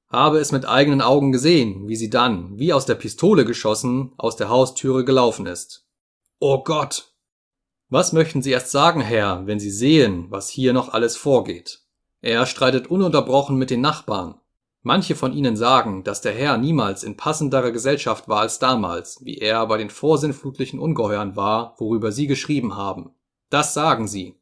Habe 0.09 0.39
es 0.39 0.51
mit 0.51 0.67
eigenen 0.67 1.03
Augen 1.03 1.31
gesehen, 1.31 1.89
wie 1.89 1.97
sie 1.97 2.11
dann, 2.11 2.59
wie 2.59 2.73
aus 2.73 2.85
der 2.85 2.97
Pistole 2.97 3.45
geschossen, 3.45 4.13
aus 4.19 4.37
der 4.37 4.49
Haustüre 4.49 5.05
gelaufen 5.05 5.47
ist. 5.47 5.87
Oh 6.41 6.65
Gott, 6.65 7.10
was 7.91 8.13
möchten 8.13 8.41
Sie 8.41 8.53
erst 8.53 8.71
sagen, 8.71 9.01
Herr, 9.01 9.47
wenn 9.47 9.61
Sie 9.61 9.71
sehen, 9.71 10.27
was 10.31 10.49
hier 10.49 10.73
noch 10.73 10.91
alles 10.91 11.17
vorgeht? 11.17 11.81
Er 12.23 12.47
streitet 12.47 12.87
ununterbrochen 12.89 13.57
mit 13.57 13.71
den 13.71 13.81
Nachbarn. 13.81 14.37
Manche 14.83 15.15
von 15.15 15.35
ihnen 15.35 15.57
sagen, 15.57 16.05
dass 16.05 16.23
der 16.23 16.33
Herr 16.33 16.57
niemals 16.57 17.03
in 17.03 17.17
passenderer 17.17 17.71
Gesellschaft 17.71 18.29
war 18.29 18.41
als 18.41 18.59
damals, 18.59 19.25
wie 19.25 19.37
er 19.39 19.67
bei 19.67 19.77
den 19.77 19.91
vorsinnflutlichen 19.91 20.79
Ungeheuern 20.79 21.37
war, 21.37 21.75
worüber 21.79 22.13
Sie 22.13 22.27
geschrieben 22.27 22.77
haben. 22.77 23.11
Das 23.51 23.75
sagen 23.75 24.07
Sie. 24.07 24.37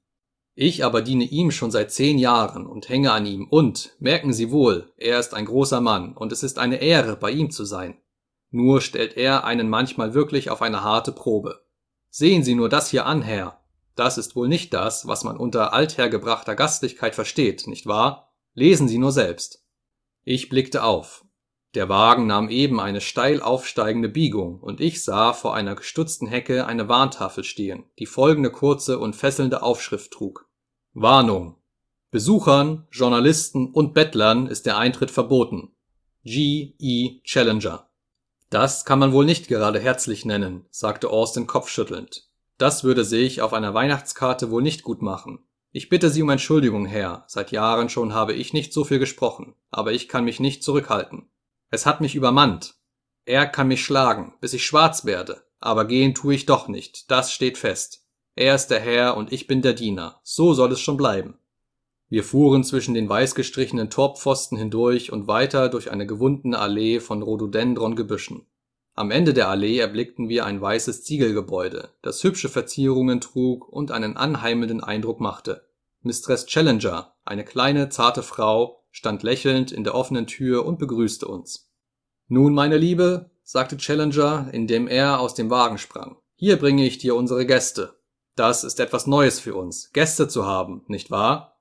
Ich 0.54 0.84
aber 0.84 1.02
diene 1.02 1.24
ihm 1.24 1.50
schon 1.50 1.70
seit 1.70 1.90
zehn 1.90 2.18
Jahren 2.18 2.66
und 2.66 2.88
hänge 2.88 3.12
an 3.12 3.26
ihm 3.26 3.46
und, 3.48 3.96
merken 3.98 4.32
Sie 4.32 4.50
wohl, 4.50 4.92
er 4.96 5.18
ist 5.18 5.32
ein 5.32 5.46
großer 5.46 5.80
Mann 5.80 6.12
und 6.12 6.32
es 6.32 6.42
ist 6.42 6.58
eine 6.58 6.82
Ehre, 6.82 7.16
bei 7.16 7.30
ihm 7.30 7.50
zu 7.50 7.64
sein. 7.64 7.96
Nur 8.50 8.80
stellt 8.80 9.16
er 9.16 9.44
einen 9.44 9.68
manchmal 9.70 10.14
wirklich 10.14 10.50
auf 10.50 10.60
eine 10.60 10.82
harte 10.82 11.12
Probe. 11.12 11.60
Sehen 12.10 12.42
Sie 12.42 12.54
nur 12.54 12.68
das 12.68 12.90
hier 12.90 13.06
an, 13.06 13.22
Herr. 13.22 13.60
Das 13.94 14.16
ist 14.16 14.36
wohl 14.36 14.48
nicht 14.48 14.72
das, 14.72 15.06
was 15.06 15.24
man 15.24 15.36
unter 15.36 15.72
althergebrachter 15.72 16.54
Gastlichkeit 16.54 17.14
versteht, 17.14 17.66
nicht 17.66 17.86
wahr? 17.86 18.32
Lesen 18.54 18.88
Sie 18.88 18.98
nur 18.98 19.12
selbst. 19.12 19.64
Ich 20.24 20.48
blickte 20.48 20.84
auf. 20.84 21.24
Der 21.74 21.88
Wagen 21.88 22.26
nahm 22.26 22.48
eben 22.48 22.80
eine 22.80 23.00
steil 23.00 23.42
aufsteigende 23.42 24.08
Biegung, 24.08 24.60
und 24.60 24.80
ich 24.80 25.04
sah 25.04 25.32
vor 25.32 25.54
einer 25.54 25.74
gestutzten 25.74 26.26
Hecke 26.26 26.66
eine 26.66 26.88
Warntafel 26.88 27.44
stehen, 27.44 27.84
die 27.98 28.06
folgende 28.06 28.50
kurze 28.50 28.98
und 28.98 29.14
fesselnde 29.14 29.62
Aufschrift 29.62 30.12
trug. 30.12 30.48
Warnung. 30.94 31.56
Besuchern, 32.10 32.86
Journalisten 32.90 33.70
und 33.72 33.92
Bettlern 33.92 34.46
ist 34.46 34.64
der 34.64 34.78
Eintritt 34.78 35.10
verboten. 35.10 35.72
G. 36.24 36.74
E. 36.78 37.20
Challenger. 37.22 37.87
Das 38.50 38.84
kann 38.84 38.98
man 38.98 39.12
wohl 39.12 39.26
nicht 39.26 39.48
gerade 39.48 39.78
herzlich 39.78 40.24
nennen, 40.24 40.64
sagte 40.70 41.10
Austin 41.10 41.46
kopfschüttelnd. 41.46 42.28
Das 42.56 42.82
würde 42.82 43.04
sich 43.04 43.42
auf 43.42 43.52
einer 43.52 43.74
Weihnachtskarte 43.74 44.50
wohl 44.50 44.62
nicht 44.62 44.82
gut 44.82 45.02
machen. 45.02 45.40
Ich 45.70 45.90
bitte 45.90 46.08
Sie 46.08 46.22
um 46.22 46.30
Entschuldigung, 46.30 46.86
Herr. 46.86 47.24
Seit 47.28 47.52
Jahren 47.52 47.90
schon 47.90 48.14
habe 48.14 48.32
ich 48.32 48.54
nicht 48.54 48.72
so 48.72 48.84
viel 48.84 48.98
gesprochen, 48.98 49.54
aber 49.70 49.92
ich 49.92 50.08
kann 50.08 50.24
mich 50.24 50.40
nicht 50.40 50.64
zurückhalten. 50.64 51.28
Es 51.70 51.84
hat 51.84 52.00
mich 52.00 52.14
übermannt. 52.14 52.74
Er 53.26 53.46
kann 53.46 53.68
mich 53.68 53.84
schlagen, 53.84 54.34
bis 54.40 54.54
ich 54.54 54.64
schwarz 54.64 55.04
werde, 55.04 55.44
aber 55.60 55.84
gehen 55.84 56.14
tue 56.14 56.34
ich 56.34 56.46
doch 56.46 56.68
nicht, 56.68 57.10
das 57.10 57.32
steht 57.32 57.58
fest. 57.58 58.06
Er 58.34 58.54
ist 58.54 58.68
der 58.68 58.80
Herr 58.80 59.16
und 59.16 59.32
ich 59.32 59.46
bin 59.46 59.60
der 59.60 59.74
Diener. 59.74 60.20
So 60.22 60.54
soll 60.54 60.72
es 60.72 60.80
schon 60.80 60.96
bleiben. 60.96 61.38
Wir 62.10 62.24
fuhren 62.24 62.64
zwischen 62.64 62.94
den 62.94 63.08
weißgestrichenen 63.08 63.90
Torpfosten 63.90 64.56
hindurch 64.56 65.12
und 65.12 65.26
weiter 65.26 65.68
durch 65.68 65.90
eine 65.90 66.06
gewundene 66.06 66.58
Allee 66.58 67.00
von 67.00 67.22
Rhododendron-Gebüschen. 67.22 68.46
Am 68.94 69.10
Ende 69.10 69.34
der 69.34 69.48
Allee 69.48 69.78
erblickten 69.78 70.28
wir 70.28 70.46
ein 70.46 70.60
weißes 70.60 71.04
Ziegelgebäude, 71.04 71.90
das 72.02 72.24
hübsche 72.24 72.48
Verzierungen 72.48 73.20
trug 73.20 73.68
und 73.68 73.92
einen 73.92 74.16
anheimelnden 74.16 74.82
Eindruck 74.82 75.20
machte. 75.20 75.68
Mistress 76.00 76.46
Challenger, 76.46 77.14
eine 77.24 77.44
kleine, 77.44 77.90
zarte 77.90 78.22
Frau, 78.22 78.84
stand 78.90 79.22
lächelnd 79.22 79.70
in 79.70 79.84
der 79.84 79.94
offenen 79.94 80.26
Tür 80.26 80.64
und 80.64 80.78
begrüßte 80.78 81.28
uns. 81.28 81.70
Nun, 82.26 82.54
meine 82.54 82.78
Liebe, 82.78 83.30
sagte 83.44 83.76
Challenger, 83.76 84.48
indem 84.52 84.88
er 84.88 85.20
aus 85.20 85.34
dem 85.34 85.50
Wagen 85.50 85.78
sprang, 85.78 86.16
hier 86.34 86.56
bringe 86.56 86.86
ich 86.86 86.98
dir 86.98 87.14
unsere 87.14 87.46
Gäste. 87.46 88.00
Das 88.34 88.64
ist 88.64 88.80
etwas 88.80 89.06
Neues 89.06 89.40
für 89.40 89.54
uns, 89.54 89.92
Gäste 89.92 90.28
zu 90.28 90.46
haben, 90.46 90.84
nicht 90.88 91.10
wahr? 91.10 91.57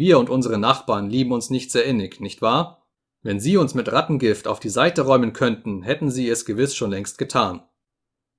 Wir 0.00 0.18
und 0.18 0.30
unsere 0.30 0.56
Nachbarn 0.56 1.10
lieben 1.10 1.30
uns 1.30 1.50
nicht 1.50 1.70
sehr 1.70 1.84
innig, 1.84 2.20
nicht 2.20 2.40
wahr? 2.40 2.86
Wenn 3.20 3.38
Sie 3.38 3.58
uns 3.58 3.74
mit 3.74 3.92
Rattengift 3.92 4.48
auf 4.48 4.58
die 4.58 4.70
Seite 4.70 5.02
räumen 5.02 5.34
könnten, 5.34 5.82
hätten 5.82 6.10
Sie 6.10 6.26
es 6.30 6.46
gewiss 6.46 6.74
schon 6.74 6.90
längst 6.90 7.18
getan. 7.18 7.62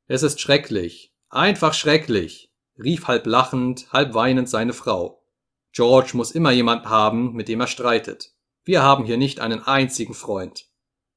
Es 0.07 0.23
ist 0.23 0.41
schrecklich, 0.41 1.13
einfach 1.29 1.75
schrecklich, 1.75 2.51
rief 2.83 3.05
halb 3.07 3.27
lachend, 3.27 3.93
halb 3.93 4.15
weinend 4.15 4.49
seine 4.49 4.73
Frau. 4.73 5.23
George 5.71 6.13
muss 6.15 6.31
immer 6.31 6.49
jemand 6.49 6.87
haben, 6.87 7.33
mit 7.33 7.47
dem 7.47 7.61
er 7.61 7.67
streitet. 7.67 8.31
Wir 8.63 8.81
haben 8.81 9.05
hier 9.05 9.17
nicht 9.17 9.39
einen 9.39 9.61
einzigen 9.61 10.15
Freund. 10.15 10.65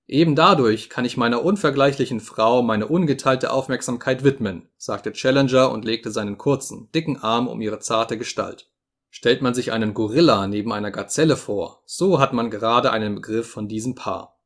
Eben 0.06 0.36
dadurch 0.36 0.90
kann 0.90 1.06
ich 1.06 1.16
meiner 1.16 1.42
unvergleichlichen 1.42 2.20
Frau 2.20 2.60
meine 2.60 2.88
ungeteilte 2.88 3.50
Aufmerksamkeit 3.50 4.24
widmen, 4.24 4.68
sagte 4.76 5.14
Challenger 5.14 5.70
und 5.72 5.86
legte 5.86 6.10
seinen 6.10 6.36
kurzen, 6.36 6.90
dicken 6.92 7.16
Arm 7.16 7.48
um 7.48 7.62
ihre 7.62 7.78
zarte 7.78 8.18
Gestalt. 8.18 8.70
Stellt 9.16 9.42
man 9.42 9.54
sich 9.54 9.70
einen 9.70 9.94
Gorilla 9.94 10.48
neben 10.48 10.72
einer 10.72 10.90
Gazelle 10.90 11.36
vor, 11.36 11.84
so 11.86 12.18
hat 12.18 12.32
man 12.32 12.50
gerade 12.50 12.90
einen 12.90 13.14
Begriff 13.14 13.48
von 13.48 13.68
diesem 13.68 13.94
Paar. 13.94 14.40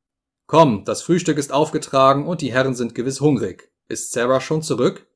Komm, 0.46 0.84
das 0.84 1.00
Frühstück 1.00 1.38
ist 1.38 1.54
aufgetragen 1.54 2.26
und 2.26 2.42
die 2.42 2.52
Herren 2.52 2.74
sind 2.74 2.94
gewiss 2.94 3.22
hungrig. 3.22 3.72
Ist 3.88 4.12
Sarah 4.12 4.42
schon 4.42 4.60
zurück? 4.60 5.06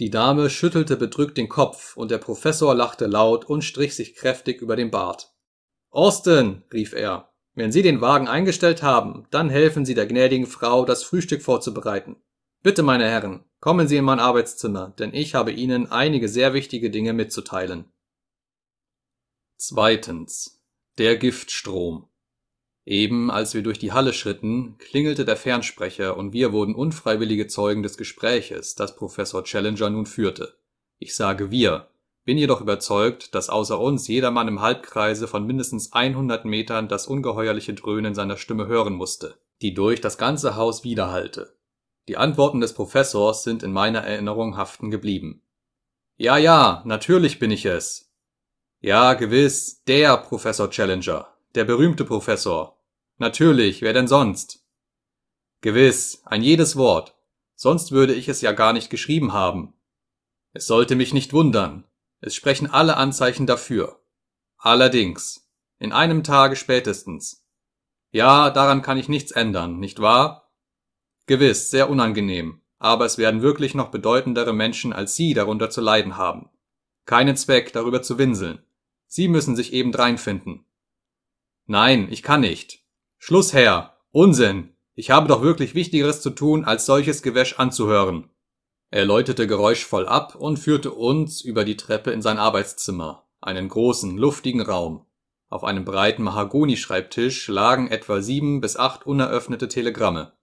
Die 0.00 0.10
Dame 0.10 0.50
schüttelte 0.50 0.98
bedrückt 0.98 1.38
den 1.38 1.48
Kopf 1.48 1.96
und 1.96 2.10
der 2.10 2.18
Professor 2.18 2.74
lachte 2.74 3.06
laut 3.06 3.46
und 3.46 3.64
strich 3.64 3.96
sich 3.96 4.14
kräftig 4.14 4.60
über 4.60 4.76
den 4.76 4.90
Bart. 4.90 5.32
Austin, 5.88 6.62
rief 6.70 6.92
er, 6.92 7.30
wenn 7.54 7.72
Sie 7.72 7.80
den 7.80 8.02
Wagen 8.02 8.28
eingestellt 8.28 8.82
haben, 8.82 9.26
dann 9.30 9.48
helfen 9.48 9.86
Sie 9.86 9.94
der 9.94 10.08
gnädigen 10.08 10.46
Frau, 10.46 10.84
das 10.84 11.04
Frühstück 11.04 11.40
vorzubereiten. 11.40 12.16
Bitte, 12.62 12.82
meine 12.82 13.08
Herren, 13.08 13.46
kommen 13.60 13.88
Sie 13.88 13.96
in 13.96 14.04
mein 14.04 14.20
Arbeitszimmer, 14.20 14.92
denn 14.98 15.14
ich 15.14 15.34
habe 15.34 15.52
Ihnen 15.52 15.90
einige 15.90 16.28
sehr 16.28 16.52
wichtige 16.52 16.90
Dinge 16.90 17.14
mitzuteilen. 17.14 17.86
Zweitens. 19.62 20.58
Der 20.96 21.18
Giftstrom. 21.18 22.08
Eben 22.86 23.30
als 23.30 23.52
wir 23.52 23.62
durch 23.62 23.78
die 23.78 23.92
Halle 23.92 24.14
schritten, 24.14 24.78
klingelte 24.78 25.26
der 25.26 25.36
Fernsprecher 25.36 26.16
und 26.16 26.32
wir 26.32 26.54
wurden 26.54 26.74
unfreiwillige 26.74 27.46
Zeugen 27.46 27.82
des 27.82 27.98
Gespräches, 27.98 28.74
das 28.74 28.96
Professor 28.96 29.44
Challenger 29.44 29.90
nun 29.90 30.06
führte. 30.06 30.56
Ich 30.98 31.14
sage 31.14 31.50
wir, 31.50 31.90
bin 32.24 32.38
jedoch 32.38 32.62
überzeugt, 32.62 33.34
dass 33.34 33.50
außer 33.50 33.78
uns 33.78 34.08
jedermann 34.08 34.48
im 34.48 34.62
Halbkreise 34.62 35.28
von 35.28 35.46
mindestens 35.46 35.92
100 35.92 36.46
Metern 36.46 36.88
das 36.88 37.06
ungeheuerliche 37.06 37.74
Dröhnen 37.74 38.14
seiner 38.14 38.38
Stimme 38.38 38.66
hören 38.66 38.94
musste, 38.94 39.34
die 39.60 39.74
durch 39.74 40.00
das 40.00 40.16
ganze 40.16 40.56
Haus 40.56 40.84
widerhallte. 40.84 41.54
Die 42.08 42.16
Antworten 42.16 42.62
des 42.62 42.72
Professors 42.72 43.42
sind 43.42 43.62
in 43.62 43.74
meiner 43.74 44.00
Erinnerung 44.00 44.56
haften 44.56 44.90
geblieben. 44.90 45.42
Ja, 46.16 46.38
ja, 46.38 46.82
natürlich 46.86 47.38
bin 47.38 47.50
ich 47.50 47.66
es, 47.66 48.09
ja, 48.82 49.12
gewiss, 49.12 49.82
der 49.84 50.16
Professor 50.16 50.70
Challenger, 50.70 51.28
der 51.54 51.64
berühmte 51.64 52.06
Professor. 52.06 52.82
Natürlich, 53.18 53.82
wer 53.82 53.92
denn 53.92 54.08
sonst? 54.08 54.64
Gewiss, 55.60 56.22
ein 56.24 56.42
jedes 56.42 56.76
Wort, 56.76 57.14
sonst 57.54 57.92
würde 57.92 58.14
ich 58.14 58.28
es 58.30 58.40
ja 58.40 58.52
gar 58.52 58.72
nicht 58.72 58.88
geschrieben 58.88 59.34
haben. 59.34 59.74
Es 60.54 60.66
sollte 60.66 60.96
mich 60.96 61.12
nicht 61.12 61.34
wundern, 61.34 61.84
es 62.20 62.34
sprechen 62.34 62.70
alle 62.70 62.96
Anzeichen 62.96 63.46
dafür. 63.46 64.00
Allerdings, 64.56 65.46
in 65.78 65.92
einem 65.92 66.24
Tage 66.24 66.56
spätestens. 66.56 67.46
Ja, 68.12 68.48
daran 68.48 68.80
kann 68.80 68.96
ich 68.96 69.10
nichts 69.10 69.30
ändern, 69.30 69.78
nicht 69.78 70.00
wahr? 70.00 70.50
Gewiss, 71.26 71.70
sehr 71.70 71.90
unangenehm, 71.90 72.62
aber 72.78 73.04
es 73.04 73.18
werden 73.18 73.42
wirklich 73.42 73.74
noch 73.74 73.90
bedeutendere 73.90 74.54
Menschen 74.54 74.94
als 74.94 75.16
Sie 75.16 75.34
darunter 75.34 75.68
zu 75.68 75.82
leiden 75.82 76.16
haben. 76.16 76.48
Keinen 77.04 77.36
Zweck, 77.36 77.74
darüber 77.74 78.00
zu 78.00 78.16
winseln. 78.16 78.64
Sie 79.12 79.26
müssen 79.26 79.56
sich 79.56 79.72
eben 79.72 79.90
dreinfinden. 79.90 80.66
Nein, 81.66 82.06
ich 82.12 82.22
kann 82.22 82.42
nicht. 82.42 82.84
Schluss 83.18 83.52
her. 83.52 83.98
Unsinn. 84.12 84.76
Ich 84.94 85.10
habe 85.10 85.26
doch 85.26 85.42
wirklich 85.42 85.74
Wichtigeres 85.74 86.22
zu 86.22 86.30
tun, 86.30 86.64
als 86.64 86.86
solches 86.86 87.20
Gewäsch 87.20 87.58
anzuhören. 87.58 88.30
Er 88.90 89.04
läutete 89.04 89.48
geräuschvoll 89.48 90.06
ab 90.06 90.36
und 90.36 90.58
führte 90.58 90.92
uns 90.92 91.40
über 91.40 91.64
die 91.64 91.76
Treppe 91.76 92.12
in 92.12 92.22
sein 92.22 92.38
Arbeitszimmer, 92.38 93.26
einen 93.40 93.68
großen, 93.68 94.16
luftigen 94.16 94.60
Raum. 94.60 95.06
Auf 95.48 95.64
einem 95.64 95.84
breiten 95.84 96.22
Mahagonischreibtisch 96.22 97.48
lagen 97.48 97.88
etwa 97.88 98.22
sieben 98.22 98.60
bis 98.60 98.76
acht 98.76 99.06
uneröffnete 99.06 99.66
Telegramme. 99.66 100.34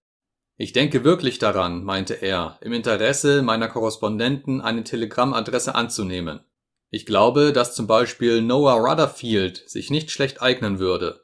Ich 0.57 0.73
denke 0.73 1.05
wirklich 1.05 1.39
daran, 1.39 1.85
meinte 1.85 2.15
er, 2.15 2.57
im 2.59 2.73
Interesse 2.73 3.43
meiner 3.43 3.69
Korrespondenten 3.69 4.59
eine 4.59 4.83
Telegrammadresse 4.83 5.73
anzunehmen. 5.73 6.41
Ich 6.89 7.05
glaube, 7.05 7.51
dass 7.51 7.75
zum 7.75 7.85
Beispiel 7.85 8.41
Noah 8.41 8.75
Rutherfield 8.75 9.69
sich 9.69 9.89
nicht 9.89 10.09
schlecht 10.09 10.41
eignen 10.41 10.79
würde. 10.79 11.21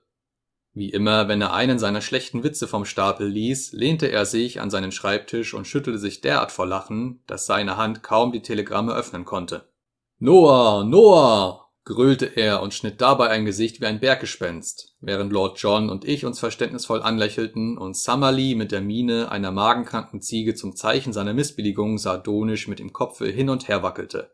Wie 0.73 0.89
immer, 0.89 1.27
wenn 1.27 1.39
er 1.39 1.53
einen 1.53 1.79
seiner 1.79 2.01
schlechten 2.01 2.43
Witze 2.43 2.67
vom 2.67 2.83
Stapel 2.83 3.27
ließ, 3.27 3.73
lehnte 3.73 4.07
er 4.11 4.25
sich 4.25 4.59
an 4.59 4.71
seinen 4.71 4.91
Schreibtisch 4.91 5.53
und 5.53 5.67
schüttelte 5.67 5.99
sich 5.99 6.19
derart 6.19 6.51
vor 6.51 6.65
Lachen, 6.65 7.21
dass 7.27 7.45
seine 7.45 7.77
Hand 7.77 8.01
kaum 8.03 8.31
die 8.31 8.41
Telegramme 8.41 8.93
öffnen 8.93 9.23
konnte. 9.23 9.69
Noah, 10.17 10.83
Noah, 10.83 11.69
gröhlte 11.85 12.25
er 12.25 12.61
und 12.61 12.73
schnitt 12.73 13.01
dabei 13.01 13.29
ein 13.29 13.45
Gesicht 13.45 13.81
wie 13.81 13.85
ein 13.85 13.99
Berggespenst, 13.99 14.95
während 14.99 15.31
Lord 15.31 15.59
John 15.59 15.89
und 15.89 16.05
ich 16.05 16.25
uns 16.25 16.39
verständnisvoll 16.39 17.01
anlächelten 17.01 17.77
und 17.77 17.95
Summerlee 17.95 18.55
mit 18.55 18.71
der 18.71 18.81
Miene 18.81 19.29
einer 19.31 19.51
magenkranken 19.51 20.21
Ziege 20.21 20.55
zum 20.55 20.75
Zeichen 20.75 21.13
seiner 21.13 21.33
Missbilligung 21.33 21.99
sardonisch 21.99 22.67
mit 22.67 22.79
dem 22.79 22.93
Kopfe 22.93 23.27
hin 23.27 23.49
und 23.49 23.67
her 23.67 23.83
wackelte. 23.83 24.31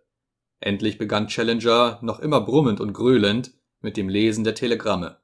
Endlich 0.59 0.97
begann 0.97 1.27
Challenger, 1.27 1.99
noch 2.01 2.19
immer 2.19 2.41
brummend 2.41 2.81
und 2.81 2.93
gröhlend, 2.93 3.51
mit 3.81 3.95
dem 3.95 4.09
Lesen 4.09 4.43
der 4.43 4.55
Telegramme. 4.55 5.19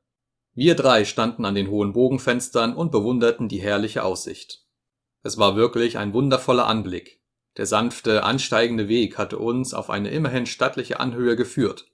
Wir 0.53 0.75
drei 0.75 1.03
standen 1.03 1.43
an 1.43 1.55
den 1.55 1.69
hohen 1.69 1.91
Bogenfenstern 1.91 2.73
und 2.73 2.91
bewunderten 2.91 3.49
die 3.49 3.61
herrliche 3.61 4.03
Aussicht. 4.03 4.65
Es 5.23 5.37
war 5.37 5.57
wirklich 5.57 5.97
ein 5.97 6.13
wundervoller 6.13 6.67
Anblick. 6.67 7.21
Der 7.57 7.65
sanfte, 7.65 8.23
ansteigende 8.23 8.87
Weg 8.87 9.17
hatte 9.17 9.37
uns 9.37 9.73
auf 9.73 9.89
eine 9.89 10.09
immerhin 10.09 10.45
stattliche 10.45 10.99
Anhöhe 10.99 11.35
geführt. 11.35 11.87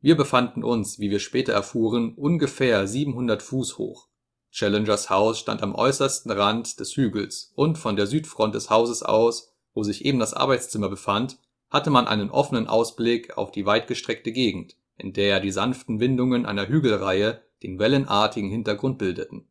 Wir 0.00 0.16
befanden 0.16 0.64
uns, 0.64 0.98
wie 0.98 1.10
wir 1.10 1.18
später 1.18 1.52
erfuhren, 1.52 2.14
ungefähr 2.14 2.86
700 2.86 3.42
Fuß 3.42 3.78
hoch. 3.78 4.08
Challengers 4.50 5.10
Haus 5.10 5.38
stand 5.38 5.62
am 5.62 5.74
äußersten 5.74 6.30
Rand 6.30 6.80
des 6.80 6.96
Hügels 6.96 7.52
und 7.54 7.78
von 7.78 7.96
der 7.96 8.06
Südfront 8.06 8.54
des 8.54 8.70
Hauses 8.70 9.02
aus, 9.02 9.52
wo 9.74 9.82
sich 9.82 10.04
eben 10.04 10.18
das 10.18 10.34
Arbeitszimmer 10.34 10.88
befand, 10.88 11.38
hatte 11.70 11.90
man 11.90 12.06
einen 12.06 12.30
offenen 12.30 12.66
Ausblick 12.66 13.36
auf 13.36 13.52
die 13.52 13.66
weitgestreckte 13.66 14.32
Gegend, 14.32 14.76
in 14.96 15.12
der 15.12 15.40
die 15.40 15.50
sanften 15.50 16.00
Windungen 16.00 16.46
einer 16.46 16.68
Hügelreihe 16.68 17.42
den 17.62 17.78
wellenartigen 17.78 18.50
Hintergrund 18.50 18.98
bildeten. 18.98 19.46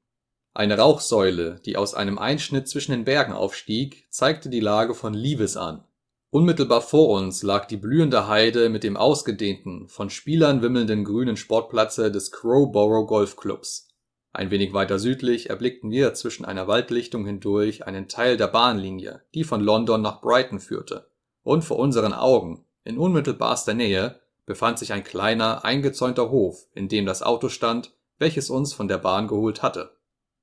Eine 0.53 0.79
Rauchsäule, 0.79 1.59
die 1.65 1.77
aus 1.77 1.93
einem 1.93 2.17
Einschnitt 2.17 2.67
zwischen 2.67 2.91
den 2.91 3.05
Bergen 3.05 3.33
aufstieg, 3.33 4.07
zeigte 4.09 4.49
die 4.49 4.59
Lage 4.59 4.95
von 4.95 5.13
Lieves 5.13 5.55
an. 5.55 5.83
Unmittelbar 6.29 6.81
vor 6.81 7.09
uns 7.09 7.43
lag 7.43 7.65
die 7.65 7.77
blühende 7.77 8.27
Heide 8.27 8.69
mit 8.69 8.83
dem 8.83 8.97
ausgedehnten, 8.97 9.87
von 9.87 10.09
Spielern 10.09 10.61
wimmelnden 10.61 11.05
grünen 11.05 11.37
Sportplatze 11.37 12.11
des 12.11 12.31
Crowborough 12.31 13.07
Golfclubs. 13.07 13.89
Ein 14.33 14.51
wenig 14.51 14.73
weiter 14.73 14.99
südlich 14.99 15.49
erblickten 15.49 15.91
wir 15.91 16.13
zwischen 16.15 16.43
einer 16.43 16.67
Waldlichtung 16.67 17.25
hindurch 17.25 17.85
einen 17.85 18.07
Teil 18.07 18.35
der 18.35 18.47
Bahnlinie, 18.47 19.21
die 19.33 19.43
von 19.43 19.61
London 19.61 20.01
nach 20.01 20.21
Brighton 20.21 20.59
führte 20.59 21.07
und 21.47 21.63
vor 21.63 21.79
unseren 21.79 22.11
Augen, 22.11 22.65
in 22.83 22.97
unmittelbarster 22.97 23.73
Nähe, 23.73 24.19
befand 24.45 24.79
sich 24.79 24.91
ein 24.91 25.05
kleiner, 25.05 25.63
eingezäunter 25.63 26.29
Hof, 26.29 26.67
in 26.73 26.89
dem 26.89 27.05
das 27.05 27.23
Auto 27.23 27.47
stand, 27.47 27.93
welches 28.19 28.49
uns 28.49 28.73
von 28.73 28.89
der 28.89 28.97
Bahn 28.97 29.29
geholt 29.29 29.61
hatte. 29.63 29.95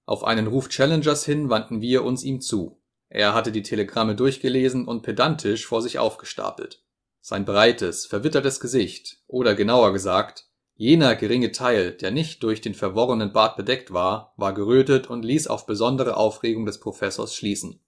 Auf 0.07 0.25
einen 0.25 0.47
Ruf 0.47 0.71
Challengers 0.71 1.27
hin 1.27 1.51
wandten 1.51 1.83
wir 1.83 2.05
uns 2.05 2.25
ihm 2.25 2.41
zu. 2.41 2.81
Er 3.11 3.35
hatte 3.35 3.53
die 3.53 3.63
Telegramme 3.63 4.15
durchgelesen 4.15 4.89
und 4.89 5.03
pedantisch 5.03 5.67
vor 5.67 5.83
sich 5.83 5.99
aufgestapelt. 5.99 6.83
Sein 7.21 7.45
breites, 7.45 8.07
verwittertes 8.07 8.59
Gesicht, 8.59 9.19
oder 9.27 9.55
genauer 9.55 9.93
gesagt, 9.93 10.47
jener 10.75 11.17
geringe 11.17 11.53
Teil, 11.53 11.93
der 11.93 12.13
nicht 12.13 12.43
durch 12.43 12.63
den 12.63 12.75
verworrenen 12.75 13.33
Bart 13.33 13.57
bedeckt 13.57 13.93
war, 13.93 14.33
war 14.39 14.55
gerötet 14.55 15.11
und 15.11 15.23
ließ 15.23 15.49
auf 15.49 15.67
besondere 15.67 16.17
Aufregung 16.17 16.65
des 16.65 16.81
Professors 16.81 17.35
schließen. 17.35 17.81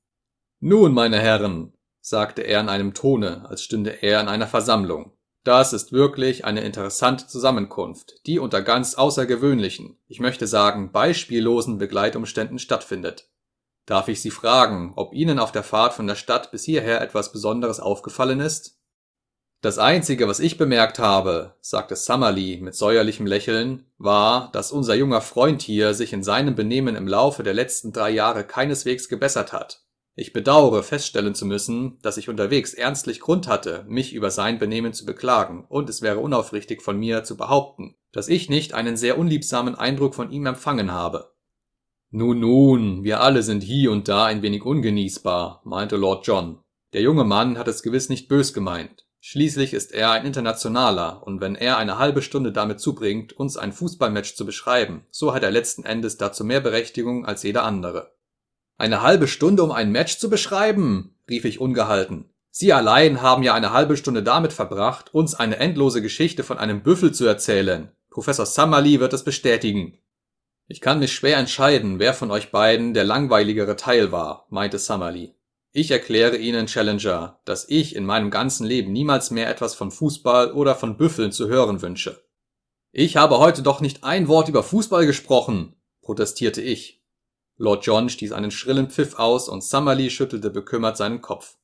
Nun, 0.60 0.92
meine 0.92 1.18
Herren, 1.18 1.72
sagte 2.08 2.42
er 2.42 2.60
in 2.60 2.68
einem 2.68 2.94
Tone, 2.94 3.44
als 3.48 3.64
stünde 3.64 4.00
er 4.00 4.20
in 4.20 4.28
einer 4.28 4.46
Versammlung. 4.46 5.10
Das 5.42 5.72
ist 5.72 5.90
wirklich 5.90 6.44
eine 6.44 6.60
interessante 6.60 7.26
Zusammenkunft, 7.26 8.24
die 8.26 8.38
unter 8.38 8.62
ganz 8.62 8.94
außergewöhnlichen, 8.94 9.98
ich 10.06 10.20
möchte 10.20 10.46
sagen 10.46 10.92
beispiellosen 10.92 11.78
Begleitumständen 11.78 12.60
stattfindet. 12.60 13.28
Darf 13.86 14.06
ich 14.06 14.22
Sie 14.22 14.30
fragen, 14.30 14.92
ob 14.94 15.14
Ihnen 15.14 15.40
auf 15.40 15.50
der 15.50 15.64
Fahrt 15.64 15.94
von 15.94 16.06
der 16.06 16.14
Stadt 16.14 16.52
bis 16.52 16.62
hierher 16.62 17.00
etwas 17.00 17.32
Besonderes 17.32 17.80
aufgefallen 17.80 18.38
ist? 18.38 18.78
Das 19.60 19.78
Einzige, 19.78 20.28
was 20.28 20.38
ich 20.38 20.58
bemerkt 20.58 21.00
habe, 21.00 21.56
sagte 21.60 21.96
Summerlee 21.96 22.58
mit 22.58 22.76
säuerlichem 22.76 23.26
Lächeln, 23.26 23.84
war, 23.98 24.52
dass 24.52 24.70
unser 24.70 24.94
junger 24.94 25.22
Freund 25.22 25.60
hier 25.60 25.92
sich 25.92 26.12
in 26.12 26.22
seinem 26.22 26.54
Benehmen 26.54 26.94
im 26.94 27.08
Laufe 27.08 27.42
der 27.42 27.54
letzten 27.54 27.92
drei 27.92 28.10
Jahre 28.10 28.44
keineswegs 28.44 29.08
gebessert 29.08 29.52
hat. 29.52 29.85
Ich 30.18 30.32
bedauere 30.32 30.82
feststellen 30.82 31.34
zu 31.34 31.44
müssen, 31.44 31.98
dass 32.00 32.16
ich 32.16 32.30
unterwegs 32.30 32.72
ernstlich 32.72 33.20
Grund 33.20 33.46
hatte, 33.48 33.84
mich 33.86 34.14
über 34.14 34.30
sein 34.30 34.58
Benehmen 34.58 34.94
zu 34.94 35.04
beklagen, 35.04 35.66
und 35.68 35.90
es 35.90 36.00
wäre 36.00 36.20
unaufrichtig 36.20 36.80
von 36.80 36.98
mir 36.98 37.22
zu 37.22 37.36
behaupten, 37.36 37.96
dass 38.12 38.28
ich 38.28 38.48
nicht 38.48 38.72
einen 38.72 38.96
sehr 38.96 39.18
unliebsamen 39.18 39.74
Eindruck 39.74 40.14
von 40.14 40.30
ihm 40.30 40.46
empfangen 40.46 40.90
habe. 40.90 41.34
Nun, 42.08 42.40
nun, 42.40 43.04
wir 43.04 43.20
alle 43.20 43.42
sind 43.42 43.62
hie 43.62 43.88
und 43.88 44.08
da 44.08 44.24
ein 44.24 44.40
wenig 44.40 44.64
ungenießbar, 44.64 45.60
meinte 45.64 45.96
Lord 45.96 46.26
John. 46.26 46.62
Der 46.94 47.02
junge 47.02 47.24
Mann 47.24 47.58
hat 47.58 47.68
es 47.68 47.82
gewiss 47.82 48.08
nicht 48.08 48.26
bös 48.26 48.54
gemeint. 48.54 49.04
Schließlich 49.20 49.74
ist 49.74 49.92
er 49.92 50.12
ein 50.12 50.24
Internationaler, 50.24 51.26
und 51.26 51.42
wenn 51.42 51.56
er 51.56 51.76
eine 51.76 51.98
halbe 51.98 52.22
Stunde 52.22 52.52
damit 52.52 52.80
zubringt, 52.80 53.34
uns 53.34 53.58
ein 53.58 53.72
Fußballmatch 53.72 54.34
zu 54.34 54.46
beschreiben, 54.46 55.04
so 55.10 55.34
hat 55.34 55.42
er 55.42 55.50
letzten 55.50 55.84
Endes 55.84 56.16
dazu 56.16 56.42
mehr 56.42 56.60
Berechtigung 56.60 57.26
als 57.26 57.42
jeder 57.42 57.64
andere. 57.64 58.15
Eine 58.78 59.02
halbe 59.02 59.26
Stunde, 59.26 59.62
um 59.62 59.72
ein 59.72 59.90
Match 59.90 60.18
zu 60.18 60.28
beschreiben, 60.28 61.16
rief 61.28 61.44
ich 61.44 61.60
ungehalten. 61.60 62.30
Sie 62.50 62.72
allein 62.72 63.22
haben 63.22 63.42
ja 63.42 63.54
eine 63.54 63.72
halbe 63.72 63.96
Stunde 63.96 64.22
damit 64.22 64.52
verbracht, 64.52 65.12
uns 65.14 65.34
eine 65.34 65.58
endlose 65.58 66.02
Geschichte 66.02 66.42
von 66.42 66.58
einem 66.58 66.82
Büffel 66.82 67.12
zu 67.12 67.26
erzählen. 67.26 67.90
Professor 68.10 68.46
Summerlee 68.46 69.00
wird 69.00 69.12
es 69.12 69.24
bestätigen. 69.24 69.98
Ich 70.68 70.80
kann 70.80 70.98
mich 70.98 71.12
schwer 71.12 71.36
entscheiden, 71.36 71.98
wer 71.98 72.12
von 72.12 72.30
euch 72.30 72.50
beiden 72.50 72.92
der 72.92 73.04
langweiligere 73.04 73.76
Teil 73.76 74.10
war, 74.10 74.46
meinte 74.50 74.78
Summerlee. 74.78 75.34
Ich 75.72 75.90
erkläre 75.90 76.38
Ihnen, 76.38 76.66
Challenger, 76.66 77.40
dass 77.44 77.68
ich 77.68 77.94
in 77.94 78.06
meinem 78.06 78.30
ganzen 78.30 78.66
Leben 78.66 78.92
niemals 78.92 79.30
mehr 79.30 79.50
etwas 79.50 79.74
von 79.74 79.90
Fußball 79.90 80.52
oder 80.52 80.74
von 80.74 80.96
Büffeln 80.96 81.32
zu 81.32 81.48
hören 81.48 81.82
wünsche. 81.82 82.24
Ich 82.92 83.18
habe 83.18 83.38
heute 83.38 83.60
doch 83.62 83.82
nicht 83.82 84.02
ein 84.02 84.28
Wort 84.28 84.48
über 84.48 84.62
Fußball 84.62 85.04
gesprochen, 85.04 85.76
protestierte 86.00 86.62
ich. 86.62 86.95
Lord 87.58 87.86
John 87.86 88.08
stieß 88.08 88.32
einen 88.32 88.50
schrillen 88.50 88.90
Pfiff 88.90 89.18
aus 89.18 89.48
und 89.48 89.64
Summerlee 89.64 90.10
schüttelte 90.10 90.50
bekümmert 90.50 90.96
seinen 90.96 91.22
Kopf. 91.22 91.56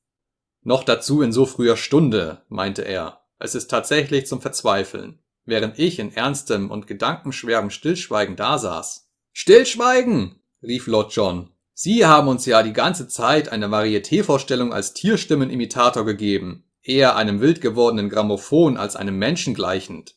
Noch 0.62 0.84
dazu 0.84 1.22
in 1.22 1.32
so 1.32 1.45
früher 1.45 1.76
Stunde, 1.76 2.43
meinte 2.49 2.82
er. 2.82 3.22
Es 3.38 3.55
ist 3.55 3.68
tatsächlich 3.68 4.26
zum 4.26 4.40
Verzweifeln. 4.40 5.18
Während 5.45 5.78
ich 5.78 5.99
in 5.99 6.12
ernstem 6.12 6.70
und 6.70 6.86
gedankenschwerem 6.86 7.70
Stillschweigen 7.70 8.36
dasaß. 8.36 9.11
Stillschweigen! 9.32 10.40
rief 10.62 10.86
Lord 10.86 11.12
John. 11.12 11.51
Sie 11.74 12.07
haben 12.07 12.28
uns 12.28 12.47
ja 12.47 12.62
die 12.62 12.72
ganze 12.72 13.09
Zeit 13.09 13.49
eine 13.49 13.66
Varieté-Vorstellung 13.66 14.72
als 14.72 14.95
Tierstimmenimitator 14.95 16.05
gegeben, 16.05 16.64
eher 16.82 17.16
einem 17.16 17.40
wild 17.40 17.61
gewordenen 17.61 18.09
Grammophon 18.09 18.76
als 18.76 18.95
einem 18.95 19.18
Menschen 19.18 19.55
gleichend. 19.55 20.16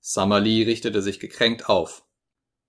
Summerlee 0.00 0.64
richtete 0.64 1.02
sich 1.02 1.20
gekränkt 1.20 1.68
auf. 1.68 2.03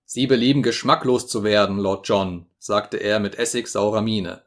Sie 0.06 0.28
belieben 0.28 0.62
geschmacklos 0.62 1.28
zu 1.28 1.44
werden, 1.44 1.80
Lord 1.80 2.08
John, 2.08 2.46
sagte 2.60 2.98
er 2.98 3.20
mit 3.20 3.36
essigsaurer 3.36 4.02
Miene. 4.02 4.44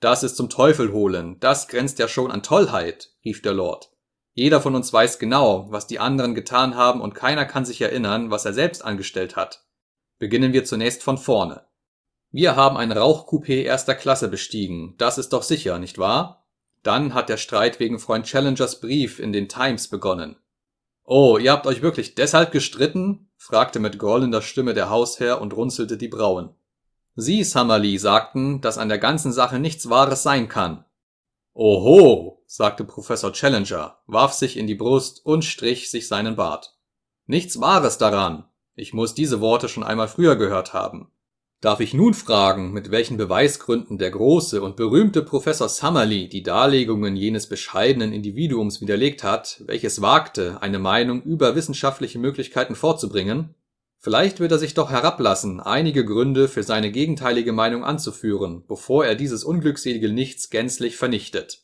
Das 0.00 0.22
ist 0.22 0.36
zum 0.36 0.50
Teufel 0.50 0.92
holen, 0.92 1.38
das 1.40 1.68
grenzt 1.68 1.98
ja 1.98 2.08
schon 2.08 2.30
an 2.30 2.42
Tollheit, 2.42 3.10
rief 3.24 3.40
der 3.40 3.54
Lord. 3.54 3.90
Jeder 4.34 4.60
von 4.60 4.74
uns 4.74 4.92
weiß 4.92 5.18
genau, 5.18 5.70
was 5.70 5.86
die 5.86 5.98
anderen 5.98 6.34
getan 6.34 6.76
haben 6.76 7.00
und 7.00 7.14
keiner 7.14 7.44
kann 7.44 7.64
sich 7.64 7.80
erinnern, 7.80 8.30
was 8.30 8.44
er 8.44 8.52
selbst 8.52 8.84
angestellt 8.84 9.36
hat. 9.36 9.64
Beginnen 10.18 10.52
wir 10.52 10.64
zunächst 10.64 11.02
von 11.02 11.18
vorne. 11.18 11.66
Wir 12.30 12.56
haben 12.56 12.76
ein 12.76 12.92
Rauchcoupé 12.92 13.62
erster 13.62 13.94
Klasse 13.94 14.28
bestiegen, 14.28 14.94
das 14.98 15.18
ist 15.18 15.32
doch 15.32 15.42
sicher, 15.42 15.78
nicht 15.78 15.98
wahr? 15.98 16.46
Dann 16.82 17.14
hat 17.14 17.28
der 17.28 17.36
Streit 17.36 17.78
wegen 17.78 17.98
Freund 17.98 18.26
Challengers 18.26 18.80
Brief 18.80 19.18
in 19.18 19.32
den 19.32 19.48
Times 19.48 19.88
begonnen. 19.88 20.36
Oh, 21.14 21.36
ihr 21.36 21.52
habt 21.52 21.66
euch 21.66 21.82
wirklich 21.82 22.14
deshalb 22.14 22.52
gestritten? 22.52 23.28
fragte 23.36 23.80
mit 23.80 23.98
grollender 23.98 24.40
Stimme 24.40 24.72
der 24.72 24.88
Hausherr 24.88 25.42
und 25.42 25.52
runzelte 25.52 25.98
die 25.98 26.08
Brauen. 26.08 26.54
Sie, 27.16 27.44
Summerlee, 27.44 27.98
sagten, 27.98 28.62
dass 28.62 28.78
an 28.78 28.88
der 28.88 28.96
ganzen 28.96 29.30
Sache 29.30 29.58
nichts 29.58 29.90
Wahres 29.90 30.22
sein 30.22 30.48
kann. 30.48 30.86
Oho, 31.52 32.42
sagte 32.46 32.84
Professor 32.84 33.30
Challenger, 33.30 33.98
warf 34.06 34.32
sich 34.32 34.56
in 34.56 34.66
die 34.66 34.74
Brust 34.74 35.20
und 35.26 35.44
strich 35.44 35.90
sich 35.90 36.08
seinen 36.08 36.34
Bart. 36.34 36.78
Nichts 37.26 37.60
Wahres 37.60 37.98
daran. 37.98 38.48
Ich 38.74 38.94
muss 38.94 39.12
diese 39.12 39.42
Worte 39.42 39.68
schon 39.68 39.84
einmal 39.84 40.08
früher 40.08 40.36
gehört 40.36 40.72
haben. 40.72 41.11
Darf 41.62 41.78
ich 41.78 41.94
nun 41.94 42.12
fragen, 42.12 42.72
mit 42.72 42.90
welchen 42.90 43.16
Beweisgründen 43.16 43.96
der 43.96 44.10
große 44.10 44.60
und 44.60 44.74
berühmte 44.74 45.22
Professor 45.22 45.68
Summerlee 45.68 46.26
die 46.26 46.42
Darlegungen 46.42 47.14
jenes 47.14 47.48
bescheidenen 47.48 48.12
Individuums 48.12 48.80
widerlegt 48.80 49.22
hat, 49.22 49.62
welches 49.64 50.02
wagte, 50.02 50.60
eine 50.60 50.80
Meinung 50.80 51.22
über 51.22 51.54
wissenschaftliche 51.54 52.18
Möglichkeiten 52.18 52.74
vorzubringen? 52.74 53.54
Vielleicht 54.00 54.40
wird 54.40 54.50
er 54.50 54.58
sich 54.58 54.74
doch 54.74 54.90
herablassen, 54.90 55.60
einige 55.60 56.04
Gründe 56.04 56.48
für 56.48 56.64
seine 56.64 56.90
gegenteilige 56.90 57.52
Meinung 57.52 57.84
anzuführen, 57.84 58.64
bevor 58.66 59.06
er 59.06 59.14
dieses 59.14 59.44
unglückselige 59.44 60.08
Nichts 60.08 60.50
gänzlich 60.50 60.96
vernichtet. 60.96 61.62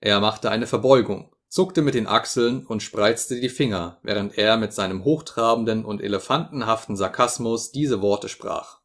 Er 0.00 0.20
machte 0.20 0.50
eine 0.50 0.66
Verbeugung, 0.66 1.32
zuckte 1.48 1.80
mit 1.80 1.94
den 1.94 2.06
Achseln 2.06 2.66
und 2.66 2.82
spreizte 2.82 3.40
die 3.40 3.48
Finger, 3.48 4.00
während 4.02 4.36
er 4.36 4.58
mit 4.58 4.74
seinem 4.74 5.02
hochtrabenden 5.04 5.86
und 5.86 6.02
elefantenhaften 6.02 6.94
Sarkasmus 6.94 7.72
diese 7.72 8.02
Worte 8.02 8.28
sprach. 8.28 8.79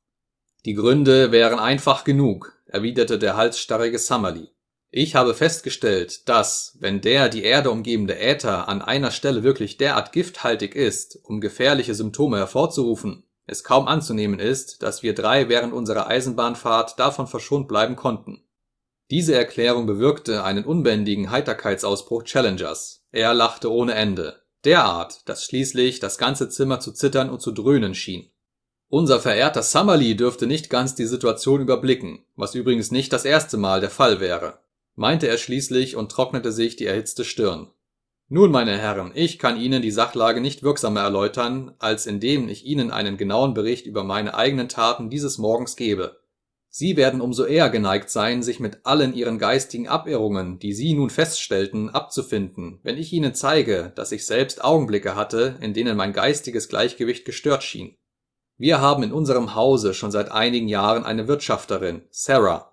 Die 0.66 0.74
Gründe 0.74 1.32
wären 1.32 1.59
einfach 1.59 2.03
genug, 2.03 2.59
erwiderte 2.66 3.20
der 3.20 3.38
halsstarrige 3.38 3.99
Summerlee. 3.99 4.47
Ich 4.89 5.13
habe 5.13 5.36
festgestellt, 5.36 6.28
dass, 6.28 6.76
wenn 6.80 7.01
der 7.01 7.30
die 7.30 7.43
Erde 7.43 7.70
umgebende 7.70 8.18
Äther 8.18 8.68
an 8.68 8.82
einer 8.82 9.11
Stelle 9.11 9.43
wirklich 9.43 9.78
derart 9.78 10.11
gifthaltig 10.11 10.74
ist, 10.74 11.20
um 11.24 11.39
gefährliche 11.39 11.93
Symptome 11.93 12.38
hervorzurufen, 12.38 13.26
es 13.45 13.63
kaum 13.63 13.88
anzunehmen 13.88 14.39
ist, 14.39 14.82
dass 14.82 15.03
wir 15.03 15.13
drei 15.13 15.49
während 15.49 15.72
unserer 15.72 16.07
Eisenbahnfahrt 16.07 16.97
davon 16.99 17.28
verschont 17.28 17.68
bleiben 17.68 17.95
konnten. 17.95 18.41
Diese 19.11 19.36
Erklärung 19.36 19.86
bewirkte 19.86 20.43
einen 20.43 20.66
unbändigen 20.66 21.30
Heiterkeitsausbruch 21.30 22.24
Challengers. 22.24 23.05
Er 23.11 23.36
lachte 23.36 23.72
ohne 23.72 23.93
Ende, 23.93 24.41
derart, 24.63 25.30
dass 25.30 25.43
schließlich 25.43 25.99
das 25.99 26.18
ganze 26.18 26.49
Zimmer 26.49 26.80
zu 26.80 26.91
zittern 26.91 27.30
und 27.30 27.39
zu 27.39 27.51
dröhnen 27.51 27.93
schien. 27.93 28.32
Unser 28.88 29.20
verehrter 29.20 29.64
Summerlee 29.64 30.14
dürfte 30.14 30.48
nicht 30.48 30.70
ganz 30.70 30.96
die 30.96 31.06
Situation 31.06 31.62
überblicken, 31.62 32.26
was 32.36 32.56
übrigens 32.56 32.92
nicht 32.92 33.12
das 33.12 33.26
erste 33.26 33.58
Mal 33.58 33.82
der 33.82 33.90
Fall 33.90 34.20
wäre 34.20 34.60
meinte 34.96 35.28
er 35.28 35.38
schließlich 35.38 35.96
und 35.96 36.12
trocknete 36.12 36.52
sich 36.52 36.76
die 36.76 36.86
erhitzte 36.86 37.26
Stirn. 37.26 37.70
Nun, 38.28 38.50
meine 38.50 38.78
Herren, 38.78 39.12
ich 39.14 39.38
kann 39.38 39.60
Ihnen 39.60 39.82
die 39.82 39.92
Sachlage 39.92 40.42
nicht 40.42 40.64
wirksamer 40.64 41.02
erläutern, 41.02 41.76
als 41.78 42.08
indem 42.08 42.50
ich 42.50 42.66
Ihnen 42.66 42.90
einen 42.90 43.18
genauen 43.18 43.54
Bericht 43.54 43.86
über 43.86 44.04
meine 44.04 44.34
eigenen 44.34 44.68
Taten 44.68 45.10
dieses 45.10 45.38
Morgens 45.38 45.76
gebe. 45.76 46.20
Sie 46.70 46.98
werden 46.98 47.22
umso 47.22 47.46
eher 47.46 47.70
geneigt 47.70 48.10
sein, 48.10 48.42
sich 48.42 48.60
mit 48.60 48.80
allen 48.86 49.14
Ihren 49.14 49.38
geistigen 49.38 49.88
Abirrungen, 49.88 50.60
die 50.60 50.74
Sie 50.74 50.94
nun 50.94 51.10
feststellten, 51.10 51.90
abzufinden, 51.90 52.80
wenn 52.84 52.98
ich 52.98 53.14
Ihnen 53.14 53.36
zeige, 53.36 53.94
dass 53.96 54.12
ich 54.12 54.26
selbst 54.26 54.64
Augenblicke 54.64 55.16
hatte, 55.16 55.58
in 55.62 55.74
denen 55.74 55.96
mein 55.96 56.12
geistiges 56.12 56.68
Gleichgewicht 56.68 57.26
gestört 57.26 57.64
schien. 57.64 57.96
Wir 58.58 58.80
haben 58.80 59.03
in 59.03 59.12
unserem 59.12 59.53
Hause 59.53 59.93
schon 59.93 60.12
seit 60.12 60.32
einigen 60.32 60.70
Jahren 60.70 61.03
eine 61.03 61.28
Wirtschafterin, 61.28 62.03
Sarah, 62.10 62.72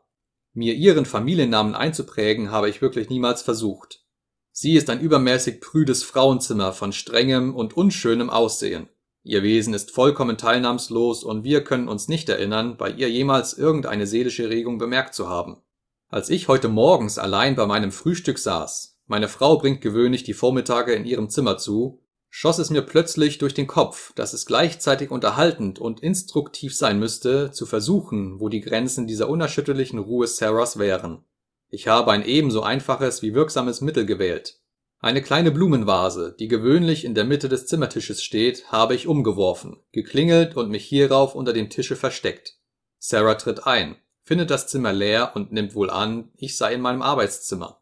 mir 0.55 0.75
ihren 0.75 1.07
Familiennamen 1.07 1.75
einzuprägen, 1.75 2.51
habe 2.51 2.69
ich 2.69 2.83
wirklich 2.83 3.09
niemals 3.09 3.43
versucht. 3.43 4.05
Sie 4.53 4.75
ist 4.75 4.91
ein 4.91 5.01
übermäßig 5.01 5.61
prüdes 5.61 6.05
Frauenzimmer 6.05 6.73
von 6.73 6.93
strengem 6.93 7.57
und 7.57 7.77
unschönem 7.77 8.31
Aussehen. 8.31 8.89
Ihr 9.25 9.43
Wesen 9.43 9.73
ist 9.73 9.91
vollkommen 9.91 10.37
teilnahmslos 10.37 11.25
und 11.25 11.43
wir 11.43 11.65
können 11.65 11.89
uns 11.89 12.07
nicht 12.07 12.29
erinnern, 12.29 12.77
bei 12.77 12.91
ihr 12.91 13.11
jemals 13.11 13.55
irgendeine 13.55 14.07
seelische 14.07 14.51
Regung 14.51 14.79
bemerkt 14.79 15.15
zu 15.15 15.29
haben. 15.29 15.63
Als 16.09 16.29
ich 16.29 16.49
heute 16.49 16.69
morgens 16.69 17.19
allein 17.19 17.55
bei 17.55 17.67
meinem 17.67 17.93
Frühstück 17.93 18.39
saß, 18.39 19.01
meine 19.07 19.29
Frau 19.29 19.57
bringt 19.57 19.81
gewöhnlich 19.81 20.23
die 20.25 20.35
Vormittage 20.35 20.93
in 20.93 21.07
ihrem 21.07 21.31
Zimmer 21.31 21.57
zu, 21.57 22.02
schoss 22.35 22.59
es 22.59 22.71
mir 22.71 22.81
plötzlich 22.81 23.37
durch 23.37 23.53
den 23.53 23.67
Kopf, 23.67 24.15
dass 24.15 24.33
es 24.33 24.47
gleichzeitig 24.47 25.11
unterhaltend 25.11 25.79
und 25.79 26.01
instruktiv 26.01 26.75
sein 26.75 26.99
müsste, 26.99 27.53
zu 27.53 27.67
versuchen, 27.67 28.41
wo 28.41 28.49
die 28.49 28.63
Grenzen 28.63 29.07
dieser 29.07 29.29
unerschütterlichen 29.29 29.99
Ruhe 29.99 30.27
Sarahs 30.27 30.79
wären. 30.79 31.25
Ich 31.69 31.89
habe 31.89 32.11
ein 32.11 32.25
ebenso 32.25 32.63
einfaches 32.63 33.21
wie 33.21 33.35
wirksames 33.35 33.83
Mittel 33.83 34.07
gewählt. 34.07 34.61
Eine 34.99 35.21
kleine 35.21 35.51
Blumenvase, 35.51 36.35
die 36.39 36.49
gewöhnlich 36.49 37.05
in 37.05 37.15
der 37.15 37.25
Mitte 37.25 37.51
des 37.51 37.67
Zimmertisches 37.67 38.25
steht, 38.25 38.73
habe 38.73 38.95
ich 38.95 39.07
umgeworfen, 39.07 39.77
geklingelt 39.93 40.57
und 40.57 40.71
mich 40.71 40.87
hierauf 40.87 41.35
unter 41.35 41.53
dem 41.53 41.69
Tische 41.69 41.97
versteckt. 41.97 42.57
Sarah 42.99 43.35
tritt 43.35 43.67
ein, 43.67 43.97
findet 44.23 44.51
das 44.51 44.69
Zimmer 44.69 44.95
leer 44.95 45.33
und 45.35 45.53
nimmt 45.53 45.75
wohl 45.75 45.91
an, 45.91 46.31
ich 46.37 46.57
sei 46.57 46.73
in 46.73 46.81
meinem 46.81 47.03
Arbeitszimmer. 47.03 47.82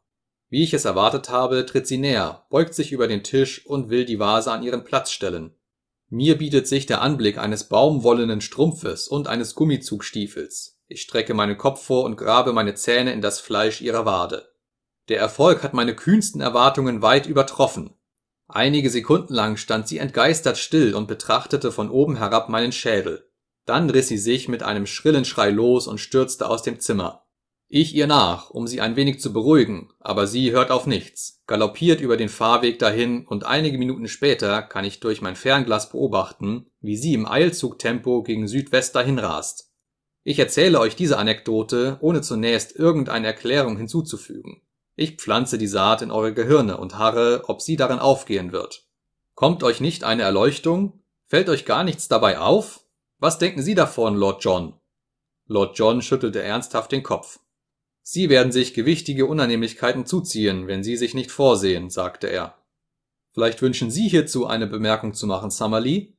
Wie 0.51 0.64
ich 0.64 0.74
es 0.74 0.84
erwartet 0.84 1.30
habe, 1.30 1.64
tritt 1.64 1.86
sie 1.86 1.98
näher, 1.98 2.44
beugt 2.51 2.74
sich 2.74 2.90
über 2.90 3.07
den 3.07 3.22
Tisch 3.22 3.64
und 3.64 3.88
will 3.88 4.05
die 4.05 4.18
Vase 4.18 4.51
an 4.51 4.64
ihren 4.64 4.84
Platz 4.84 5.12
stellen. 5.12 5.55
Mir 6.09 6.36
bietet 6.36 6.66
sich 6.66 6.86
der 6.86 7.03
Anblick 7.03 7.38
eines 7.38 7.68
baumwollenen 7.68 8.40
Strumpfes 8.40 9.07
und 9.07 9.28
eines 9.28 9.55
Gummizugstiefels. 9.55 10.80
Ich 10.88 11.03
strecke 11.03 11.34
meinen 11.34 11.57
Kopf 11.57 11.84
vor 11.84 12.03
und 12.03 12.16
grabe 12.16 12.53
meine 12.53 12.74
Zähne 12.74 13.12
in 13.12 13.20
das 13.20 13.38
Fleisch 13.38 13.80
ihrer 13.80 14.05
Wade. 14.07 14.51
Der 15.09 15.20
Erfolg 15.20 15.62
hat 15.62 15.72
meine 15.72 15.94
kühnsten 15.94 16.40
Erwartungen 16.40 17.01
weit 17.01 17.26
übertroffen. 17.26 17.94
Einige 18.48 18.90
Sekunden 18.90 19.32
lang 19.32 19.57
stand 19.57 19.86
sie 19.86 19.98
entgeistert 19.98 20.59
still 20.59 20.96
und 20.96 21.07
betrachtete 21.07 21.70
von 21.70 21.88
oben 21.90 22.16
herab 22.16 22.48
meinen 22.48 22.72
Schädel. 22.72 23.30
Dann 23.66 23.88
riss 23.88 24.09
sie 24.09 24.18
sich 24.18 24.48
mit 24.48 24.64
einem 24.64 24.86
schrillen 24.86 25.24
Schrei 25.24 25.51
los 25.51 25.86
und 25.86 25.98
stürzte 25.98 26.48
aus 26.48 26.64
dem 26.64 26.80
Zimmer. 26.80 27.24
Ich 27.73 27.95
ihr 27.95 28.09
nach, 28.09 28.51
um 28.51 28.66
sie 28.66 28.81
ein 28.81 28.97
wenig 28.97 29.21
zu 29.21 29.33
beruhigen, 29.33 29.93
aber 30.01 30.27
sie 30.27 30.51
hört 30.51 30.73
auf 30.73 30.89
nichts, 30.89 31.41
galoppiert 31.47 32.01
über 32.01 32.16
den 32.16 32.29
Fahrweg 32.29 32.81
dahin 32.81 33.25
und 33.29 33.45
einige 33.45 33.79
Minuten 33.79 34.09
später 34.09 34.61
kann 34.61 34.85
ich 34.85 34.99
durch 34.99 35.23
mein 35.23 35.37
Fernglas 35.37 35.89
beobachten, 35.91 36.66
wie 36.81 36.97
sie 36.97 37.14
im 37.14 37.29
Eilzugtempo 37.29 38.25
gegen 38.25 38.49
Südwest 38.49 38.97
dahin 38.97 39.21
rast. 39.21 39.71
Ich 40.25 40.41
erzähle 40.41 40.81
euch 40.81 40.97
diese 40.97 41.16
Anekdote, 41.16 41.99
ohne 42.01 42.23
zunächst 42.23 42.75
irgendeine 42.75 43.29
Erklärung 43.29 43.77
hinzuzufügen. 43.77 44.62
Ich 44.97 45.18
pflanze 45.18 45.57
die 45.57 45.68
Saat 45.68 46.03
in 46.03 46.11
eure 46.11 46.35
Gehirne 46.35 46.77
und 46.77 46.99
harre, 46.99 47.45
ob 47.47 47.62
sie 47.62 47.77
darin 47.77 48.01
aufgehen 48.01 48.51
wird. 48.51 48.89
Kommt 49.37 49.62
euch 49.62 49.81
nicht 49.81 50.03
eine 50.03 50.23
Erleuchtung? 50.23 51.05
Fällt 51.29 51.49
euch 51.49 51.66
gar 51.66 51.85
nichts 51.85 52.09
dabei 52.09 52.41
auf? 52.41 52.85
Was 53.21 53.39
denken 53.39 53.62
Sie 53.62 53.77
davon, 53.77 54.16
Lord 54.16 54.43
John? 54.43 54.75
Lord 55.47 55.79
John 55.79 56.03
schüttelte 56.03 56.43
ernsthaft 56.43 56.91
den 56.91 57.05
Kopf. 57.05 57.39
Sie 58.03 58.28
werden 58.28 58.53
sich 58.53 58.74
gewichtige 58.74 59.26
Unannehmlichkeiten 59.26 60.07
zuziehen, 60.07 60.66
wenn 60.66 60.82
Sie 60.82 60.96
sich 60.96 61.14
nicht 61.14 61.30
vorsehen, 61.30 61.90
sagte 61.90 62.26
er. 62.26 62.57
Vielleicht 63.32 63.62
wünschen 63.62 63.90
Sie 63.90 64.09
hierzu 64.09 64.46
eine 64.46 64.66
Bemerkung 64.66 65.14
zu 65.14 65.26
machen, 65.26 65.51
Summerlee? 65.51 66.14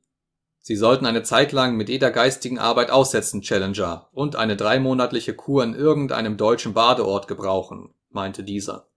Sie 0.59 0.75
sollten 0.75 1.07
eine 1.07 1.23
Zeit 1.23 1.51
lang 1.51 1.75
mit 1.75 1.89
jeder 1.89 2.11
geistigen 2.11 2.59
Arbeit 2.59 2.91
aussetzen, 2.91 3.41
Challenger, 3.41 4.09
und 4.11 4.36
eine 4.36 4.55
dreimonatliche 4.55 5.34
Kur 5.34 5.63
in 5.63 5.73
irgendeinem 5.73 6.38
deutschen 6.38 6.73
Badeort 6.73 7.27
gebrauchen, 7.27 7.93
meinte 8.09 8.43
dieser. 8.43 8.88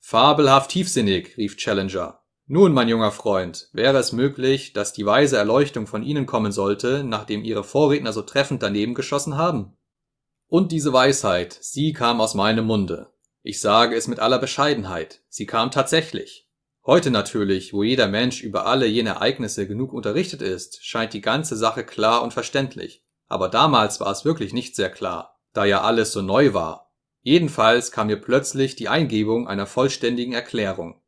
Fabelhaft 0.00 0.70
tiefsinnig, 0.70 1.36
rief 1.36 1.56
Challenger. 1.56 2.22
Nun, 2.46 2.72
mein 2.72 2.88
junger 2.88 3.10
Freund, 3.10 3.68
wäre 3.72 3.98
es 3.98 4.12
möglich, 4.12 4.72
dass 4.72 4.92
die 4.92 5.06
weise 5.06 5.36
Erleuchtung 5.36 5.86
von 5.86 6.02
Ihnen 6.02 6.26
kommen 6.26 6.52
sollte, 6.52 7.04
nachdem 7.04 7.42
Ihre 7.44 7.64
Vorredner 7.64 8.12
so 8.12 8.22
treffend 8.22 8.62
daneben 8.62 8.94
geschossen 8.94 9.36
haben? 9.36 9.76
Und 10.46 10.72
diese 10.72 10.92
Weisheit, 10.92 11.56
sie 11.60 11.92
kam 11.92 12.20
aus 12.20 12.34
meinem 12.34 12.66
Munde. 12.66 13.10
Ich 13.42 13.60
sage 13.60 13.96
es 13.96 14.08
mit 14.08 14.20
aller 14.20 14.38
Bescheidenheit, 14.38 15.20
sie 15.28 15.46
kam 15.46 15.70
tatsächlich. 15.70 16.48
Heute 16.86 17.10
natürlich, 17.10 17.72
wo 17.72 17.82
jeder 17.82 18.08
Mensch 18.08 18.42
über 18.42 18.66
alle 18.66 18.86
jene 18.86 19.10
Ereignisse 19.10 19.66
genug 19.66 19.92
unterrichtet 19.92 20.42
ist, 20.42 20.84
scheint 20.84 21.14
die 21.14 21.22
ganze 21.22 21.56
Sache 21.56 21.84
klar 21.84 22.22
und 22.22 22.32
verständlich. 22.32 23.02
Aber 23.26 23.48
damals 23.48 24.00
war 24.00 24.10
es 24.10 24.24
wirklich 24.24 24.52
nicht 24.52 24.76
sehr 24.76 24.90
klar, 24.90 25.40
da 25.54 25.64
ja 25.64 25.80
alles 25.80 26.12
so 26.12 26.20
neu 26.20 26.52
war. 26.52 26.92
Jedenfalls 27.22 27.90
kam 27.90 28.08
mir 28.08 28.20
plötzlich 28.20 28.76
die 28.76 28.88
Eingebung 28.88 29.48
einer 29.48 29.66
vollständigen 29.66 30.34
Erklärung. 30.34 31.00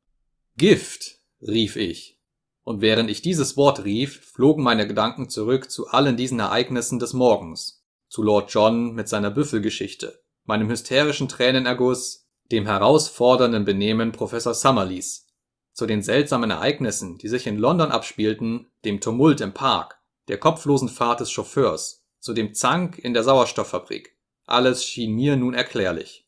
Gift, 0.56 1.18
rief 1.42 1.76
ich. 1.76 2.18
Und 2.64 2.80
während 2.80 3.10
ich 3.10 3.20
dieses 3.20 3.58
Wort 3.58 3.84
rief, 3.84 4.24
flogen 4.32 4.64
meine 4.64 4.86
Gedanken 4.86 5.28
zurück 5.28 5.70
zu 5.70 5.88
allen 5.88 6.16
diesen 6.16 6.40
Ereignissen 6.40 6.98
des 6.98 7.12
Morgens 7.12 7.85
zu 8.08 8.22
Lord 8.22 8.52
John 8.52 8.94
mit 8.94 9.08
seiner 9.08 9.30
Büffelgeschichte, 9.30 10.22
meinem 10.44 10.68
hysterischen 10.70 11.28
Tränenerguss, 11.28 12.26
dem 12.52 12.66
herausfordernden 12.66 13.64
Benehmen 13.64 14.12
Professor 14.12 14.54
Summerlees, 14.54 15.26
zu 15.72 15.86
den 15.86 16.02
seltsamen 16.02 16.50
Ereignissen, 16.50 17.18
die 17.18 17.28
sich 17.28 17.46
in 17.46 17.58
London 17.58 17.90
abspielten, 17.90 18.70
dem 18.84 19.00
Tumult 19.00 19.40
im 19.40 19.52
Park, 19.52 19.98
der 20.28 20.38
kopflosen 20.38 20.88
Fahrt 20.88 21.20
des 21.20 21.30
Chauffeurs, 21.30 22.04
zu 22.18 22.32
dem 22.32 22.54
Zank 22.54 22.98
in 22.98 23.14
der 23.14 23.24
Sauerstofffabrik. 23.24 24.16
Alles 24.46 24.84
schien 24.84 25.14
mir 25.14 25.36
nun 25.36 25.54
erklärlich. 25.54 26.26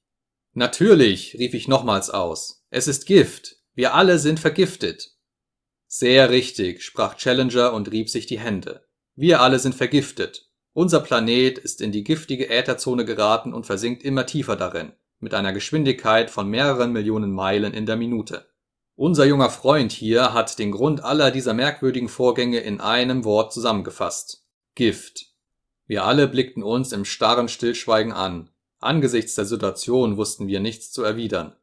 Natürlich, 0.53 1.37
rief 1.39 1.55
ich 1.55 1.69
nochmals 1.69 2.11
aus. 2.11 2.65
Es 2.71 2.89
ist 2.89 3.07
Gift. 3.07 3.57
Wir 3.75 3.95
alle 3.95 4.19
sind 4.19 4.41
vergiftet. 4.41 5.13
Sehr 5.87 6.31
richtig, 6.31 6.83
sprach 6.83 7.17
Challenger 7.17 7.73
und 7.73 7.91
rieb 7.91 8.11
sich 8.11 8.27
die 8.27 8.41
Hände. 8.41 8.85
Wir 9.15 9.41
alle 9.41 9.59
sind 9.59 9.75
vergiftet. 9.75 10.48
Unser 10.79 11.01
Planet 11.01 11.59
ist 11.59 11.81
in 11.81 11.91
die 11.91 12.05
giftige 12.05 12.51
Ätherzone 12.51 13.05
geraten 13.05 13.53
und 13.53 13.67
versinkt 13.67 14.05
immer 14.05 14.27
tiefer 14.27 14.55
darin, 14.55 14.93
mit 15.19 15.35
einer 15.35 15.53
Geschwindigkeit 15.53 16.31
von 16.31 16.49
mehreren 16.49 16.93
Millionen 16.93 17.33
Meilen 17.33 17.75
in 17.75 17.85
der 17.85 17.97
Minute. 17.97 18.47
Unser 18.95 19.25
junger 19.25 19.51
Freund 19.51 19.91
hier 19.91 20.35
hat 20.35 20.57
den 20.61 20.71
Grund 20.71 21.03
aller 21.03 21.33
dieser 21.33 21.53
merkwürdigen 21.53 22.09
Vorgänge 22.09 22.61
in 22.61 22.81
einem 22.81 23.25
Wort 23.25 23.53
zusammengefasst. 23.53 24.47
Gift. 24.77 25.33
Wir 25.89 26.05
alle 26.05 26.29
blickten 26.29 26.63
uns 26.63 26.93
im 26.93 27.05
starren 27.05 27.49
Stillschweigen 27.49 28.13
an. 28.13 28.49
Angesichts 28.79 29.35
der 29.35 29.47
Situation 29.47 30.17
wussten 30.17 30.47
wir 30.47 30.61
nichts 30.61 30.93
zu 30.93 31.03
erwidern. 31.03 31.57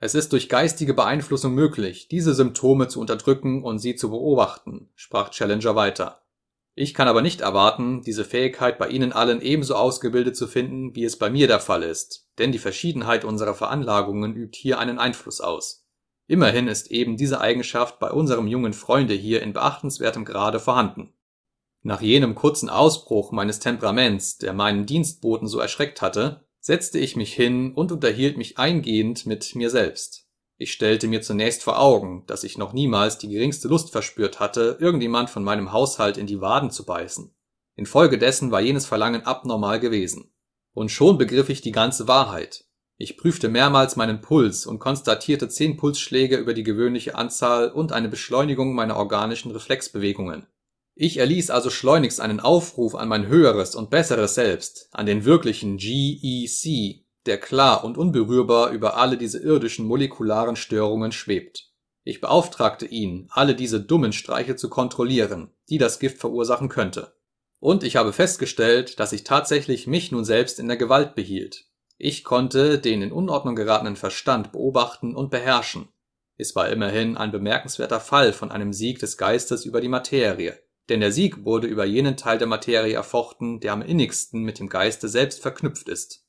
Es 0.00 0.14
ist 0.14 0.32
durch 0.32 0.48
geistige 0.48 0.94
Beeinflussung 0.94 1.52
möglich, 1.52 2.08
diese 2.08 2.32
Symptome 2.32 2.88
zu 2.88 2.98
unterdrücken 2.98 3.62
und 3.62 3.78
sie 3.78 3.94
zu 3.94 4.08
beobachten, 4.08 4.88
sprach 4.94 5.28
Challenger 5.32 5.76
weiter. 5.76 6.22
Ich 6.80 6.94
kann 6.94 7.08
aber 7.08 7.22
nicht 7.22 7.40
erwarten, 7.40 8.02
diese 8.02 8.24
Fähigkeit 8.24 8.78
bei 8.78 8.88
Ihnen 8.88 9.12
allen 9.12 9.40
ebenso 9.40 9.74
ausgebildet 9.74 10.36
zu 10.36 10.46
finden, 10.46 10.94
wie 10.94 11.02
es 11.02 11.18
bei 11.18 11.28
mir 11.28 11.48
der 11.48 11.58
Fall 11.58 11.82
ist, 11.82 12.28
denn 12.38 12.52
die 12.52 12.60
Verschiedenheit 12.60 13.24
unserer 13.24 13.54
Veranlagungen 13.54 14.36
übt 14.36 14.56
hier 14.56 14.78
einen 14.78 15.00
Einfluss 15.00 15.40
aus. 15.40 15.88
Immerhin 16.28 16.68
ist 16.68 16.92
eben 16.92 17.16
diese 17.16 17.40
Eigenschaft 17.40 17.98
bei 17.98 18.12
unserem 18.12 18.46
jungen 18.46 18.74
Freunde 18.74 19.14
hier 19.14 19.42
in 19.42 19.54
beachtenswertem 19.54 20.24
Grade 20.24 20.60
vorhanden. 20.60 21.12
Nach 21.82 22.00
jenem 22.00 22.36
kurzen 22.36 22.68
Ausbruch 22.68 23.32
meines 23.32 23.58
Temperaments, 23.58 24.38
der 24.38 24.52
meinen 24.52 24.86
Dienstboten 24.86 25.48
so 25.48 25.58
erschreckt 25.58 26.00
hatte, 26.00 26.46
setzte 26.60 27.00
ich 27.00 27.16
mich 27.16 27.34
hin 27.34 27.74
und 27.74 27.90
unterhielt 27.90 28.36
mich 28.36 28.56
eingehend 28.56 29.26
mit 29.26 29.56
mir 29.56 29.70
selbst. 29.70 30.27
Ich 30.60 30.72
stellte 30.72 31.06
mir 31.06 31.22
zunächst 31.22 31.62
vor 31.62 31.80
Augen, 31.80 32.24
dass 32.26 32.42
ich 32.42 32.58
noch 32.58 32.72
niemals 32.72 33.16
die 33.18 33.28
geringste 33.28 33.68
Lust 33.68 33.90
verspürt 33.90 34.40
hatte, 34.40 34.76
irgendjemand 34.80 35.30
von 35.30 35.44
meinem 35.44 35.72
Haushalt 35.72 36.18
in 36.18 36.26
die 36.26 36.40
Waden 36.40 36.72
zu 36.72 36.84
beißen. 36.84 37.32
Infolgedessen 37.76 38.50
war 38.50 38.60
jenes 38.60 38.84
Verlangen 38.84 39.24
abnormal 39.24 39.78
gewesen. 39.78 40.32
Und 40.74 40.90
schon 40.90 41.16
begriff 41.16 41.48
ich 41.48 41.60
die 41.60 41.70
ganze 41.70 42.08
Wahrheit. 42.08 42.64
Ich 42.96 43.16
prüfte 43.16 43.48
mehrmals 43.48 43.94
meinen 43.94 44.20
Puls 44.20 44.66
und 44.66 44.80
konstatierte 44.80 45.48
zehn 45.48 45.76
Pulsschläge 45.76 46.36
über 46.36 46.54
die 46.54 46.64
gewöhnliche 46.64 47.14
Anzahl 47.14 47.70
und 47.70 47.92
eine 47.92 48.08
Beschleunigung 48.08 48.74
meiner 48.74 48.96
organischen 48.96 49.52
Reflexbewegungen. 49.52 50.48
Ich 50.96 51.18
erließ 51.18 51.50
also 51.50 51.70
schleunigst 51.70 52.20
einen 52.20 52.40
Aufruf 52.40 52.96
an 52.96 53.06
mein 53.06 53.28
höheres 53.28 53.76
und 53.76 53.90
besseres 53.90 54.34
Selbst, 54.34 54.88
an 54.90 55.06
den 55.06 55.24
wirklichen 55.24 55.76
GEC, 55.76 57.04
der 57.28 57.38
klar 57.38 57.84
und 57.84 57.96
unberührbar 57.96 58.70
über 58.70 58.96
alle 58.96 59.16
diese 59.16 59.38
irdischen 59.38 59.86
molekularen 59.86 60.56
Störungen 60.56 61.12
schwebt. 61.12 61.70
Ich 62.02 62.20
beauftragte 62.20 62.86
ihn, 62.86 63.28
alle 63.30 63.54
diese 63.54 63.80
dummen 63.80 64.12
Streiche 64.12 64.56
zu 64.56 64.70
kontrollieren, 64.70 65.52
die 65.68 65.78
das 65.78 65.98
Gift 65.98 66.18
verursachen 66.18 66.68
könnte. 66.68 67.12
Und 67.60 67.84
ich 67.84 67.96
habe 67.96 68.12
festgestellt, 68.12 68.98
dass 68.98 69.12
ich 69.12 69.24
tatsächlich 69.24 69.86
mich 69.86 70.10
nun 70.10 70.24
selbst 70.24 70.58
in 70.58 70.68
der 70.68 70.76
Gewalt 70.76 71.14
behielt. 71.14 71.66
Ich 71.98 72.24
konnte 72.24 72.78
den 72.78 73.02
in 73.02 73.12
Unordnung 73.12 73.56
geratenen 73.56 73.96
Verstand 73.96 74.52
beobachten 74.52 75.14
und 75.14 75.30
beherrschen. 75.30 75.88
Es 76.36 76.54
war 76.54 76.68
immerhin 76.68 77.16
ein 77.16 77.32
bemerkenswerter 77.32 78.00
Fall 78.00 78.32
von 78.32 78.52
einem 78.52 78.72
Sieg 78.72 79.00
des 79.00 79.18
Geistes 79.18 79.64
über 79.64 79.80
die 79.80 79.88
Materie, 79.88 80.58
denn 80.88 81.00
der 81.00 81.12
Sieg 81.12 81.44
wurde 81.44 81.66
über 81.66 81.84
jenen 81.84 82.16
Teil 82.16 82.38
der 82.38 82.46
Materie 82.46 82.94
erfochten, 82.94 83.60
der 83.60 83.72
am 83.72 83.82
innigsten 83.82 84.44
mit 84.44 84.60
dem 84.60 84.68
Geiste 84.68 85.08
selbst 85.08 85.42
verknüpft 85.42 85.88
ist. 85.88 86.24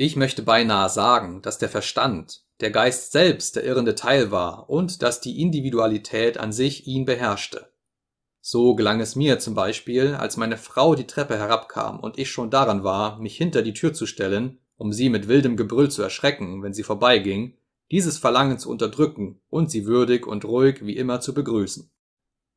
Ich 0.00 0.14
möchte 0.14 0.42
beinahe 0.42 0.88
sagen, 0.88 1.42
dass 1.42 1.58
der 1.58 1.68
Verstand, 1.68 2.44
der 2.60 2.70
Geist 2.70 3.10
selbst 3.10 3.56
der 3.56 3.64
irrende 3.64 3.96
Teil 3.96 4.30
war 4.30 4.70
und 4.70 5.02
dass 5.02 5.20
die 5.20 5.42
Individualität 5.42 6.38
an 6.38 6.52
sich 6.52 6.86
ihn 6.86 7.04
beherrschte. 7.04 7.72
So 8.40 8.76
gelang 8.76 9.00
es 9.00 9.16
mir 9.16 9.40
zum 9.40 9.56
Beispiel, 9.56 10.14
als 10.14 10.36
meine 10.36 10.56
Frau 10.56 10.94
die 10.94 11.08
Treppe 11.08 11.36
herabkam 11.36 11.98
und 11.98 12.16
ich 12.16 12.30
schon 12.30 12.48
daran 12.48 12.84
war, 12.84 13.18
mich 13.18 13.36
hinter 13.36 13.62
die 13.62 13.72
Tür 13.72 13.92
zu 13.92 14.06
stellen, 14.06 14.60
um 14.76 14.92
sie 14.92 15.08
mit 15.08 15.26
wildem 15.26 15.56
Gebrüll 15.56 15.90
zu 15.90 16.00
erschrecken, 16.00 16.62
wenn 16.62 16.74
sie 16.74 16.84
vorbeiging, 16.84 17.58
dieses 17.90 18.18
Verlangen 18.18 18.60
zu 18.60 18.70
unterdrücken 18.70 19.40
und 19.48 19.68
sie 19.68 19.84
würdig 19.84 20.28
und 20.28 20.44
ruhig 20.44 20.86
wie 20.86 20.96
immer 20.96 21.20
zu 21.20 21.34
begrüßen. 21.34 21.90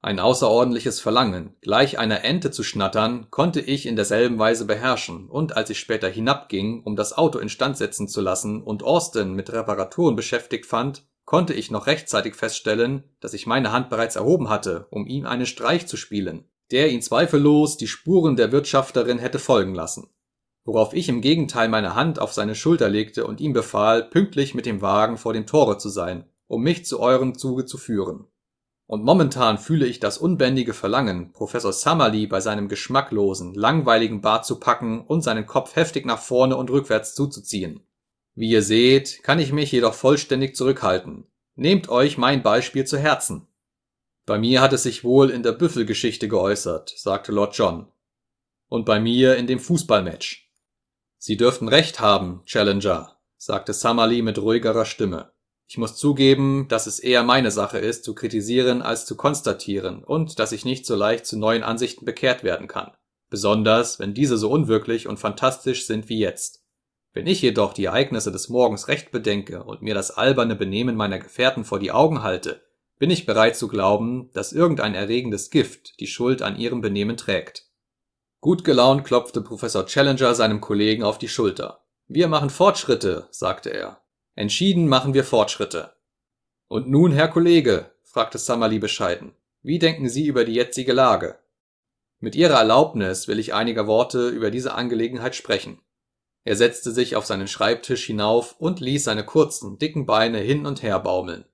Ein 0.04 0.20
außerordentliches 0.20 1.00
Verlangen, 1.00 1.56
gleich 1.62 2.00
einer 2.00 2.24
Ente 2.24 2.50
zu 2.50 2.64
schnattern, 2.64 3.28
konnte 3.30 3.62
ich 3.62 3.86
in 3.86 3.96
derselben 3.96 4.40
Weise 4.40 4.66
beherrschen, 4.66 5.30
und 5.30 5.56
als 5.56 5.70
ich 5.70 5.80
später 5.80 6.10
hinabging, 6.10 6.82
um 6.84 6.96
das 6.96 7.16
Auto 7.16 7.38
instand 7.38 7.78
setzen 7.78 8.08
zu 8.08 8.20
lassen 8.20 8.64
und 8.64 8.82
Austin 8.82 9.34
mit 9.34 9.54
Reparaturen 9.54 10.16
beschäftigt 10.16 10.66
fand, 10.66 11.06
konnte 11.24 11.54
ich 11.54 11.70
noch 11.70 11.86
rechtzeitig 11.86 12.34
feststellen, 12.34 13.04
dass 13.20 13.36
ich 13.36 13.46
meine 13.46 13.72
Hand 13.72 13.92
bereits 13.92 14.16
erhoben 14.16 14.50
hatte, 14.50 14.88
um 14.90 15.06
ihm 15.06 15.28
einen 15.28 15.46
Streich 15.46 15.86
zu 15.86 15.98
spielen, 15.98 16.46
der 16.72 16.90
ihn 16.90 17.04
zweifellos 17.04 17.78
die 17.78 17.88
Spuren 17.88 18.36
der 18.36 18.52
Wirtschafterin 18.52 19.20
hätte 19.20 19.38
folgen 19.38 19.76
lassen. 19.76 20.10
Worauf 20.64 20.96
ich 20.96 21.10
im 21.10 21.22
Gegenteil 21.22 21.70
meine 21.70 21.94
Hand 21.94 22.18
auf 22.18 22.34
seine 22.34 22.56
Schulter 22.56 22.90
legte 22.90 23.28
und 23.28 23.40
ihm 23.40 23.54
befahl, 23.54 24.04
pünktlich 24.04 24.56
mit 24.56 24.66
dem 24.66 24.82
Wagen 24.82 25.18
vor 25.18 25.34
dem 25.34 25.46
Tore 25.46 25.78
zu 25.78 25.90
sein, 25.90 26.26
um 26.48 26.64
mich 26.64 26.86
zu 26.86 27.00
eurem 27.00 27.38
Zuge 27.38 27.66
zu 27.66 27.78
führen. 27.78 28.26
Und 28.92 29.06
momentan 29.06 29.58
fühle 29.58 29.86
ich 29.86 30.02
das 30.02 30.18
unbändige 30.18 30.74
Verlangen, 30.74 31.32
Professor 31.32 31.72
Summerlee 31.72 32.26
bei 32.26 32.42
seinem 32.42 32.68
geschmacklosen, 32.68 33.54
langweiligen 33.54 34.20
Bart 34.20 34.46
zu 34.46 34.60
packen 34.60 35.00
und 35.00 35.22
seinen 35.22 35.46
Kopf 35.46 35.78
heftig 35.78 36.06
nach 36.06 36.20
vorne 36.20 36.58
und 36.58 36.70
rückwärts 36.70 37.16
zuzuziehen. 37.16 37.88
Wie 38.36 38.50
ihr 38.50 38.62
seht, 38.62 39.24
kann 39.24 39.40
ich 39.40 39.54
mich 39.54 39.72
jedoch 39.72 39.94
vollständig 39.94 40.58
zurückhalten. 40.58 41.24
Nehmt 41.56 41.88
euch 41.88 42.18
mein 42.18 42.44
Beispiel 42.44 42.84
zu 42.84 42.98
Herzen. 42.98 43.48
Bei 44.26 44.38
mir 44.38 44.60
hat 44.60 44.74
es 44.74 44.84
sich 44.84 45.06
wohl 45.06 45.30
in 45.30 45.42
der 45.42 45.54
Büffelgeschichte 45.54 46.28
geäußert, 46.28 46.94
sagte 46.98 47.32
Lord 47.32 47.56
John. 47.56 47.88
Und 48.68 48.86
bei 48.86 49.00
mir 49.00 49.38
in 49.38 49.48
dem 49.48 49.60
Fußballmatch. 49.60 50.52
Sie 51.18 51.38
dürften 51.38 51.70
recht 51.70 52.02
haben, 52.02 52.42
Challenger, 52.44 53.18
sagte 53.38 53.72
Summerlee 53.72 54.22
mit 54.22 54.38
ruhigerer 54.38 54.84
Stimme. 54.84 55.32
Ich 55.72 55.78
muss 55.78 55.96
zugeben, 55.96 56.68
dass 56.68 56.86
es 56.86 57.00
eher 57.00 57.24
meine 57.24 57.50
Sache 57.50 57.78
ist, 57.78 58.04
zu 58.04 58.14
kritisieren 58.14 58.82
als 58.82 59.06
zu 59.06 59.16
konstatieren 59.16 60.04
und 60.04 60.38
dass 60.38 60.52
ich 60.52 60.66
nicht 60.66 60.86
so 60.86 60.96
leicht 60.96 61.26
zu 61.26 61.40
neuen 61.40 61.64
Ansichten 61.64 62.04
bekehrt 62.04 62.44
werden 62.44 62.68
kann. 62.68 62.92
Besonders, 63.30 63.98
wenn 63.98 64.14
diese 64.14 64.38
so 64.38 64.52
unwirklich 64.52 65.08
und 65.08 65.16
fantastisch 65.16 65.88
sind 65.88 66.10
wie 66.10 66.20
jetzt. 66.20 66.66
Wenn 67.14 67.26
ich 67.26 67.42
jedoch 67.42 67.72
die 67.72 67.86
Ereignisse 67.86 68.34
des 68.34 68.50
Morgens 68.50 68.90
recht 68.90 69.12
bedenke 69.12 69.64
und 69.64 69.82
mir 69.82 69.94
das 69.94 70.12
alberne 70.12 70.58
Benehmen 70.58 70.98
meiner 70.98 71.20
Gefährten 71.20 71.64
vor 71.64 71.80
die 71.80 71.94
Augen 71.94 72.22
halte, 72.22 72.62
bin 73.00 73.10
ich 73.10 73.26
bereit 73.26 73.56
zu 73.56 73.70
glauben, 73.70 74.30
dass 74.34 74.52
irgendein 74.52 74.94
erregendes 74.94 75.52
Gift 75.52 76.02
die 76.02 76.08
Schuld 76.08 76.42
an 76.42 76.60
ihrem 76.60 76.82
Benehmen 76.82 77.16
trägt. 77.16 77.70
Gut 78.42 78.66
gelaunt 78.66 79.06
klopfte 79.06 79.40
Professor 79.40 79.86
Challenger 79.86 80.36
seinem 80.36 80.60
Kollegen 80.60 81.04
auf 81.04 81.18
die 81.18 81.30
Schulter. 81.30 81.86
Wir 82.10 82.28
machen 82.28 82.50
Fortschritte, 82.50 83.30
sagte 83.32 83.70
er. 83.70 84.01
Entschieden 84.36 84.88
machen 84.88 85.14
wir 85.14 85.24
Fortschritte. 85.24 85.94
Und 86.68 86.90
nun, 86.90 87.12
Herr 87.12 87.28
Kollege, 87.28 87.92
fragte 88.04 88.38
Summerlee 88.38 88.80
bescheiden, 88.80 89.34
wie 89.62 89.78
denken 89.78 90.10
Sie 90.10 90.26
über 90.26 90.46
die 90.46 90.54
jetzige 90.54 90.94
Lage? 90.94 91.38
Mit 92.20 92.36
Ihrer 92.36 92.60
Erlaubnis 92.60 93.28
will 93.28 93.40
ich 93.40 93.54
einige 93.54 93.88
Worte 93.88 94.30
über 94.30 94.52
diese 94.52 94.74
Angelegenheit 94.74 95.36
sprechen. 95.36 95.82
Er 96.44 96.56
setzte 96.56 96.92
sich 96.92 97.16
auf 97.16 97.26
seinen 97.26 97.48
Schreibtisch 97.48 98.06
hinauf 98.06 98.56
und 98.60 98.80
ließ 98.80 99.04
seine 99.04 99.26
kurzen, 99.26 99.78
dicken 99.78 100.06
Beine 100.06 100.40
hin 100.40 100.66
und 100.66 100.82
her 100.82 101.00
baumeln. 101.00 101.46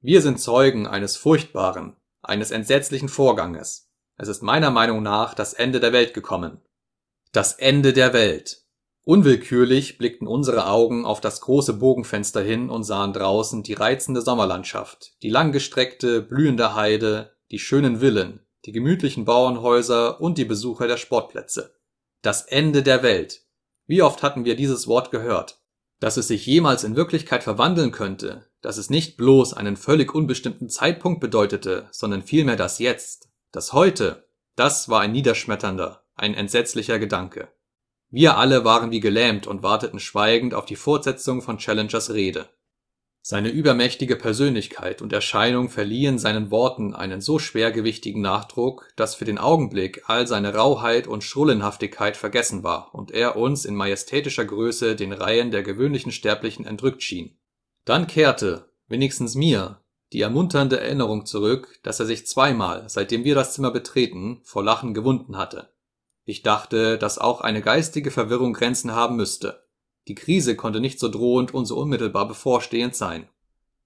Wir 0.00 0.22
sind 0.22 0.40
Zeugen 0.40 0.86
eines 0.86 1.16
furchtbaren, 1.16 1.96
eines 2.22 2.50
entsetzlichen 2.50 3.08
Vorganges. 3.08 3.90
Es 4.16 4.28
ist 4.28 4.42
meiner 4.42 4.70
Meinung 4.70 5.02
nach 5.02 5.34
das 5.34 5.52
Ende 5.52 5.80
der 5.80 5.92
Welt 5.92 6.14
gekommen. 6.14 6.60
Das 7.32 7.54
Ende 7.54 7.92
der 7.92 8.12
Welt. 8.12 8.61
Unwillkürlich 9.04 9.98
blickten 9.98 10.28
unsere 10.28 10.68
Augen 10.68 11.04
auf 11.04 11.20
das 11.20 11.40
große 11.40 11.72
Bogenfenster 11.72 12.40
hin 12.40 12.70
und 12.70 12.84
sahen 12.84 13.12
draußen 13.12 13.64
die 13.64 13.72
reizende 13.72 14.22
Sommerlandschaft, 14.22 15.14
die 15.22 15.28
langgestreckte, 15.28 16.22
blühende 16.22 16.76
Heide, 16.76 17.32
die 17.50 17.58
schönen 17.58 17.98
Villen, 17.98 18.46
die 18.64 18.70
gemütlichen 18.70 19.24
Bauernhäuser 19.24 20.20
und 20.20 20.38
die 20.38 20.44
Besucher 20.44 20.86
der 20.86 20.98
Sportplätze. 20.98 21.74
Das 22.22 22.42
Ende 22.42 22.84
der 22.84 23.02
Welt. 23.02 23.42
Wie 23.86 24.02
oft 24.02 24.22
hatten 24.22 24.44
wir 24.44 24.54
dieses 24.54 24.86
Wort 24.86 25.10
gehört? 25.10 25.60
Dass 25.98 26.16
es 26.16 26.28
sich 26.28 26.46
jemals 26.46 26.84
in 26.84 26.94
Wirklichkeit 26.94 27.42
verwandeln 27.42 27.90
könnte, 27.90 28.46
dass 28.60 28.76
es 28.76 28.88
nicht 28.88 29.16
bloß 29.16 29.54
einen 29.54 29.76
völlig 29.76 30.14
unbestimmten 30.14 30.68
Zeitpunkt 30.68 31.20
bedeutete, 31.20 31.88
sondern 31.90 32.22
vielmehr 32.22 32.56
das 32.56 32.78
Jetzt, 32.78 33.30
das 33.50 33.72
Heute, 33.72 34.28
das 34.54 34.88
war 34.88 35.00
ein 35.00 35.10
niederschmetternder, 35.10 36.04
ein 36.14 36.34
entsetzlicher 36.34 37.00
Gedanke. 37.00 37.48
Wir 38.14 38.36
alle 38.36 38.62
waren 38.62 38.90
wie 38.90 39.00
gelähmt 39.00 39.46
und 39.46 39.62
warteten 39.62 39.98
schweigend 39.98 40.52
auf 40.52 40.66
die 40.66 40.76
Fortsetzung 40.76 41.40
von 41.40 41.56
Challengers 41.56 42.12
Rede. 42.12 42.50
Seine 43.22 43.48
übermächtige 43.48 44.16
Persönlichkeit 44.16 45.00
und 45.00 45.14
Erscheinung 45.14 45.70
verliehen 45.70 46.18
seinen 46.18 46.50
Worten 46.50 46.92
einen 46.94 47.22
so 47.22 47.38
schwergewichtigen 47.38 48.20
Nachdruck, 48.20 48.92
dass 48.96 49.14
für 49.14 49.24
den 49.24 49.38
Augenblick 49.38 50.02
all 50.08 50.26
seine 50.26 50.54
Rauheit 50.54 51.06
und 51.06 51.24
Schrullenhaftigkeit 51.24 52.18
vergessen 52.18 52.62
war 52.62 52.94
und 52.94 53.12
er 53.12 53.36
uns 53.36 53.64
in 53.64 53.74
majestätischer 53.74 54.44
Größe 54.44 54.94
den 54.94 55.14
Reihen 55.14 55.50
der 55.50 55.62
gewöhnlichen 55.62 56.12
Sterblichen 56.12 56.66
entrückt 56.66 57.02
schien. 57.02 57.38
Dann 57.86 58.06
kehrte, 58.06 58.68
wenigstens 58.88 59.36
mir, 59.36 59.80
die 60.12 60.20
ermunternde 60.20 60.78
Erinnerung 60.78 61.24
zurück, 61.24 61.78
dass 61.82 61.98
er 61.98 62.04
sich 62.04 62.26
zweimal, 62.26 62.90
seitdem 62.90 63.24
wir 63.24 63.34
das 63.34 63.54
Zimmer 63.54 63.70
betreten, 63.70 64.42
vor 64.44 64.62
Lachen 64.62 64.92
gewunden 64.92 65.38
hatte. 65.38 65.72
Ich 66.24 66.42
dachte, 66.42 66.98
dass 66.98 67.18
auch 67.18 67.40
eine 67.40 67.62
geistige 67.62 68.10
Verwirrung 68.10 68.52
Grenzen 68.52 68.92
haben 68.92 69.16
müsste. 69.16 69.64
Die 70.08 70.14
Krise 70.14 70.56
konnte 70.56 70.80
nicht 70.80 71.00
so 71.00 71.08
drohend 71.08 71.54
und 71.54 71.66
so 71.66 71.76
unmittelbar 71.76 72.26
bevorstehend 72.28 72.94
sein. 72.94 73.28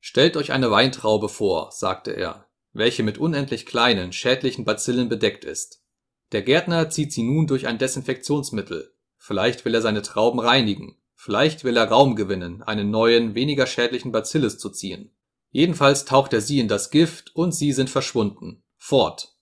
Stellt 0.01 0.37
euch 0.37 0.53
eine 0.53 0.71
Weintraube 0.71 1.29
vor, 1.29 1.71
sagte 1.73 2.13
er, 2.13 2.47
welche 2.73 3.03
mit 3.03 3.19
unendlich 3.19 3.67
kleinen, 3.67 4.13
schädlichen 4.13 4.65
Bazillen 4.65 5.09
bedeckt 5.09 5.45
ist. 5.45 5.83
Der 6.33 6.43
Gärtner 6.43 6.91
zieht 6.91 7.13
sie 7.13 7.23
nun 7.23 7.47
durch 7.47 7.67
ein 7.67 7.79
Desinfektionsmittel. 7.79 8.93
Vielleicht 9.17 9.65
will 9.65 9.75
er 9.75 9.83
seine 9.83 10.03
Trauben 10.03 10.41
reinigen. 10.41 10.97
Vielleicht 11.15 11.65
will 11.65 11.77
er 11.77 11.89
Raum 11.89 12.15
gewinnen, 12.15 12.63
einen 12.63 12.91
neuen, 12.91 13.35
weniger 13.35 13.67
schädlichen 13.67 14.13
Bacillus 14.13 14.59
zu 14.59 14.71
ziehen. 14.71 15.11
Jedenfalls 15.51 16.05
taucht 16.05 16.33
er 16.33 16.41
sie 16.41 16.61
in 16.61 16.69
das 16.69 16.91
Gift 16.91 17.35
und 17.35 17.53
sie 17.53 17.73
sind 17.73 17.89
verschwunden. 17.89 18.63
Fort. 18.77 19.36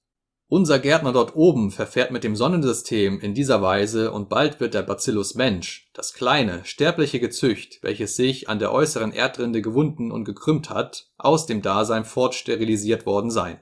Unser 0.57 0.79
Gärtner 0.79 1.13
dort 1.13 1.35
oben 1.35 1.73
verfährt 1.73 2.13
mit 2.13 2.23
dem 2.23 2.37
Sonnensystem 2.37 3.19
in 3.19 3.35
dieser 3.35 3.61
Weise 3.61 4.13
und 4.13 4.29
bald 4.29 4.61
wird 4.61 4.75
der 4.75 4.85
Bacillus 4.85 5.35
Mensch, 5.35 5.91
das 5.95 6.15
kleine, 6.15 6.65
sterbliche 6.65 7.19
Gezücht, 7.19 7.83
welches 7.83 8.15
sich 8.15 8.49
an 8.49 8.61
der 8.61 8.71
äußeren 8.71 9.11
Erdrinde 9.11 9.63
gewunden 9.63 10.13
und 10.13 10.25
gekrümmt 10.25 10.71
hat, 10.71 11.11
aus 11.19 11.47
dem 11.47 11.61
Dasein 11.61 12.05
fortsterilisiert 12.05 13.05
worden 13.05 13.33
sein. 13.33 13.59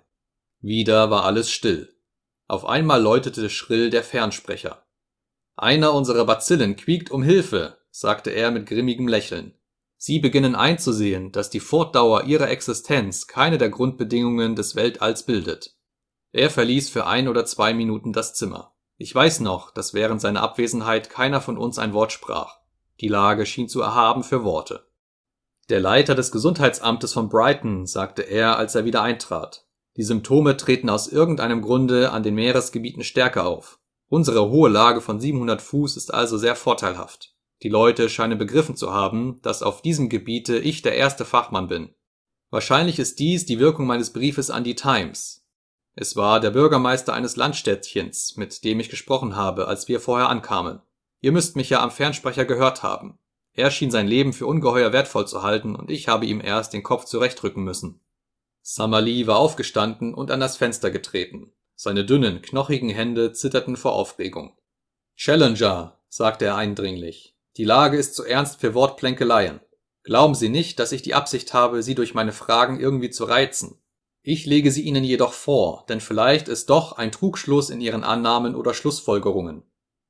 Wieder 0.60 1.10
war 1.10 1.24
alles 1.24 1.50
still. 1.50 1.96
Auf 2.46 2.66
einmal 2.66 3.00
läutete 3.00 3.48
schrill 3.48 3.88
der 3.88 4.02
Fernsprecher. 4.02 4.84
Einer 5.56 5.94
unserer 5.94 6.26
Bazillen 6.26 6.76
quiekt 6.76 7.10
um 7.10 7.22
Hilfe, 7.22 7.78
sagte 7.90 8.28
er 8.32 8.50
mit 8.50 8.66
grimmigem 8.66 9.08
Lächeln. 9.08 9.54
Sie 9.96 10.18
beginnen 10.18 10.54
einzusehen, 10.54 11.32
dass 11.32 11.48
die 11.48 11.60
Fortdauer 11.60 12.24
ihrer 12.24 12.50
Existenz 12.50 13.26
keine 13.26 13.56
der 13.56 13.70
Grundbedingungen 13.70 14.56
des 14.56 14.76
Weltalls 14.76 15.22
bildet. 15.22 15.74
Er 16.32 16.48
verließ 16.48 16.88
für 16.88 17.06
ein 17.06 17.28
oder 17.28 17.44
zwei 17.44 17.74
Minuten 17.74 18.14
das 18.14 18.34
Zimmer. 18.34 18.72
Ich 18.96 19.14
weiß 19.14 19.40
noch, 19.40 19.70
dass 19.70 19.92
während 19.92 20.20
seiner 20.20 20.42
Abwesenheit 20.42 21.10
keiner 21.10 21.42
von 21.42 21.58
uns 21.58 21.78
ein 21.78 21.92
Wort 21.92 22.10
sprach. 22.10 22.56
Die 23.00 23.08
Lage 23.08 23.44
schien 23.44 23.68
zu 23.68 23.82
erhaben 23.82 24.22
für 24.22 24.42
Worte. 24.42 24.86
Der 25.68 25.80
Leiter 25.80 26.14
des 26.14 26.32
Gesundheitsamtes 26.32 27.12
von 27.12 27.28
Brighton, 27.28 27.86
sagte 27.86 28.22
er, 28.22 28.56
als 28.56 28.74
er 28.74 28.84
wieder 28.84 29.02
eintrat. 29.02 29.66
Die 29.96 30.04
Symptome 30.04 30.56
treten 30.56 30.88
aus 30.88 31.08
irgendeinem 31.08 31.60
Grunde 31.60 32.12
an 32.12 32.22
den 32.22 32.34
Meeresgebieten 32.34 33.04
stärker 33.04 33.46
auf. 33.46 33.78
Unsere 34.08 34.48
hohe 34.48 34.70
Lage 34.70 35.02
von 35.02 35.20
700 35.20 35.60
Fuß 35.60 35.96
ist 35.96 36.14
also 36.14 36.38
sehr 36.38 36.56
vorteilhaft. 36.56 37.34
Die 37.62 37.68
Leute 37.68 38.08
scheinen 38.08 38.38
begriffen 38.38 38.76
zu 38.76 38.92
haben, 38.92 39.40
dass 39.42 39.62
auf 39.62 39.82
diesem 39.82 40.08
Gebiete 40.08 40.58
ich 40.58 40.82
der 40.82 40.96
erste 40.96 41.24
Fachmann 41.24 41.68
bin. 41.68 41.94
Wahrscheinlich 42.50 42.98
ist 42.98 43.18
dies 43.18 43.46
die 43.46 43.58
Wirkung 43.58 43.86
meines 43.86 44.12
Briefes 44.12 44.50
an 44.50 44.64
die 44.64 44.74
Times, 44.74 45.41
es 45.94 46.16
war 46.16 46.40
der 46.40 46.50
Bürgermeister 46.50 47.12
eines 47.12 47.36
Landstädtchens, 47.36 48.36
mit 48.36 48.64
dem 48.64 48.80
ich 48.80 48.88
gesprochen 48.88 49.36
habe, 49.36 49.68
als 49.68 49.88
wir 49.88 50.00
vorher 50.00 50.28
ankamen. 50.28 50.80
Ihr 51.20 51.32
müsst 51.32 51.54
mich 51.54 51.70
ja 51.70 51.82
am 51.82 51.90
Fernsprecher 51.90 52.44
gehört 52.44 52.82
haben. 52.82 53.18
Er 53.52 53.70
schien 53.70 53.90
sein 53.90 54.08
Leben 54.08 54.32
für 54.32 54.46
ungeheuer 54.46 54.92
wertvoll 54.92 55.26
zu 55.26 55.42
halten, 55.42 55.76
und 55.76 55.90
ich 55.90 56.08
habe 56.08 56.24
ihm 56.24 56.40
erst 56.40 56.72
den 56.72 56.82
Kopf 56.82 57.04
zurechtrücken 57.04 57.62
müssen. 57.62 58.00
Summerlee 58.62 59.26
war 59.26 59.36
aufgestanden 59.36 60.14
und 60.14 60.30
an 60.30 60.40
das 60.40 60.56
Fenster 60.56 60.90
getreten. 60.90 61.52
Seine 61.74 62.06
dünnen, 62.06 62.40
knochigen 62.40 62.88
Hände 62.88 63.32
zitterten 63.32 63.76
vor 63.76 63.92
Aufregung. 63.92 64.56
Challenger, 65.16 65.98
sagte 66.08 66.46
er 66.46 66.56
eindringlich, 66.56 67.36
die 67.58 67.64
Lage 67.64 67.98
ist 67.98 68.14
zu 68.14 68.24
ernst 68.24 68.60
für 68.60 68.72
Wortplänkeleien. 68.72 69.60
Glauben 70.04 70.34
Sie 70.34 70.48
nicht, 70.48 70.78
dass 70.78 70.92
ich 70.92 71.02
die 71.02 71.14
Absicht 71.14 71.52
habe, 71.52 71.82
Sie 71.82 71.94
durch 71.94 72.14
meine 72.14 72.32
Fragen 72.32 72.80
irgendwie 72.80 73.10
zu 73.10 73.24
reizen. 73.24 73.81
Ich 74.24 74.46
lege 74.46 74.70
sie 74.70 74.82
Ihnen 74.82 75.02
jedoch 75.02 75.32
vor, 75.32 75.84
denn 75.88 76.00
vielleicht 76.00 76.46
ist 76.46 76.70
doch 76.70 76.92
ein 76.92 77.10
Trugschluss 77.10 77.70
in 77.70 77.80
Ihren 77.80 78.04
Annahmen 78.04 78.54
oder 78.54 78.72
Schlussfolgerungen. 78.72 79.64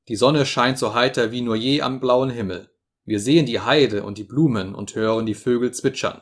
Die 0.09 0.17
Sonne 0.17 0.45
scheint 0.45 0.79
so 0.79 0.93
heiter 0.93 1.33
wie 1.33 1.41
nur 1.41 1.57
je 1.57 1.81
am 1.81 1.99
blauen 1.99 2.29
Himmel. 2.29 2.71
Wir 3.05 3.21
sehen 3.21 3.47
die 3.47 3.61
Heide 3.61 4.05
und 4.05 4.19
die 4.19 4.25
Blumen 4.25 4.75
und 4.75 4.95
hören 4.95 5.25
die 5.25 5.35
Vögel 5.35 5.73
zwitschern. 5.73 6.21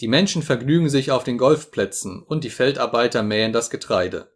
Die 0.00 0.08
Menschen 0.08 0.42
vergnügen 0.42 0.90
sich 0.90 1.12
auf 1.12 1.24
den 1.24 1.38
Golfplätzen 1.38 2.22
und 2.22 2.44
die 2.44 2.50
Feldarbeiter 2.50 3.22
mähen 3.22 3.52
das 3.52 3.70
Getreide. 3.70 4.34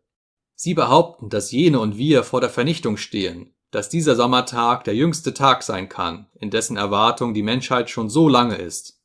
Sie 0.54 0.74
behaupten, 0.74 1.28
dass 1.28 1.52
jene 1.52 1.80
und 1.80 1.98
wir 1.98 2.24
vor 2.24 2.40
der 2.40 2.50
Vernichtung 2.50 2.96
stehen, 2.96 3.54
dass 3.70 3.88
dieser 3.88 4.16
Sommertag 4.16 4.84
der 4.84 4.94
jüngste 4.94 5.34
Tag 5.34 5.62
sein 5.62 5.88
kann, 5.88 6.26
in 6.40 6.50
dessen 6.50 6.76
Erwartung 6.76 7.34
die 7.34 7.42
Menschheit 7.42 7.90
schon 7.90 8.08
so 8.08 8.28
lange 8.28 8.56
ist. 8.56 8.97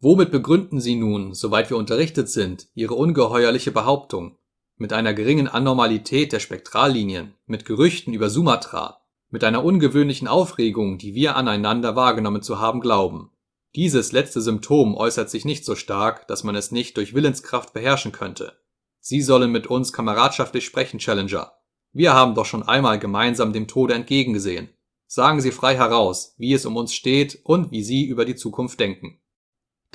Womit 0.00 0.30
begründen 0.30 0.78
Sie 0.78 0.94
nun, 0.94 1.32
soweit 1.32 1.70
wir 1.70 1.78
unterrichtet 1.78 2.28
sind, 2.28 2.68
Ihre 2.74 2.94
ungeheuerliche 2.94 3.70
Behauptung? 3.70 4.36
Mit 4.76 4.92
einer 4.92 5.14
geringen 5.14 5.48
Anormalität 5.48 6.32
der 6.32 6.40
Spektrallinien, 6.40 7.34
mit 7.46 7.64
Gerüchten 7.64 8.12
über 8.12 8.28
Sumatra, 8.28 9.00
mit 9.30 9.42
einer 9.42 9.64
ungewöhnlichen 9.64 10.28
Aufregung, 10.28 10.98
die 10.98 11.14
wir 11.14 11.34
aneinander 11.34 11.96
wahrgenommen 11.96 12.42
zu 12.42 12.60
haben 12.60 12.80
glauben. 12.80 13.30
Dieses 13.74 14.12
letzte 14.12 14.42
Symptom 14.42 14.94
äußert 14.94 15.30
sich 15.30 15.46
nicht 15.46 15.64
so 15.64 15.74
stark, 15.74 16.28
dass 16.28 16.44
man 16.44 16.56
es 16.56 16.72
nicht 16.72 16.98
durch 16.98 17.14
Willenskraft 17.14 17.72
beherrschen 17.72 18.12
könnte. 18.12 18.52
Sie 19.00 19.22
sollen 19.22 19.50
mit 19.50 19.66
uns 19.66 19.94
kameradschaftlich 19.94 20.66
sprechen, 20.66 20.98
Challenger. 20.98 21.52
Wir 21.92 22.12
haben 22.12 22.34
doch 22.34 22.44
schon 22.44 22.62
einmal 22.62 22.98
gemeinsam 22.98 23.54
dem 23.54 23.66
Tode 23.66 23.94
entgegengesehen. 23.94 24.68
Sagen 25.06 25.40
Sie 25.40 25.52
frei 25.52 25.76
heraus, 25.76 26.34
wie 26.36 26.52
es 26.52 26.66
um 26.66 26.76
uns 26.76 26.92
steht 26.92 27.40
und 27.44 27.70
wie 27.70 27.82
Sie 27.82 28.04
über 28.04 28.26
die 28.26 28.34
Zukunft 28.34 28.78
denken. 28.78 29.20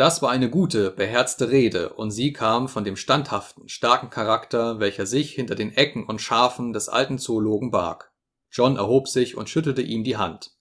Das 0.01 0.23
war 0.23 0.31
eine 0.31 0.49
gute, 0.49 0.89
beherzte 0.89 1.51
Rede, 1.51 1.93
und 1.93 2.09
sie 2.09 2.33
kam 2.33 2.67
von 2.67 2.83
dem 2.83 2.95
standhaften, 2.95 3.69
starken 3.69 4.09
Charakter, 4.09 4.79
welcher 4.79 5.05
sich 5.05 5.31
hinter 5.31 5.53
den 5.53 5.77
Ecken 5.77 6.07
und 6.07 6.19
Schafen 6.19 6.73
des 6.73 6.89
alten 6.89 7.19
Zoologen 7.19 7.69
barg. 7.69 8.11
John 8.49 8.77
erhob 8.77 9.07
sich 9.07 9.37
und 9.37 9.47
schüttelte 9.47 9.83
ihm 9.83 10.03
die 10.03 10.17
Hand. 10.17 10.55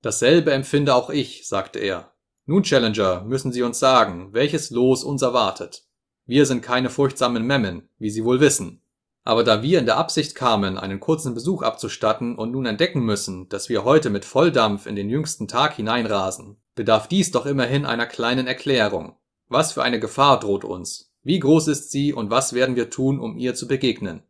Dasselbe 0.00 0.52
empfinde 0.52 0.94
auch 0.94 1.10
ich, 1.10 1.46
sagte 1.46 1.80
er. 1.80 2.14
Nun, 2.46 2.62
Challenger, 2.62 3.24
müssen 3.24 3.52
Sie 3.52 3.60
uns 3.60 3.78
sagen, 3.78 4.32
welches 4.32 4.70
Los 4.70 5.04
uns 5.04 5.20
erwartet. 5.20 5.84
Wir 6.24 6.46
sind 6.46 6.62
keine 6.62 6.88
furchtsamen 6.88 7.46
Memmen, 7.46 7.90
wie 7.98 8.08
Sie 8.08 8.24
wohl 8.24 8.40
wissen. 8.40 8.80
Aber 9.22 9.44
da 9.44 9.60
wir 9.60 9.80
in 9.80 9.84
der 9.84 9.98
Absicht 9.98 10.34
kamen, 10.34 10.78
einen 10.78 10.98
kurzen 10.98 11.34
Besuch 11.34 11.60
abzustatten 11.60 12.36
und 12.36 12.52
nun 12.52 12.64
entdecken 12.64 13.00
müssen, 13.00 13.50
dass 13.50 13.68
wir 13.68 13.84
heute 13.84 14.08
mit 14.08 14.24
Volldampf 14.24 14.86
in 14.86 14.96
den 14.96 15.10
jüngsten 15.10 15.46
Tag 15.46 15.74
hineinrasen, 15.74 16.56
bedarf 16.78 17.08
dies 17.08 17.32
doch 17.32 17.44
immerhin 17.44 17.84
einer 17.84 18.06
kleinen 18.06 18.46
Erklärung. 18.46 19.16
Was 19.48 19.72
für 19.72 19.82
eine 19.82 19.98
Gefahr 19.98 20.38
droht 20.38 20.64
uns? 20.64 21.12
Wie 21.24 21.40
groß 21.40 21.66
ist 21.66 21.90
sie 21.90 22.12
und 22.12 22.30
was 22.30 22.52
werden 22.52 22.76
wir 22.76 22.88
tun, 22.88 23.18
um 23.18 23.36
ihr 23.36 23.56
zu 23.56 23.66
begegnen? 23.66 24.22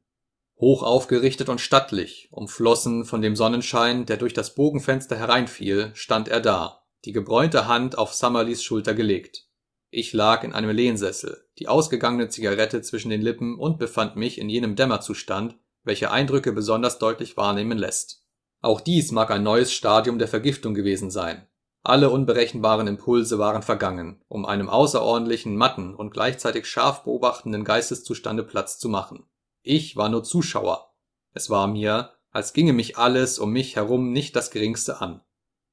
Hoch 0.59 0.83
aufgerichtet 0.83 1.51
und 1.51 1.61
stattlich, 1.61 2.29
umflossen 2.33 3.05
von 3.05 3.21
dem 3.21 3.37
Sonnenschein, 3.37 4.07
der 4.07 4.17
durch 4.17 4.33
das 4.33 4.55
Bogenfenster 4.55 5.17
hereinfiel, 5.17 5.91
stand 5.93 6.29
er 6.29 6.41
da, 6.41 6.87
die 7.05 7.13
gebräunte 7.13 7.69
Hand 7.69 7.99
auf 7.99 8.15
Summerlees 8.15 8.63
Schulter 8.63 8.95
gelegt. 8.95 9.47
Ich 9.91 10.15
lag 10.15 10.43
in 10.43 10.55
einem 10.55 10.71
Lehnsessel, 10.71 11.45
die 11.59 11.69
ausgegangene 11.69 12.31
Zigarette 12.31 12.81
zwischen 12.81 13.11
den 13.11 13.21
Lippen 13.21 13.59
und 13.59 13.79
befand 13.79 14.17
mich 14.17 14.39
in 14.39 14.49
jenem 14.49 14.75
Dämmerzustand, 14.75 15.59
welcher 15.85 16.13
Eindrücke 16.13 16.53
besonders 16.53 16.99
deutlich 16.99 17.37
wahrnehmen 17.37 17.77
lässt. 17.77 18.25
Auch 18.63 18.81
dies 18.81 19.13
mag 19.13 19.31
ein 19.31 19.43
neues 19.43 19.71
Stadium 19.71 20.19
der 20.19 20.29
Vergiftung 20.29 20.73
gewesen 20.73 21.11
sein. 21.11 21.47
Alle 21.83 22.11
unberechenbaren 22.11 22.87
Impulse 22.87 23.39
waren 23.39 23.63
vergangen, 23.63 24.23
um 24.29 24.45
einem 24.45 24.69
außerordentlichen, 24.69 25.57
matten 25.57 25.95
und 25.95 26.11
gleichzeitig 26.11 26.67
scharf 26.67 27.05
beobachtenden 27.05 27.65
Geisteszustande 27.65 28.43
Platz 28.43 28.79
zu 28.79 28.89
machen. 28.89 29.25
Ich 29.63 29.97
war 29.97 30.09
nur 30.09 30.25
Zuschauer. 30.25 30.95
Es 31.35 31.51
war 31.51 31.67
mir, 31.67 32.13
als 32.31 32.53
ginge 32.53 32.73
mich 32.73 32.99
alles 32.99 33.39
um 33.39 33.53
mich 33.53 33.77
herum 33.77 34.13
nicht 34.13 34.37
das 34.37 34.51
geringste 34.51 35.01
an. 35.01 35.23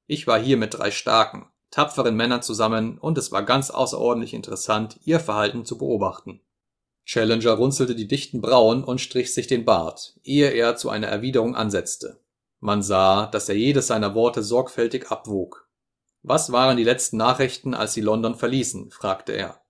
Ich 0.06 0.26
war 0.26 0.38
hier 0.38 0.56
mit 0.56 0.74
drei 0.74 0.90
starken, 0.90 1.48
tapferen 1.70 2.16
Männern 2.16 2.42
zusammen 2.42 2.98
und 2.98 3.18
es 3.18 3.32
war 3.32 3.42
ganz 3.42 3.70
außerordentlich 3.70 4.34
interessant, 4.34 4.98
ihr 5.04 5.20
Verhalten 5.20 5.64
zu 5.64 5.76
beobachten. 5.76 6.40
Challenger 7.04 7.52
runzelte 7.52 7.94
die 7.94 8.08
dichten 8.08 8.40
Brauen 8.40 8.82
und 8.82 9.00
strich 9.00 9.32
sich 9.32 9.46
den 9.46 9.64
Bart, 9.64 10.18
ehe 10.24 10.50
er 10.50 10.76
zu 10.76 10.90
einer 10.90 11.06
Erwiderung 11.06 11.54
ansetzte. 11.54 12.20
Man 12.58 12.82
sah, 12.82 13.26
dass 13.26 13.48
er 13.48 13.56
jedes 13.56 13.88
seiner 13.88 14.14
Worte 14.14 14.42
sorgfältig 14.42 15.10
abwog. 15.10 15.65
Was 16.28 16.50
waren 16.50 16.76
die 16.76 16.82
letzten 16.82 17.18
Nachrichten, 17.18 17.72
als 17.72 17.94
Sie 17.94 18.00
London 18.00 18.34
verließen? 18.34 18.90
fragte 18.90 19.30
er. 19.30 19.60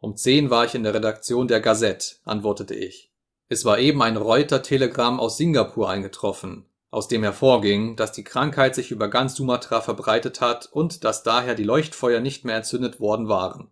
Um 0.00 0.16
zehn 0.16 0.50
war 0.50 0.64
ich 0.64 0.74
in 0.74 0.82
der 0.82 0.92
Redaktion 0.92 1.46
der 1.46 1.60
Gazette, 1.60 2.16
antwortete 2.24 2.74
ich. 2.74 3.12
Es 3.48 3.64
war 3.64 3.78
eben 3.78 4.02
ein 4.02 4.16
Reuter-Telegramm 4.16 5.20
aus 5.20 5.36
Singapur 5.36 5.88
eingetroffen, 5.88 6.68
aus 6.90 7.06
dem 7.06 7.22
hervorging, 7.22 7.94
dass 7.94 8.10
die 8.10 8.24
Krankheit 8.24 8.74
sich 8.74 8.90
über 8.90 9.06
ganz 9.06 9.36
Sumatra 9.36 9.82
verbreitet 9.82 10.40
hat 10.40 10.68
und 10.72 11.04
dass 11.04 11.22
daher 11.22 11.54
die 11.54 11.62
Leuchtfeuer 11.62 12.18
nicht 12.18 12.44
mehr 12.44 12.56
entzündet 12.56 12.98
worden 12.98 13.28
waren. 13.28 13.70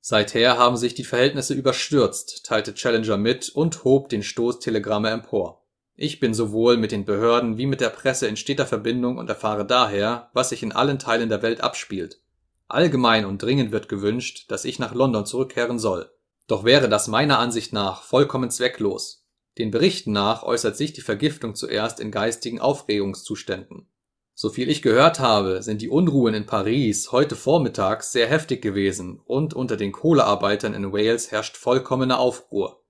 Seither 0.00 0.56
haben 0.56 0.78
sich 0.78 0.94
die 0.94 1.04
Verhältnisse 1.04 1.52
überstürzt, 1.52 2.46
teilte 2.46 2.72
Challenger 2.72 3.18
mit 3.18 3.50
und 3.50 3.84
hob 3.84 4.08
den 4.08 4.22
Stoß 4.22 4.60
Telegramme 4.60 5.10
empor. 5.10 5.65
Ich 5.98 6.20
bin 6.20 6.34
sowohl 6.34 6.76
mit 6.76 6.92
den 6.92 7.06
Behörden 7.06 7.56
wie 7.56 7.64
mit 7.64 7.80
der 7.80 7.88
Presse 7.88 8.26
in 8.26 8.36
steter 8.36 8.66
Verbindung 8.66 9.16
und 9.16 9.30
erfahre 9.30 9.66
daher, 9.66 10.28
was 10.34 10.50
sich 10.50 10.62
in 10.62 10.72
allen 10.72 10.98
Teilen 10.98 11.30
der 11.30 11.40
Welt 11.40 11.62
abspielt. 11.62 12.20
Allgemein 12.68 13.24
und 13.24 13.42
dringend 13.42 13.72
wird 13.72 13.88
gewünscht, 13.88 14.44
dass 14.48 14.66
ich 14.66 14.78
nach 14.78 14.94
London 14.94 15.24
zurückkehren 15.24 15.78
soll. 15.78 16.10
Doch 16.48 16.64
wäre 16.64 16.90
das 16.90 17.08
meiner 17.08 17.38
Ansicht 17.38 17.72
nach 17.72 18.02
vollkommen 18.02 18.50
zwecklos. 18.50 19.24
Den 19.56 19.70
Berichten 19.70 20.12
nach 20.12 20.42
äußert 20.42 20.76
sich 20.76 20.92
die 20.92 21.00
Vergiftung 21.00 21.54
zuerst 21.54 21.98
in 21.98 22.10
geistigen 22.10 22.60
Aufregungszuständen. 22.60 23.88
Soviel 24.34 24.68
ich 24.68 24.82
gehört 24.82 25.18
habe, 25.18 25.62
sind 25.62 25.80
die 25.80 25.88
Unruhen 25.88 26.34
in 26.34 26.44
Paris 26.44 27.10
heute 27.10 27.36
vormittags 27.36 28.12
sehr 28.12 28.26
heftig 28.26 28.60
gewesen 28.60 29.18
und 29.24 29.54
unter 29.54 29.78
den 29.78 29.92
Kohlearbeitern 29.92 30.74
in 30.74 30.92
Wales 30.92 31.30
herrscht 31.30 31.56
vollkommene 31.56 32.18
Aufruhr. 32.18 32.82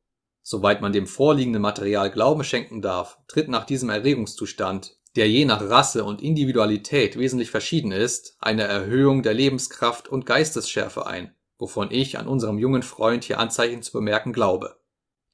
Soweit 0.48 0.80
man 0.80 0.92
dem 0.92 1.08
vorliegenden 1.08 1.62
Material 1.62 2.10
Glauben 2.10 2.44
schenken 2.44 2.80
darf, 2.80 3.18
tritt 3.26 3.48
nach 3.48 3.64
diesem 3.64 3.90
Erregungszustand, 3.90 4.96
der 5.16 5.28
je 5.28 5.44
nach 5.44 5.60
Rasse 5.60 6.04
und 6.04 6.22
Individualität 6.22 7.18
wesentlich 7.18 7.50
verschieden 7.50 7.90
ist, 7.90 8.36
eine 8.38 8.62
Erhöhung 8.62 9.24
der 9.24 9.34
Lebenskraft 9.34 10.08
und 10.08 10.26
Geistesschärfe 10.26 11.06
ein, 11.06 11.34
wovon 11.58 11.90
ich 11.90 12.16
an 12.18 12.28
unserem 12.28 12.58
jungen 12.58 12.84
Freund 12.84 13.24
hier 13.24 13.40
Anzeichen 13.40 13.82
zu 13.82 13.90
bemerken 13.90 14.32
glaube. 14.32 14.76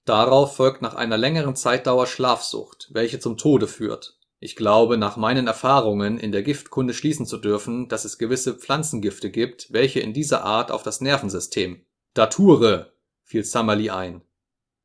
Darauf 0.06 0.56
folgt 0.56 0.80
nach 0.80 0.94
einer 0.94 1.18
längeren 1.18 1.56
Zeitdauer 1.56 2.06
Schlafsucht, 2.06 2.88
welche 2.92 3.18
zum 3.18 3.36
Tode 3.36 3.68
führt 3.68 4.16
ich 4.44 4.56
glaube, 4.56 4.98
nach 4.98 5.16
meinen 5.16 5.46
Erfahrungen 5.46 6.18
in 6.18 6.32
der 6.32 6.42
Giftkunde 6.42 6.94
schließen 6.94 7.26
zu 7.26 7.38
dürfen, 7.38 7.86
dass 7.86 8.04
es 8.04 8.18
gewisse 8.18 8.54
Pflanzengifte 8.54 9.30
gibt, 9.30 9.72
welche 9.72 10.00
in 10.00 10.12
dieser 10.12 10.42
Art 10.42 10.72
auf 10.72 10.82
das 10.82 11.00
Nervensystem 11.00 11.86
Dature, 12.14 12.92
fiel 13.22 13.44
Summerlee 13.44 13.90
ein. 13.90 14.22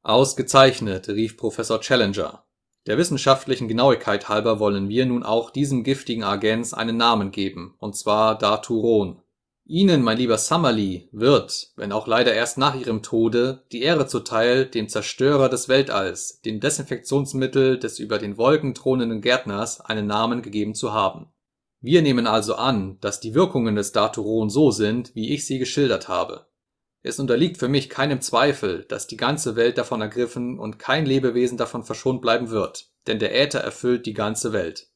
Ausgezeichnet, 0.07 1.09
rief 1.09 1.35
Professor 1.35 1.81
Challenger. 1.81 2.45
Der 2.85 2.97
wissenschaftlichen 2.97 3.67
Genauigkeit 3.67 4.29
halber 4.29 4.57
wollen 4.57 4.87
wir 4.87 5.05
nun 5.05 5.21
auch 5.21 5.49
diesem 5.49 5.83
giftigen 5.83 6.23
Agens 6.23 6.73
einen 6.73 6.95
Namen 6.95 7.31
geben, 7.31 7.75
und 7.79 7.93
zwar 7.97 8.37
Daturon 8.37 9.21
Ihnen, 9.65 10.01
mein 10.01 10.17
lieber 10.17 10.37
Summerlee, 10.37 11.09
wird, 11.11 11.73
wenn 11.75 11.91
auch 11.91 12.07
leider 12.07 12.33
erst 12.33 12.57
nach 12.57 12.73
Ihrem 12.73 13.03
Tode, 13.03 13.65
die 13.73 13.81
Ehre 13.81 14.07
zuteil, 14.07 14.65
dem 14.65 14.87
Zerstörer 14.87 15.49
des 15.49 15.67
Weltalls, 15.67 16.39
dem 16.39 16.61
Desinfektionsmittel 16.61 17.77
des 17.77 17.99
über 17.99 18.17
den 18.17 18.37
Wolken 18.37 18.73
thronenden 18.73 19.19
Gärtners, 19.19 19.81
einen 19.81 20.07
Namen 20.07 20.41
gegeben 20.41 20.73
zu 20.73 20.93
haben. 20.93 21.33
Wir 21.81 22.01
nehmen 22.01 22.27
also 22.27 22.55
an, 22.55 22.97
dass 23.01 23.19
die 23.19 23.35
Wirkungen 23.35 23.75
des 23.75 23.91
Daturon 23.91 24.49
so 24.49 24.71
sind, 24.71 25.13
wie 25.15 25.33
ich 25.33 25.45
sie 25.45 25.59
geschildert 25.59 26.07
habe. 26.07 26.46
Es 27.07 27.19
unterliegt 27.19 27.57
für 27.57 27.67
mich 27.67 27.89
keinem 27.89 28.21
Zweifel, 28.21 28.85
dass 28.87 29.07
die 29.07 29.17
ganze 29.17 29.55
Welt 29.55 29.77
davon 29.77 30.01
ergriffen 30.01 30.59
und 30.59 30.77
kein 30.77 31.05
Lebewesen 31.05 31.57
davon 31.57 31.83
verschont 31.83 32.21
bleiben 32.21 32.49
wird, 32.49 32.89
denn 33.07 33.19
der 33.19 33.35
Äther 33.35 33.59
erfüllt 33.59 34.05
die 34.05 34.13
ganze 34.13 34.53
Welt 34.53 34.89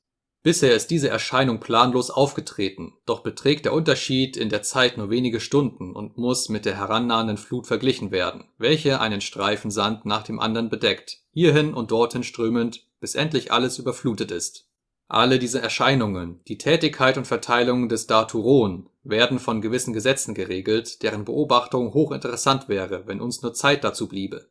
Bisher 0.43 0.73
ist 0.73 0.89
diese 0.89 1.07
Erscheinung 1.07 1.59
planlos 1.59 2.09
aufgetreten, 2.09 2.93
doch 3.05 3.21
beträgt 3.21 3.65
der 3.65 3.73
Unterschied 3.73 4.35
in 4.37 4.49
der 4.49 4.63
Zeit 4.63 4.97
nur 4.97 5.11
wenige 5.11 5.39
Stunden 5.39 5.95
und 5.95 6.17
muss 6.17 6.49
mit 6.49 6.65
der 6.65 6.77
herannahenden 6.77 7.37
Flut 7.37 7.67
verglichen 7.67 8.09
werden, 8.09 8.45
welche 8.57 8.99
einen 8.99 9.21
Streifen 9.21 9.69
Sand 9.69 10.05
nach 10.05 10.23
dem 10.23 10.39
anderen 10.39 10.69
bedeckt, 10.69 11.19
hierhin 11.31 11.75
und 11.75 11.91
dorthin 11.91 12.23
strömend, 12.23 12.87
bis 12.99 13.13
endlich 13.13 13.51
alles 13.51 13.77
überflutet 13.77 14.31
ist. 14.31 14.70
Alle 15.13 15.39
diese 15.39 15.61
Erscheinungen, 15.61 16.39
die 16.47 16.57
Tätigkeit 16.57 17.17
und 17.17 17.27
Verteilung 17.27 17.89
des 17.89 18.07
Daturon, 18.07 18.89
werden 19.03 19.39
von 19.39 19.59
gewissen 19.59 19.91
Gesetzen 19.91 20.33
geregelt, 20.33 21.03
deren 21.03 21.25
Beobachtung 21.25 21.93
hochinteressant 21.93 22.69
wäre, 22.69 23.07
wenn 23.07 23.19
uns 23.19 23.41
nur 23.41 23.53
Zeit 23.53 23.83
dazu 23.83 24.07
bliebe. 24.07 24.47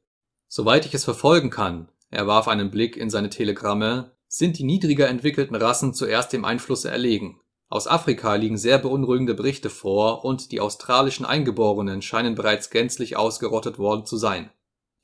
Soweit 0.48 0.84
ich 0.84 0.92
es 0.92 1.02
verfolgen 1.02 1.48
kann, 1.48 1.88
er 2.10 2.26
warf 2.26 2.46
einen 2.46 2.70
Blick 2.70 2.98
in 2.98 3.08
seine 3.08 3.30
Telegramme, 3.30 4.10
sind 4.28 4.58
die 4.58 4.64
niedriger 4.64 5.08
entwickelten 5.08 5.56
Rassen 5.56 5.94
zuerst 5.94 6.34
dem 6.34 6.44
Einflusse 6.44 6.90
erlegen. 6.90 7.40
Aus 7.70 7.86
Afrika 7.86 8.34
liegen 8.34 8.58
sehr 8.58 8.76
beunruhigende 8.76 9.32
Berichte 9.32 9.70
vor 9.70 10.26
und 10.26 10.52
die 10.52 10.60
australischen 10.60 11.24
Eingeborenen 11.24 12.02
scheinen 12.02 12.34
bereits 12.34 12.68
gänzlich 12.68 13.16
ausgerottet 13.16 13.78
worden 13.78 14.04
zu 14.04 14.18
sein. 14.18 14.50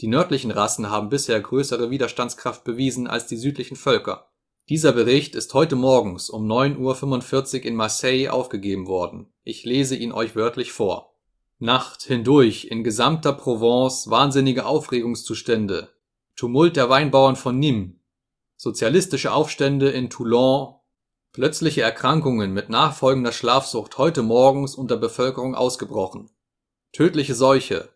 Die 0.02 0.08
nördlichen 0.08 0.50
Rassen 0.50 0.90
haben 0.90 1.08
bisher 1.08 1.40
größere 1.40 1.88
Widerstandskraft 1.88 2.62
bewiesen 2.62 3.06
als 3.06 3.26
die 3.26 3.38
südlichen 3.38 3.78
Völker. 3.78 4.28
Dieser 4.68 4.92
Bericht 4.92 5.36
ist 5.36 5.54
heute 5.54 5.76
morgens 5.76 6.28
um 6.28 6.50
9.45 6.50 7.58
Uhr 7.58 7.64
in 7.66 7.76
Marseille 7.76 8.30
aufgegeben 8.30 8.88
worden. 8.88 9.32
Ich 9.44 9.64
lese 9.64 9.94
ihn 9.94 10.10
euch 10.10 10.34
wörtlich 10.34 10.72
vor. 10.72 11.14
Nacht 11.60 12.02
hindurch 12.02 12.64
in 12.64 12.82
gesamter 12.82 13.32
Provence 13.32 14.10
wahnsinnige 14.10 14.66
Aufregungszustände. 14.66 15.90
Tumult 16.34 16.74
der 16.74 16.90
Weinbauern 16.90 17.36
von 17.36 17.60
Nîmes, 17.60 17.92
Sozialistische 18.56 19.32
Aufstände 19.32 19.90
in 19.90 20.10
Toulon, 20.10 20.74
plötzliche 21.32 21.82
Erkrankungen 21.82 22.52
mit 22.52 22.68
nachfolgender 22.68 23.30
Schlafsucht 23.30 23.98
heute 23.98 24.22
morgens 24.22 24.74
unter 24.74 24.96
Bevölkerung 24.96 25.54
ausgebrochen, 25.54 26.28
tödliche 26.92 27.36
Seuche, 27.36 27.90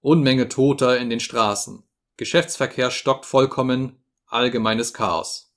Unmenge 0.00 0.48
Toter 0.48 0.98
in 0.98 1.10
den 1.10 1.20
Straßen, 1.20 1.82
Geschäftsverkehr 2.16 2.92
stockt 2.92 3.26
vollkommen, 3.26 4.04
allgemeines 4.26 4.94
Chaos. 4.94 5.51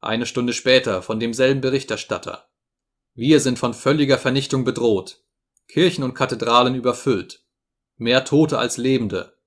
Eine 0.00 0.26
Stunde 0.26 0.52
später 0.52 1.02
von 1.02 1.20
demselben 1.20 1.60
Berichterstatter. 1.60 2.48
Wir 3.14 3.40
sind 3.40 3.58
von 3.58 3.72
völliger 3.72 4.18
Vernichtung 4.18 4.64
bedroht. 4.64 5.22
Kirchen 5.68 6.04
und 6.04 6.14
Kathedralen 6.14 6.74
überfüllt. 6.74 7.44
Mehr 7.96 8.24
Tote 8.24 8.58
als 8.58 8.76
Lebende. 8.76 9.38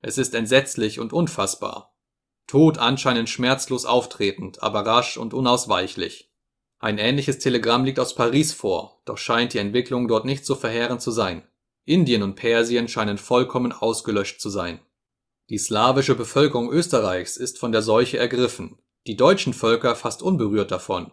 Es 0.00 0.16
ist 0.16 0.34
entsetzlich 0.34 0.98
und 0.98 1.12
unfassbar. 1.12 1.94
Tod 2.46 2.78
anscheinend 2.78 3.28
schmerzlos 3.28 3.84
auftretend, 3.84 4.62
aber 4.62 4.86
rasch 4.86 5.18
und 5.18 5.34
unausweichlich. 5.34 6.32
Ein 6.78 6.96
ähnliches 6.96 7.38
Telegramm 7.38 7.84
liegt 7.84 8.00
aus 8.00 8.14
Paris 8.14 8.54
vor, 8.54 9.02
doch 9.04 9.18
scheint 9.18 9.52
die 9.52 9.58
Entwicklung 9.58 10.08
dort 10.08 10.24
nicht 10.24 10.46
so 10.46 10.54
verheerend 10.54 11.02
zu 11.02 11.10
sein. 11.10 11.46
Indien 11.84 12.22
und 12.22 12.36
Persien 12.36 12.88
scheinen 12.88 13.18
vollkommen 13.18 13.72
ausgelöscht 13.72 14.40
zu 14.40 14.48
sein. 14.48 14.80
Die 15.50 15.58
slawische 15.58 16.14
Bevölkerung 16.14 16.70
Österreichs 16.70 17.36
ist 17.36 17.58
von 17.58 17.72
der 17.72 17.82
Seuche 17.82 18.18
ergriffen, 18.18 18.78
die 19.08 19.16
deutschen 19.16 19.52
Völker 19.52 19.96
fast 19.96 20.22
unberührt 20.22 20.70
davon. 20.70 21.10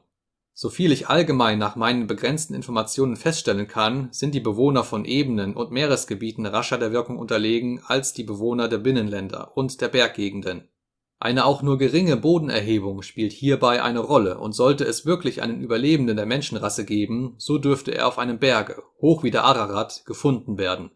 Soviel 0.54 0.92
ich 0.92 1.08
allgemein 1.08 1.58
nach 1.58 1.76
meinen 1.76 2.06
begrenzten 2.06 2.54
Informationen 2.54 3.16
feststellen 3.16 3.68
kann, 3.68 4.10
sind 4.12 4.36
die 4.36 4.40
Bewohner 4.40 4.84
von 4.84 5.04
Ebenen 5.04 5.56
und 5.56 5.72
Meeresgebieten 5.72 6.46
rascher 6.46 6.78
der 6.78 6.92
Wirkung 6.92 7.18
unterlegen 7.18 7.82
als 7.88 8.14
die 8.14 8.24
Bewohner 8.24 8.68
der 8.68 8.78
Binnenländer 8.78 9.58
und 9.58 9.82
der 9.82 9.88
Berggegenden 9.88 10.70
eine 11.20 11.46
auch 11.46 11.62
nur 11.62 11.78
geringe 11.78 12.18
Bodenerhebung 12.18 13.02
spielt 13.02 13.32
hierbei 13.32 13.82
eine 13.82 14.00
Rolle 14.00 14.38
und 14.38 14.52
sollte 14.52 14.84
es 14.84 15.06
wirklich 15.06 15.42
einen 15.42 15.62
Überlebenden 15.62 16.18
der 16.18 16.26
Menschenrasse 16.26 16.86
geben, 16.86 17.36
so 17.38 17.58
dürfte 17.58 17.96
er 17.96 18.08
auf 18.08 18.20
einem 18.20 18.38
Berge, 18.38 18.84
hoch 19.02 19.24
wie 19.24 19.32
der 19.32 19.46
Ararat, 19.46 20.04
gefunden 20.06 20.58
werden. 20.58 20.92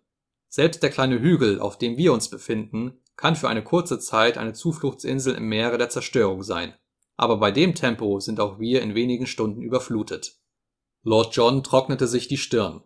Selbst 0.49 0.83
der 0.83 0.89
kleine 0.89 1.19
Hügel, 1.19 1.59
auf 1.59 1.77
dem 1.77 1.95
wir 1.97 2.11
uns 2.11 2.29
befinden, 2.29 2.99
kann 3.15 3.35
für 3.35 3.49
eine 3.49 3.63
kurze 3.63 3.99
Zeit 3.99 4.37
eine 4.37 4.53
Zufluchtsinsel 4.53 5.35
im 5.35 5.47
Meere 5.47 5.77
der 5.77 5.89
Zerstörung 5.89 6.43
sein. 6.43 6.73
Aber 7.19 7.35
bei 7.35 7.51
dem 7.51 7.75
Tempo 7.75 8.21
sind 8.21 8.39
auch 8.39 8.59
wir 8.59 8.81
in 8.81 8.95
wenigen 8.95 9.27
Stunden 9.27 9.61
überflutet. 9.61 10.37
Lord 11.03 11.35
John 11.35 11.63
trocknete 11.65 12.07
sich 12.07 12.29
die 12.29 12.37
Stirn. 12.37 12.81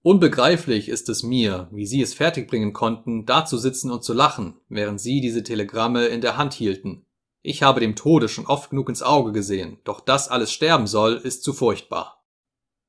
Unbegreiflich 0.00 0.88
ist 0.88 1.10
es 1.10 1.22
mir, 1.22 1.68
wie 1.70 1.84
Sie 1.84 2.00
es 2.00 2.14
fertigbringen 2.14 2.72
konnten, 2.72 3.26
da 3.26 3.44
zu 3.44 3.58
sitzen 3.58 3.90
und 3.90 4.02
zu 4.02 4.14
lachen, 4.14 4.58
während 4.70 4.98
Sie 4.98 5.20
diese 5.20 5.42
Telegramme 5.42 6.06
in 6.06 6.22
der 6.22 6.38
Hand 6.38 6.54
hielten. 6.54 7.04
Ich 7.42 7.62
habe 7.62 7.80
dem 7.80 7.96
Tode 7.96 8.30
schon 8.30 8.46
oft 8.46 8.70
genug 8.70 8.88
ins 8.88 9.02
Auge 9.02 9.32
gesehen, 9.32 9.76
doch 9.84 10.00
dass 10.00 10.30
alles 10.30 10.52
sterben 10.52 10.86
soll, 10.86 11.16
ist 11.16 11.44
zu 11.44 11.52
furchtbar. 11.52 12.24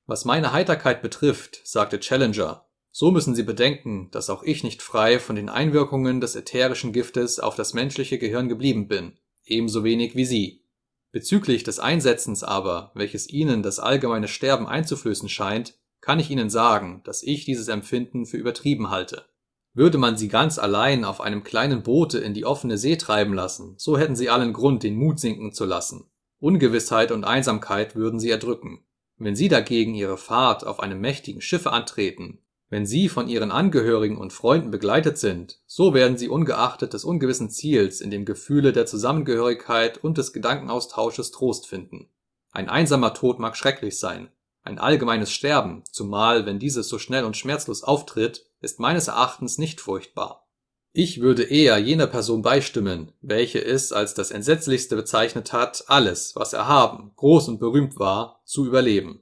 Was 0.06 0.24
meine 0.24 0.54
Heiterkeit 0.54 1.02
betrifft, 1.02 1.60
sagte 1.66 2.00
Challenger, 2.00 2.66
so 2.94 3.12
müssen 3.12 3.36
Sie 3.36 3.44
bedenken, 3.44 4.10
dass 4.12 4.30
auch 4.30 4.44
ich 4.44 4.64
nicht 4.64 4.82
frei 4.82 5.20
von 5.20 5.36
den 5.36 5.50
Einwirkungen 5.50 6.22
des 6.22 6.38
ätherischen 6.38 6.94
Giftes 6.94 7.42
auf 7.42 7.56
das 7.56 7.74
menschliche 7.74 8.18
Gehirn 8.18 8.48
geblieben 8.48 8.88
bin, 8.88 9.20
ebenso 9.44 9.84
wenig 9.84 10.16
wie 10.16 10.24
Sie. 10.24 10.64
Bezüglich 11.12 11.64
des 11.64 11.80
Einsetzens 11.80 12.43
aber, 12.43 12.91
welches 12.93 13.30
Ihnen 13.30 13.64
das 13.64 13.80
allgemeine 13.80 14.28
Sterben 14.28 14.68
einzuflößen 14.68 15.30
scheint, 15.30 15.78
kann 16.01 16.20
ich 16.20 16.30
Ihnen 16.30 16.49
sagen, 16.49 17.01
dass 17.05 17.24
ich 17.24 17.45
dieses 17.45 17.68
Empfinden 17.70 18.26
für 18.26 18.38
übertrieben 18.38 18.89
halte. 18.89 19.26
Würde 19.74 19.97
man 19.97 20.18
sie 20.18 20.28
ganz 20.28 20.58
allein 20.58 21.05
auf 21.05 21.22
einem 21.22 21.43
kleinen 21.43 21.84
Boote 21.84 22.18
in 22.18 22.34
die 22.34 22.45
offene 22.45 22.78
See 22.78 22.95
treiben 22.95 23.34
lassen, 23.34 23.76
so 23.78 23.97
hätten 23.97 24.16
sie 24.16 24.30
allen 24.30 24.51
Grund, 24.51 24.84
den 24.84 24.95
Mut 24.95 25.20
sinken 25.20 25.53
zu 25.53 25.66
lassen. 25.66 26.10
Ungewissheit 26.39 27.12
und 27.12 27.24
Einsamkeit 27.24 27.95
würden 27.95 28.20
sie 28.20 28.30
erdrücken. 28.30 28.84
Wenn 29.18 29.36
sie 29.36 29.49
dagegen 29.49 29.95
ihre 29.95 30.18
Fahrt 30.18 30.66
auf 30.66 30.80
einem 30.80 30.99
mächtigen 30.99 31.41
Schiffe 31.41 31.72
antreten, 31.72 32.39
wenn 32.70 32.86
sie 32.86 33.09
von 33.09 33.28
ihren 33.28 33.51
Angehörigen 33.51 34.18
und 34.18 34.34
Freunden 34.34 34.72
begleitet 34.72 35.18
sind, 35.18 35.59
so 35.65 35.93
werden 35.93 36.18
sie 36.18 36.28
ungeachtet 36.28 36.93
des 36.93 37.05
ungewissen 37.05 37.49
Ziels 37.49 38.01
in 38.01 38.11
dem 38.11 38.26
Gefühle 38.26 38.74
der 38.74 38.86
Zusammengehörigkeit 38.86 40.03
und 40.03 40.18
des 40.18 40.34
Gedankenaustausches 40.34 41.32
Trost 41.32 41.68
finden. 41.68 42.09
Ein 42.51 42.70
einsamer 42.70 43.13
Tod 43.13 43.39
mag 43.39 43.55
schrecklich 43.55 43.99
sein, 43.99 44.30
ein 44.68 44.80
allgemeines 44.80 45.32
Sterben, 45.32 45.84
zumal 45.89 46.45
wenn 46.45 46.59
dieses 46.59 46.89
so 46.89 46.99
schnell 46.99 47.24
und 47.24 47.38
schmerzlos 47.38 47.84
auftritt, 47.84 48.45
ist 48.59 48.82
meines 48.82 49.07
Erachtens 49.07 49.57
nicht 49.57 49.80
furchtbar. 49.80 50.45
Ich 50.91 51.22
würde 51.22 51.43
eher 51.43 51.78
jener 51.78 52.07
Person 52.07 52.41
beistimmen, 52.41 53.13
welche 53.22 53.63
es 53.63 53.93
als 53.93 54.13
das 54.13 54.30
Entsetzlichste 54.30 54.97
bezeichnet 54.97 55.53
hat, 55.53 55.86
alles, 55.88 56.36
was 56.36 56.51
erhaben, 56.51 57.11
groß 57.15 57.47
und 57.47 57.59
berühmt 57.59 57.97
war, 57.97 58.41
zu 58.43 58.65
überleben. 58.65 59.22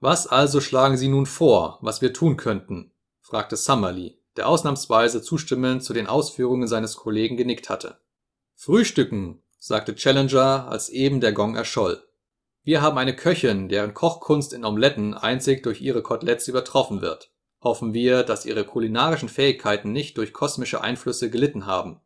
Was 0.00 0.26
also 0.28 0.60
schlagen 0.60 0.96
Sie 0.96 1.08
nun 1.08 1.26
vor, 1.26 1.78
was 1.82 2.00
wir 2.00 2.12
tun 2.12 2.36
könnten? 2.36 2.92
fragte 3.20 3.56
Summerlee, 3.56 4.18
der 4.36 4.48
ausnahmsweise 4.48 5.22
zustimmend 5.22 5.82
zu 5.82 5.92
den 5.92 6.06
Ausführungen 6.06 6.68
seines 6.68 6.96
Kollegen 6.96 7.36
genickt 7.36 7.68
hatte. 7.68 7.98
Frühstücken, 8.54 9.42
sagte 9.58 9.96
Challenger, 9.96 10.68
als 10.68 10.88
eben 10.88 11.20
der 11.20 11.32
Gong 11.32 11.56
erscholl. 11.56 12.02
Wir 12.62 12.80
haben 12.80 12.98
eine 12.98 13.16
Köchin, 13.16 13.68
deren 13.68 13.94
Kochkunst 13.94 14.52
in 14.52 14.64
Omeletten 14.64 15.14
einzig 15.14 15.62
durch 15.62 15.80
ihre 15.80 16.02
Koteletts 16.02 16.46
übertroffen 16.46 17.00
wird. 17.00 17.32
Hoffen 17.60 17.92
wir, 17.92 18.22
dass 18.22 18.46
ihre 18.46 18.64
kulinarischen 18.64 19.28
Fähigkeiten 19.28 19.90
nicht 19.90 20.16
durch 20.16 20.32
kosmische 20.32 20.80
Einflüsse 20.80 21.28
gelitten 21.28 21.66
haben. 21.66 22.00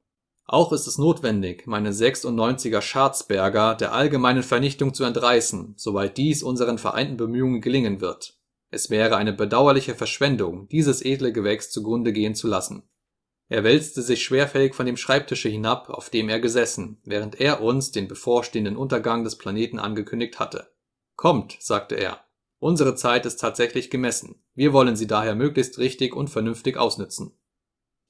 Auch 0.45 0.73
ist 0.73 0.87
es 0.87 0.99
notwendig, 0.99 1.67
meine 1.67 1.93
96er 1.93 2.83
Scharzberger 2.83 3.75
der 3.75 3.93
allgemeinen 3.93 4.43
Vernichtung 4.43 4.93
zu 4.93 5.05
entreißen, 5.05 5.75
soweit 5.77 6.17
dies 6.17 6.43
unseren 6.43 6.79
vereinten 6.79 7.17
Bemühungen 7.17 7.61
gelingen 7.61 8.01
wird. 8.01 8.39
Es 8.71 8.91
wäre 8.91 9.17
eine 9.17 9.33
bedauerliche 9.33 9.95
Verschwendung, 9.95 10.69
dieses 10.69 11.05
edle 11.05 11.33
Gewächs 11.33 11.71
zugrunde 11.71 12.13
gehen 12.13 12.35
zu 12.35 12.49
lassen. 12.49 12.89
Er 13.49 13.65
wälzte 13.65 14.01
sich 14.01 14.25
schwerfällig 14.25 14.75
von 14.75 14.87
dem 14.87 14.97
Schreibtische 14.97 15.51
hinab, 15.51 15.91
auf 15.91 16.09
dem 16.09 16.31
er 16.31 16.41
gesessen, 16.41 16.99
während 17.05 17.39
er 17.39 17.61
uns 17.61 17.91
den 17.91 18.09
bevorstehenden 18.09 18.77
Untergang 18.77 19.25
des 19.25 19.37
Planeten 19.37 19.79
angekündigt 19.79 20.41
hatte. 20.41 20.73
Kommt, 21.17 21.59
sagte 21.61 21.97
er. 21.97 22.25
Unsere 22.59 22.95
Zeit 22.95 23.27
ist 23.27 23.37
tatsächlich 23.37 23.91
gemessen. 23.91 24.43
Wir 24.55 24.73
wollen 24.73 24.97
sie 24.97 25.07
daher 25.07 25.35
möglichst 25.35 25.79
richtig 25.79 26.15
und 26.17 26.31
vernünftig 26.31 26.79
ausnützen. 26.79 27.37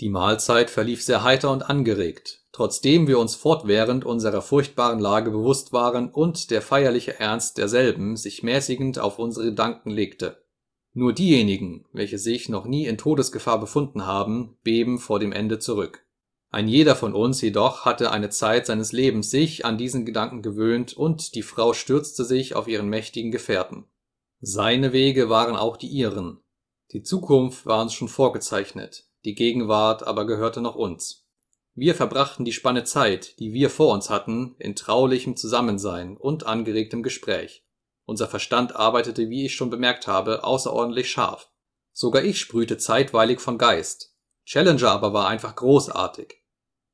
Die 0.03 0.11
Mahlzeit 0.11 0.69
verlief 0.69 1.01
sehr 1.01 1.23
heiter 1.23 1.53
und 1.53 1.71
angeregt, 1.71 2.41
trotzdem 2.51 3.07
wir 3.07 3.21
uns 3.21 3.37
fortwährend 3.37 4.05
unserer 4.05 4.43
furchtbaren 4.43 4.99
Lage 4.99 5.31
bewusst 5.31 5.73
waren 5.73 6.11
und 6.11 6.51
der 6.51 6.61
feierliche 6.61 7.21
Ernst 7.21 7.57
derselben 7.57 8.17
sich 8.17 8.43
mäßigend 8.43 8.99
auf 8.99 9.21
unsere 9.21 9.45
Gedanken 9.45 9.91
legte. 9.91 10.43
Nur 10.93 11.13
diejenigen, 11.13 11.85
welche 11.93 12.19
sich 12.19 12.49
noch 12.49 12.65
nie 12.65 12.87
in 12.87 12.99
Todesgefahr 12.99 13.61
befunden 13.61 14.05
haben, 14.05 14.57
beben 14.65 14.99
vor 14.99 15.21
dem 15.21 15.31
Ende 15.31 15.61
zurück. 15.61 16.05
Ein 16.51 16.67
jeder 16.67 16.97
von 16.97 17.15
uns 17.15 17.41
jedoch 17.41 17.85
hatte 17.85 18.11
eine 18.11 18.31
Zeit 18.31 18.67
seines 18.67 18.91
Lebens 18.91 19.31
sich 19.31 19.65
an 19.65 19.79
diesen 19.79 20.05
Gedanken 20.05 20.43
gewöhnt 20.43 20.95
und 20.95 21.37
die 21.37 21.43
Frau 21.43 21.75
stürzte 21.75 22.25
sich 22.25 22.57
auf 22.57 22.67
ihren 22.67 22.89
mächtigen 22.89 23.31
Gefährten. 23.31 23.85
Seine 24.41 24.93
Wege 24.93 25.29
waren 25.29 25.55
auch 25.55 25.77
die 25.77 25.87
ihren. 25.87 26.41
Die 26.91 27.05
Zukunft 27.05 27.67
war 27.67 27.81
uns 27.81 27.95
schon 27.95 28.09
vorgezeichnet, 28.09 29.07
die 29.25 29.35
Gegenwart 29.35 30.07
aber 30.07 30.27
gehörte 30.27 30.61
noch 30.61 30.75
uns. 30.75 31.27
Wir 31.75 31.95
verbrachten 31.95 32.45
die 32.45 32.53
Spanne 32.53 32.85
Zeit, 32.85 33.39
die 33.39 33.53
wir 33.53 33.71
vor 33.71 33.95
uns 33.95 34.11
hatten, 34.11 34.55
in 34.59 34.77
traulichem 34.77 35.37
Zusammensein 35.37 36.17
und 36.17 36.47
angeregtem 36.47 37.03
Gespräch. 37.03 37.65
Unser 38.05 38.29
Verstand 38.29 38.77
arbeitete, 38.77 39.31
wie 39.31 39.47
ich 39.47 39.55
schon 39.55 39.71
bemerkt 39.71 40.07
habe, 40.07 40.45
außerordentlich 40.45 41.11
scharf. 41.11 41.51
Sogar 41.93 42.25
ich 42.25 42.39
sprühte 42.41 42.77
zeitweilig 42.77 43.41
von 43.41 43.59
Geist. 43.59 44.15
Challenger 44.45 44.91
aber 44.91 45.13
war 45.13 45.29
einfach 45.29 45.55
großartig. 45.55 46.43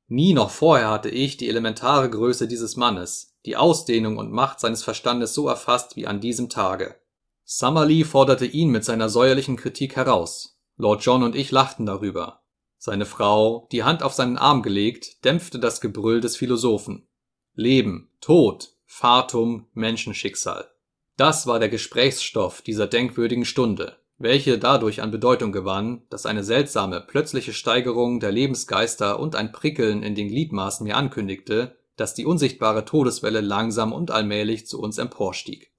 Nie 0.07 0.33
noch 0.33 0.49
vorher 0.49 0.89
hatte 0.89 1.09
ich 1.09 1.37
die 1.37 1.49
elementare 1.49 2.09
Größe 2.09 2.47
dieses 2.47 2.75
Mannes, 2.75 3.37
die 3.45 3.57
Ausdehnung 3.57 4.17
und 4.17 4.31
Macht 4.31 4.59
seines 4.59 4.83
Verstandes 4.83 5.33
so 5.33 5.47
erfasst 5.47 5.95
wie 5.95 6.07
an 6.07 6.21
diesem 6.21 6.49
Tage. 6.49 6.95
Summerlee 7.43 8.03
forderte 8.03 8.45
ihn 8.45 8.69
mit 8.69 8.85
seiner 8.85 9.09
säuerlichen 9.09 9.55
Kritik 9.55 9.95
heraus. 9.95 10.58
Lord 10.81 11.03
John 11.03 11.23
und 11.23 11.35
ich 11.35 11.51
lachten 11.51 11.85
darüber. 11.85 12.41
Seine 12.77 13.05
Frau, 13.05 13.67
die 13.73 13.83
Hand 13.83 14.01
auf 14.01 14.13
seinen 14.13 14.37
Arm 14.37 14.63
gelegt, 14.63 15.25
dämpfte 15.25 15.59
das 15.59 15.81
Gebrüll 15.81 16.21
des 16.21 16.37
Philosophen. 16.37 17.05
Leben, 17.53 18.13
Tod, 18.21 18.69
Fatum, 18.85 19.67
Menschenschicksal. 19.73 20.71
Das 21.17 21.45
war 21.47 21.59
der 21.59 21.67
Gesprächsstoff 21.67 22.61
dieser 22.61 22.87
denkwürdigen 22.87 23.43
Stunde, 23.43 23.97
welche 24.17 24.57
dadurch 24.57 25.01
an 25.01 25.11
Bedeutung 25.11 25.51
gewann, 25.51 26.03
dass 26.09 26.25
eine 26.25 26.45
seltsame, 26.45 27.01
plötzliche 27.01 27.51
Steigerung 27.51 28.21
der 28.21 28.31
Lebensgeister 28.31 29.19
und 29.19 29.35
ein 29.35 29.51
Prickeln 29.51 30.01
in 30.01 30.15
den 30.15 30.29
Gliedmaßen 30.29 30.85
mir 30.85 30.95
ankündigte, 30.95 31.75
dass 31.97 32.13
die 32.13 32.25
unsichtbare 32.25 32.85
Todeswelle 32.85 33.41
langsam 33.41 33.91
und 33.91 34.11
allmählich 34.11 34.65
zu 34.65 34.79
uns 34.79 34.97
emporstieg. 34.97 35.73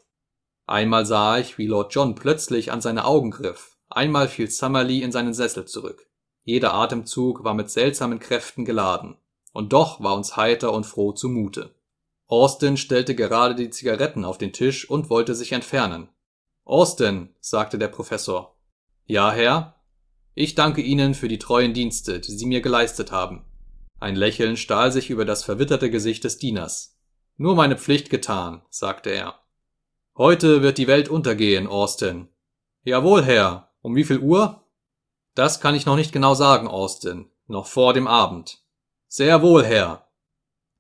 Einmal 0.67 1.07
sah 1.07 1.39
ich, 1.39 1.57
wie 1.57 1.69
Lord 1.69 1.95
John 1.95 2.15
plötzlich 2.15 2.71
an 2.71 2.83
seine 2.83 3.07
Augen 3.07 3.31
griff, 3.31 3.79
einmal 3.91 4.29
fiel 4.29 4.51
Summerlee 4.51 5.03
in 5.03 5.13
seinen 5.13 5.35
Sessel 5.35 5.67
zurück. 5.67 6.09
Jeder 6.45 6.75
Atemzug 6.75 7.45
war 7.45 7.55
mit 7.55 7.71
seltsamen 7.71 8.19
Kräften 8.19 8.65
geladen, 8.65 9.17
und 9.53 9.73
doch 9.73 10.01
war 10.01 10.15
uns 10.15 10.37
heiter 10.37 10.73
und 10.73 10.85
froh 10.85 11.13
zumute. 11.13 11.75
Austin 12.27 12.77
stellte 12.77 13.15
gerade 13.15 13.55
die 13.55 13.71
Zigaretten 13.71 14.25
auf 14.25 14.39
den 14.39 14.53
Tisch 14.53 14.89
und 14.89 15.11
wollte 15.11 15.35
sich 15.35 15.53
entfernen. 15.53 16.09
Austin, 16.65 17.35
sagte 17.41 17.79
der 17.79 17.89
Professor. 17.89 18.57
Ja, 19.05 19.33
Herr? 19.33 19.81
Ich 20.35 20.55
danke 20.55 20.81
Ihnen 20.81 21.15
für 21.15 21.27
die 21.27 21.39
treuen 21.39 21.75
Dienste, 21.75 22.21
die 22.21 22.31
Sie 22.31 22.47
mir 22.47 22.61
geleistet 22.61 23.11
haben. 23.11 23.45
Ein 23.99 24.15
Lächeln 24.15 24.57
stahl 24.57 24.93
sich 24.93 25.11
über 25.11 25.25
das 25.25 25.43
verwitterte 25.43 25.91
Gesicht 25.91 26.25
des 26.25 26.39
Dieners. 26.39 26.97
Nur 27.37 27.57
meine 27.57 27.77
Pflicht 27.77 28.09
getan, 28.09 28.63
sagte 28.71 29.11
er. 29.11 29.41
Heute 30.17 30.63
wird 30.63 30.79
die 30.79 30.87
Welt 30.87 31.09
untergehen, 31.09 31.67
Austin. 31.67 32.29
Jawohl, 32.85 33.25
Herr. 33.25 33.70
Um 33.83 33.97
wie 33.97 34.05
viel 34.05 34.19
Uhr? 34.19 34.65
Das 35.35 35.61
kann 35.61 35.75
ich 35.75 35.87
noch 35.87 35.97
nicht 35.97 36.13
genau 36.13 36.35
sagen, 36.35 36.69
Austin. 36.69 37.31
Noch 37.47 37.67
vor 37.67 37.95
dem 37.95 38.07
Abend. 38.07 38.63
Sehr 39.09 39.43
wohl, 39.43 39.65
Herr. 39.65 40.09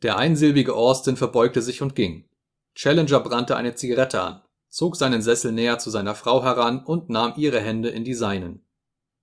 Der 0.03 0.16
einsilbige 0.16 0.74
Austin 0.74 1.16
verbeugte 1.16 1.62
sich 1.62 1.82
und 1.82 1.94
ging. 1.94 2.28
Challenger 2.74 3.20
brannte 3.20 3.57
eine 3.57 3.74
Zigarette 3.74 4.22
an, 4.22 4.42
zog 4.68 4.96
seinen 4.96 5.22
Sessel 5.22 5.53
näher 5.53 5.78
zu 5.78 5.90
seiner 5.90 6.14
Frau 6.14 6.42
heran 6.42 6.84
und 6.84 7.11
nahm 7.11 7.34
ihre 7.36 7.61
Hände 7.61 7.90
in 7.90 8.05
die 8.05 8.14
seinen. 8.14 8.64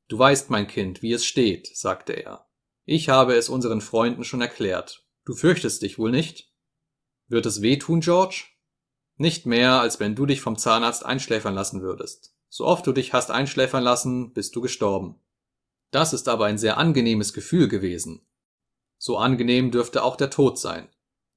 Du 0.08 0.20
weißt, 0.20 0.50
mein 0.50 0.68
Kind, 0.68 1.02
wie 1.02 1.14
es 1.14 1.26
steht, 1.26 1.76
sagte 1.76 2.14
er. 2.14 2.48
Ich 2.86 3.10
habe 3.10 3.36
es 3.36 3.50
unseren 3.50 3.82
Freunden 3.82 4.24
schon 4.24 4.42
erklärt. 4.42 5.06
Du 5.26 5.34
fürchtest 5.34 5.82
dich 5.82 6.00
wohl 6.00 6.12
nicht? 6.12 6.54
Wird 7.28 7.46
es 7.46 7.62
weh 7.62 7.78
tun, 7.78 8.00
George? 8.00 8.46
Nicht 9.18 9.46
mehr, 9.46 9.82
als 9.82 10.00
wenn 10.00 10.16
du 10.16 10.26
dich 10.26 10.42
vom 10.42 10.58
Zahnarzt 10.58 11.06
einschläfern 11.06 11.54
lassen 11.56 11.82
würdest. 11.82 12.37
So 12.50 12.66
oft 12.66 12.88
du 12.88 12.92
dich 12.92 13.14
hast 13.14 13.32
einschläfern 13.32 13.84
lassen, 13.84 14.34
bist 14.34 14.56
du 14.56 14.62
gestorben. 14.62 15.20
Das 15.92 16.14
ist 16.14 16.28
aber 16.28 16.46
ein 16.46 16.58
sehr 16.58 16.78
angenehmes 16.78 17.34
Gefühl 17.34 17.68
gewesen. 17.68 18.26
So 18.98 19.18
angenehm 19.18 19.72
dürfte 19.72 20.04
auch 20.04 20.16
der 20.16 20.30
Tod 20.30 20.58
sein. 20.58 20.90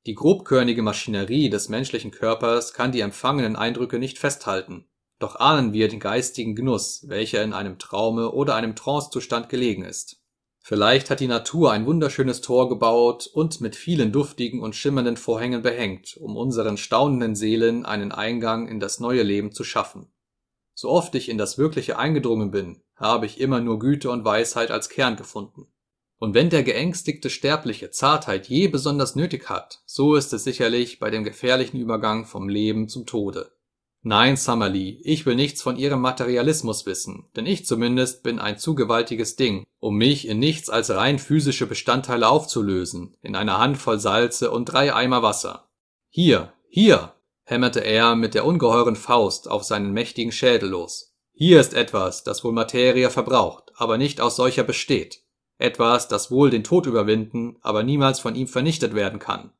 Die 0.07 0.15
grobkörnige 0.15 0.83
Maschinerie 0.83 1.51
des 1.51 1.69
menschlichen 1.69 2.11
Körpers 2.11 2.73
kann 2.73 2.91
die 2.91 3.01
empfangenen 3.01 3.55
Eindrücke 3.55 3.99
nicht 3.99 4.19
festhalten, 4.19 4.87
doch 5.19 5.37
ahnen 5.37 5.75
wir 5.75 5.89
den 5.89 6.01
geistigen 6.01 6.55
Genuss, 6.55 7.05
welcher 7.09 7.43
in 7.43 7.53
einem 7.53 7.79
Traume 7.79 8.33
oder 8.33 8.55
einem 8.55 8.75
Trancezustand 8.75 9.51
gelegen 9.51 9.85
ist. 9.85 10.17
Vielleicht 10.63 11.11
hat 11.11 11.21
die 11.21 11.27
Natur 11.27 11.73
ein 11.73 11.87
wunderschönes 11.87 12.41
Tor 12.41 12.69
gebaut 12.69 13.27
und 13.27 13.61
mit 13.61 13.77
vielen 13.77 14.13
duftigen 14.13 14.61
und 14.61 14.75
schimmernden 14.75 15.17
Vorhängen 15.17 15.63
behängt, 15.63 16.17
um 16.17 16.37
unseren 16.37 16.77
staunenden 16.77 17.35
Seelen 17.35 17.85
einen 17.85 18.13
Eingang 18.13 18.69
in 18.69 18.81
das 18.81 19.01
neue 19.01 19.23
Leben 19.23 19.53
zu 19.53 19.65
schaffen. 19.65 20.11
So 20.81 20.89
oft 20.89 21.14
ich 21.14 21.28
in 21.28 21.37
das 21.37 21.59
Wirkliche 21.59 21.99
eingedrungen 21.99 22.51
bin, 22.51 22.81
habe 22.97 23.26
ich 23.26 23.39
immer 23.39 23.61
nur 23.61 23.78
Güte 23.78 24.11
und 24.11 24.24
Weisheit 24.24 24.70
als 24.70 24.89
Kern 24.89 25.16
gefunden. 25.16 25.66
Und 26.16 26.33
wenn 26.33 26.49
der 26.49 26.62
geängstigte 26.62 27.28
Sterbliche 27.28 27.91
Zartheit 27.91 28.49
je 28.49 28.66
besonders 28.66 29.14
nötig 29.14 29.51
hat, 29.51 29.83
so 29.85 30.14
ist 30.14 30.33
es 30.33 30.43
sicherlich 30.43 30.99
bei 30.99 31.11
dem 31.11 31.22
gefährlichen 31.22 31.76
Übergang 31.76 32.24
vom 32.24 32.49
Leben 32.49 32.89
zum 32.89 33.05
Tode. 33.05 33.53
Nein, 34.01 34.39
Summerlee, 34.39 35.03
ich 35.05 35.26
will 35.26 35.35
nichts 35.35 35.61
von 35.61 35.76
Ihrem 35.76 36.01
Materialismus 36.01 36.87
wissen, 36.87 37.28
denn 37.37 37.45
ich 37.45 37.66
zumindest 37.66 38.22
bin 38.22 38.39
ein 38.39 38.57
zu 38.57 38.74
gewaltiges 38.74 39.37
Ding, 39.37 39.66
um 39.81 39.97
mich 39.97 40.26
in 40.26 40.39
nichts 40.39 40.70
als 40.70 40.89
rein 40.89 41.18
physische 41.18 41.66
Bestandteile 41.66 42.26
aufzulösen, 42.26 43.18
in 43.20 43.37
einer 43.37 43.59
Handvoll 43.59 44.01
Salze 44.01 44.51
und 44.51 44.64
drei 44.64 44.95
Eimer 44.95 45.22
Wasser. 45.22 45.68
Hier, 46.09 46.55
hier, 46.70 47.12
hämmerte 47.51 47.80
er 47.80 48.16
mit 48.16 48.34
der 48.34 48.44
ungeheuren 48.44 48.96
Faust 48.96 49.51
auf 49.51 49.64
seinen 49.64 49.92
mächtigen 49.92 50.32
Schädel 50.32 50.70
los. 50.70 51.14
Hier 51.32 51.61
ist 51.61 51.74
etwas, 51.74 52.22
das 52.24 52.44
wohl 52.44 52.53
Materie 52.53 53.11
verbraucht, 53.11 53.72
aber 53.74 53.98
nicht 53.98 54.20
aus 54.20 54.36
solcher 54.36 54.62
besteht. 54.62 55.22
Etwas, 55.59 56.09
das 56.09 56.30
wohl 56.30 56.51
den 56.51 56.64
Tod 56.64 56.86
überwinden, 56.86 57.59
aber 57.61 57.82
niemals 57.82 58.20
von 58.20 58.34
ihm 58.34 58.46
vernichtet 58.46 58.94
werden 58.94 59.18
kann. 59.18 59.53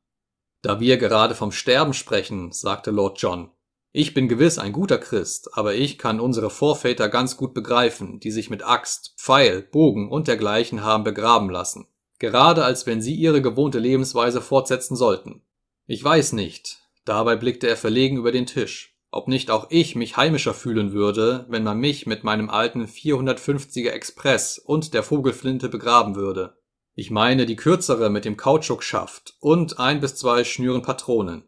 Da 0.61 0.79
wir 0.79 0.97
gerade 0.97 1.35
vom 1.35 1.51
Sterben 1.51 1.93
sprechen, 1.93 2.51
sagte 2.51 2.91
Lord 2.91 3.21
John, 3.21 3.51
ich 3.93 4.13
bin 4.13 4.29
gewiss 4.29 4.57
ein 4.57 4.71
guter 4.71 4.97
Christ, 4.97 5.49
aber 5.53 5.75
ich 5.75 5.97
kann 5.97 6.21
unsere 6.21 6.49
Vorväter 6.49 7.09
ganz 7.09 7.35
gut 7.35 7.53
begreifen, 7.53 8.19
die 8.19 8.31
sich 8.31 8.49
mit 8.49 8.63
Axt, 8.65 9.15
Pfeil, 9.17 9.63
Bogen 9.63 10.09
und 10.09 10.27
dergleichen 10.27 10.83
haben 10.83 11.03
begraben 11.03 11.49
lassen, 11.49 11.87
gerade 12.19 12.63
als 12.63 12.85
wenn 12.85 13.01
sie 13.01 13.15
ihre 13.15 13.41
gewohnte 13.41 13.79
Lebensweise 13.79 14.39
fortsetzen 14.39 14.95
sollten. 14.95 15.41
Ich 15.87 16.01
weiß 16.01 16.31
nicht, 16.33 16.80
dabei 17.05 17.35
blickte 17.35 17.67
er 17.67 17.77
verlegen 17.77 18.17
über 18.17 18.31
den 18.31 18.45
Tisch, 18.45 18.97
ob 19.11 19.27
nicht 19.27 19.51
auch 19.51 19.67
ich 19.69 19.95
mich 19.95 20.17
heimischer 20.17 20.53
fühlen 20.53 20.93
würde, 20.93 21.45
wenn 21.49 21.63
man 21.63 21.79
mich 21.79 22.05
mit 22.07 22.23
meinem 22.23 22.49
alten 22.49 22.85
450er 22.85 23.89
Express 23.89 24.57
und 24.57 24.93
der 24.93 25.03
Vogelflinte 25.03 25.69
begraben 25.69 26.15
würde. 26.15 26.57
Ich 26.93 27.11
meine 27.11 27.45
die 27.45 27.55
kürzere 27.55 28.09
mit 28.09 28.25
dem 28.25 28.37
Kautschukschaft 28.37 29.35
und 29.39 29.79
ein 29.79 29.99
bis 29.99 30.15
zwei 30.15 30.43
Schnüren 30.43 30.81
Patronen. 30.81 31.43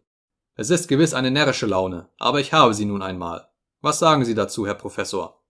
Es 0.56 0.70
ist 0.70 0.88
gewiss 0.88 1.14
eine 1.14 1.32
närrische 1.32 1.66
Laune, 1.66 2.10
aber 2.18 2.40
ich 2.40 2.54
habe 2.54 2.74
sie 2.74 2.86
nun 2.86 3.02
einmal. 3.02 3.50
Was 3.82 4.00
sagen 4.00 4.24
Sie 4.24 4.36
dazu, 4.36 4.66
Herr 4.66 4.76
Professor? 4.76 5.44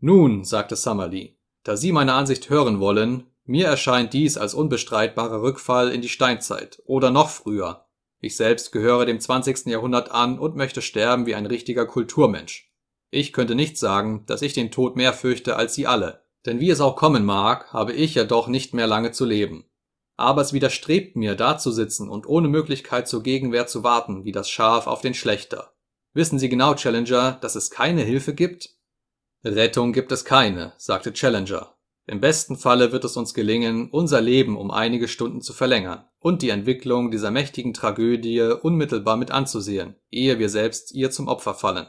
Nun, 0.00 0.44
sagte 0.44 0.74
Summerlee, 0.74 1.36
da 1.64 1.76
Sie 1.76 1.92
meine 1.92 2.14
Ansicht 2.14 2.50
hören 2.50 2.80
wollen, 2.80 3.26
mir 3.44 3.66
erscheint 3.66 4.12
dies 4.12 4.36
als 4.36 4.54
unbestreitbarer 4.54 5.42
Rückfall 5.42 5.90
in 5.90 6.02
die 6.02 6.08
Steinzeit 6.08 6.82
oder 6.86 7.10
noch 7.10 7.28
früher. 7.30 7.87
Ich 8.20 8.36
selbst 8.36 8.72
gehöre 8.72 9.06
dem 9.06 9.20
20. 9.20 9.66
Jahrhundert 9.66 10.10
an 10.10 10.38
und 10.38 10.56
möchte 10.56 10.82
sterben 10.82 11.26
wie 11.26 11.34
ein 11.34 11.46
richtiger 11.46 11.86
Kulturmensch. 11.86 12.72
Ich 13.10 13.32
könnte 13.32 13.54
nicht 13.54 13.78
sagen, 13.78 14.24
dass 14.26 14.42
ich 14.42 14.52
den 14.52 14.70
Tod 14.70 14.96
mehr 14.96 15.12
fürchte 15.12 15.56
als 15.56 15.74
Sie 15.74 15.86
alle, 15.86 16.22
denn 16.46 16.60
wie 16.60 16.70
es 16.70 16.80
auch 16.80 16.96
kommen 16.96 17.24
mag, 17.24 17.72
habe 17.72 17.92
ich 17.92 18.14
ja 18.14 18.24
doch 18.24 18.48
nicht 18.48 18.74
mehr 18.74 18.86
lange 18.86 19.12
zu 19.12 19.24
leben 19.24 19.68
aber 20.18 20.42
es 20.42 20.52
widerstrebt 20.52 21.14
mir, 21.14 21.36
dazusitzen 21.36 22.08
und 22.10 22.26
ohne 22.26 22.48
Möglichkeit 22.48 23.06
zur 23.06 23.22
Gegenwehr 23.22 23.68
zu 23.68 23.84
warten, 23.84 24.24
wie 24.24 24.32
das 24.32 24.50
Schaf 24.50 24.88
auf 24.88 25.00
den 25.00 25.14
Schlechter. 25.14 25.72
Wissen 26.12 26.40
Sie 26.40 26.48
genau, 26.48 26.74
Challenger, 26.74 27.38
dass 27.40 27.54
es 27.54 27.70
keine 27.70 28.02
Hilfe 28.02 28.34
gibt? 28.34 28.70
Rettung 29.44 29.92
gibt 29.92 30.10
es 30.10 30.24
keine, 30.24 30.72
sagte 30.76 31.12
Challenger. 31.12 31.72
Im 32.06 32.20
besten 32.20 32.56
Falle 32.56 32.90
wird 32.90 33.04
es 33.04 33.16
uns 33.16 33.32
gelingen, 33.32 33.90
unser 33.90 34.20
Leben 34.20 34.56
um 34.56 34.72
einige 34.72 35.06
Stunden 35.06 35.40
zu 35.40 35.52
verlängern 35.52 36.07
und 36.20 36.42
die 36.42 36.50
Entwicklung 36.50 37.10
dieser 37.10 37.30
mächtigen 37.30 37.74
Tragödie 37.74 38.40
unmittelbar 38.40 39.16
mit 39.16 39.30
anzusehen, 39.30 39.96
ehe 40.10 40.38
wir 40.38 40.48
selbst 40.48 40.92
ihr 40.92 41.10
zum 41.10 41.28
Opfer 41.28 41.54
fallen. 41.54 41.86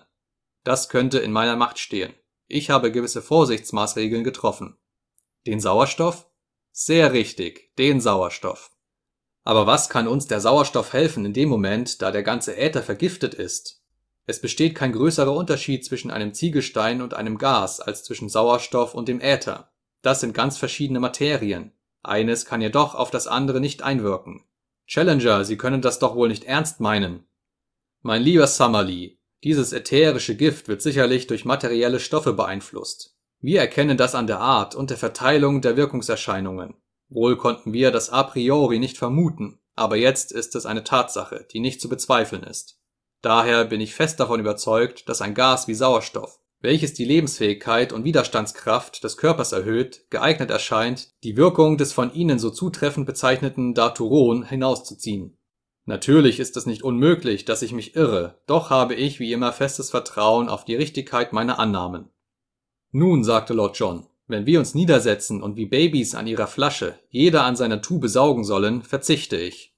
Das 0.64 0.90
könnte 0.90 1.20
in 1.20 1.32
meiner 1.32 1.56
Macht 1.56 1.80
stehen. 1.80 2.14
Ich 2.48 2.70
habe 2.70 2.92
gewisse 2.92 3.22
Vorsichtsmaßregeln 3.22 4.24
getroffen. 4.24 4.78
Den 5.48 5.60
Sauerstoff? 5.60 6.28
Sehr 6.72 7.14
richtig, 7.14 7.76
den 7.78 8.02
Sauerstoff. 8.02 8.72
Aber 9.44 9.66
was 9.66 9.90
kann 9.90 10.08
uns 10.08 10.28
der 10.28 10.42
Sauerstoff 10.42 10.94
helfen 10.94 11.26
in 11.26 11.34
dem 11.34 11.50
Moment, 11.50 12.02
da 12.02 12.12
der 12.12 12.24
ganze 12.24 12.58
Äther 12.58 12.84
vergiftet 12.84 13.34
ist? 13.34 13.84
Es 14.26 14.42
besteht 14.42 14.76
kein 14.76 14.92
größerer 14.92 15.34
Unterschied 15.34 15.84
zwischen 15.84 16.12
einem 16.12 16.34
Ziegelstein 16.34 17.02
und 17.02 17.16
einem 17.16 17.40
Gas 17.40 17.80
als 17.80 18.04
zwischen 18.04 18.30
Sauerstoff 18.30 18.94
und 18.94 19.08
dem 19.08 19.22
Äther. 19.22 19.72
Das 20.04 20.20
sind 20.22 20.34
ganz 20.34 20.58
verschiedene 20.58 21.00
Materien. 21.00 21.74
Eines 22.04 22.46
kann 22.46 22.62
jedoch 22.62 22.96
auf 22.96 23.12
das 23.12 23.28
andere 23.28 23.60
nicht 23.60 23.82
einwirken. 23.82 24.46
Challenger, 24.88 25.46
Sie 25.46 25.58
können 25.58 25.82
das 25.82 26.00
doch 26.00 26.16
wohl 26.16 26.30
nicht 26.30 26.46
ernst 26.46 26.80
meinen. 26.80 27.26
Mein 28.02 28.22
lieber 28.22 28.48
Summerlee, 28.48 29.18
dieses 29.44 29.74
ätherische 29.74 30.36
Gift 30.36 30.68
wird 30.68 30.82
sicherlich 30.82 31.28
durch 31.28 31.46
materielle 31.46 32.00
Stoffe 32.00 32.34
beeinflusst. 32.34 33.16
Wir 33.42 33.62
erkennen 33.62 33.98
das 33.98 34.16
an 34.16 34.28
der 34.28 34.40
Art 34.40 34.76
und 34.76 34.90
der 34.90 34.98
Verteilung 34.98 35.62
der 35.62 35.78
Wirkungserscheinungen. 35.78 36.76
Wohl 37.08 37.38
konnten 37.38 37.72
wir 37.72 37.92
das 37.92 38.10
a 38.10 38.24
priori 38.24 38.80
nicht 38.80 38.98
vermuten, 38.98 39.60
aber 39.76 39.96
jetzt 39.96 40.32
ist 40.32 40.56
es 40.56 40.66
eine 40.66 40.84
Tatsache, 40.84 41.48
die 41.52 41.60
nicht 41.60 41.80
zu 41.80 41.88
bezweifeln 41.88 42.44
ist. 42.44 42.80
Daher 43.22 43.66
bin 43.66 43.82
ich 43.82 43.96
fest 43.96 44.20
davon 44.20 44.40
überzeugt, 44.40 45.08
dass 45.08 45.22
ein 45.22 45.34
Gas 45.34 45.68
wie 45.68 45.74
Sauerstoff, 45.74 46.40
welches 46.62 46.94
die 46.94 47.06
Lebensfähigkeit 47.06 47.94
und 47.94 48.04
Widerstandskraft 48.04 49.04
des 49.04 49.18
Körpers 49.18 49.52
erhöht, 49.54 50.10
geeignet 50.10 50.50
erscheint, 50.50 51.10
die 51.24 51.38
Wirkung 51.38 51.78
des 51.78 51.94
von 51.94 52.14
Ihnen 52.14 52.40
so 52.40 52.50
zutreffend 52.50 53.06
bezeichneten 53.06 53.74
Daturon 53.74 54.44
hinauszuziehen. 54.44 55.38
Natürlich 55.86 56.40
ist 56.40 56.58
es 56.58 56.66
nicht 56.66 56.84
unmöglich, 56.84 57.46
dass 57.46 57.62
ich 57.62 57.72
mich 57.72 57.96
irre, 57.96 58.40
doch 58.46 58.70
habe 58.70 58.94
ich 58.94 59.20
wie 59.20 59.32
immer 59.32 59.54
festes 59.54 59.90
Vertrauen 59.90 60.50
auf 60.50 60.66
die 60.66 60.76
Richtigkeit 60.76 61.34
meiner 61.34 61.58
Annahmen. 61.58 62.10
Nun, 62.92 63.24
sagte 63.24 63.54
Lord 63.54 63.78
John, 63.78 64.06
wenn 64.28 64.46
wir 64.46 64.60
uns 64.60 64.76
niedersetzen 64.76 65.42
und 65.42 65.56
wie 65.56 65.66
Babys 65.66 66.14
an 66.14 66.28
ihrer 66.28 66.48
Flasche, 66.48 67.00
jeder 67.10 67.46
an 67.46 67.56
seiner 67.56 67.82
Tube 67.82 68.08
saugen 68.08 68.44
sollen, 68.44 68.84
verzichte 68.84 69.38
ich. 69.38 69.76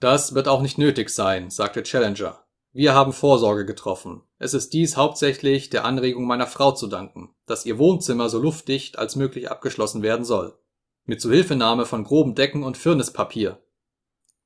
Das 0.00 0.34
wird 0.34 0.48
auch 0.48 0.62
nicht 0.62 0.78
nötig 0.78 1.10
sein, 1.10 1.50
sagte 1.50 1.82
Challenger. 1.82 2.45
Wir 2.78 2.92
haben 2.92 3.14
Vorsorge 3.14 3.64
getroffen. 3.64 4.20
Es 4.38 4.52
ist 4.52 4.74
dies 4.74 4.98
hauptsächlich 4.98 5.70
der 5.70 5.86
Anregung 5.86 6.26
meiner 6.26 6.46
Frau 6.46 6.72
zu 6.72 6.88
danken, 6.88 7.34
dass 7.46 7.64
ihr 7.64 7.78
Wohnzimmer 7.78 8.28
so 8.28 8.38
luftdicht 8.38 8.98
als 8.98 9.16
möglich 9.16 9.50
abgeschlossen 9.50 10.02
werden 10.02 10.26
soll. 10.26 10.58
Mit 11.06 11.22
Zuhilfenahme 11.22 11.86
von 11.86 12.04
groben 12.04 12.34
Decken 12.34 12.62
und 12.62 12.76
Firnispapier. 12.76 13.62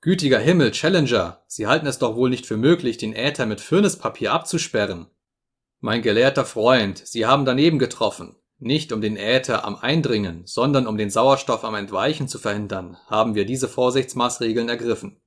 Gütiger 0.01 0.39
Himmel, 0.39 0.70
Challenger, 0.70 1.43
Sie 1.49 1.66
halten 1.66 1.89
es 1.89 1.99
doch 1.99 2.14
wohl 2.14 2.31
nicht 2.31 2.47
für 2.47 2.57
möglich, 2.57 2.99
den 2.99 3.16
Äther 3.16 3.47
mit 3.47 3.61
Firnispapier 3.61 4.33
abzusperren. 4.33 5.09
Mein 5.81 6.01
gelehrter 6.01 6.45
Freund, 6.45 7.05
Sie 7.05 7.26
haben 7.26 7.45
daneben 7.45 7.81
getroffen. 7.81 8.37
Nicht 8.61 8.93
um 8.93 9.01
den 9.01 9.16
Äther 9.16 9.64
am 9.64 9.74
Eindringen, 9.74 10.43
sondern 10.47 10.87
um 10.87 10.97
den 10.97 11.11
Sauerstoff 11.11 11.64
am 11.64 11.74
Entweichen 11.74 12.28
zu 12.28 12.39
verhindern, 12.39 12.97
haben 13.09 13.35
wir 13.35 13.45
diese 13.45 13.66
Vorsichtsmaßregeln 13.66 14.68
ergriffen. 14.68 15.20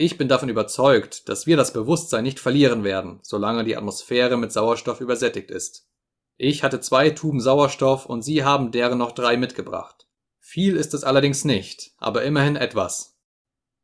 Ich 0.00 0.16
bin 0.16 0.28
davon 0.28 0.48
überzeugt, 0.48 1.28
dass 1.28 1.48
wir 1.48 1.56
das 1.56 1.72
Bewusstsein 1.72 2.22
nicht 2.22 2.38
verlieren 2.38 2.84
werden, 2.84 3.18
solange 3.22 3.64
die 3.64 3.76
Atmosphäre 3.76 4.36
mit 4.36 4.52
Sauerstoff 4.52 5.00
übersättigt 5.00 5.50
ist. 5.50 5.88
Ich 6.36 6.62
hatte 6.62 6.78
zwei 6.78 7.10
Tuben 7.10 7.40
Sauerstoff 7.40 8.06
und 8.06 8.22
Sie 8.22 8.44
haben 8.44 8.70
deren 8.70 8.98
noch 8.98 9.10
drei 9.10 9.36
mitgebracht. 9.36 10.06
Viel 10.38 10.76
ist 10.76 10.94
es 10.94 11.02
allerdings 11.02 11.44
nicht, 11.44 11.94
aber 11.98 12.22
immerhin 12.22 12.54
etwas. 12.54 13.18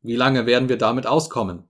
Wie 0.03 0.15
lange 0.15 0.45
werden 0.45 0.69
wir 0.69 0.77
damit 0.77 1.05
auskommen? 1.05 1.67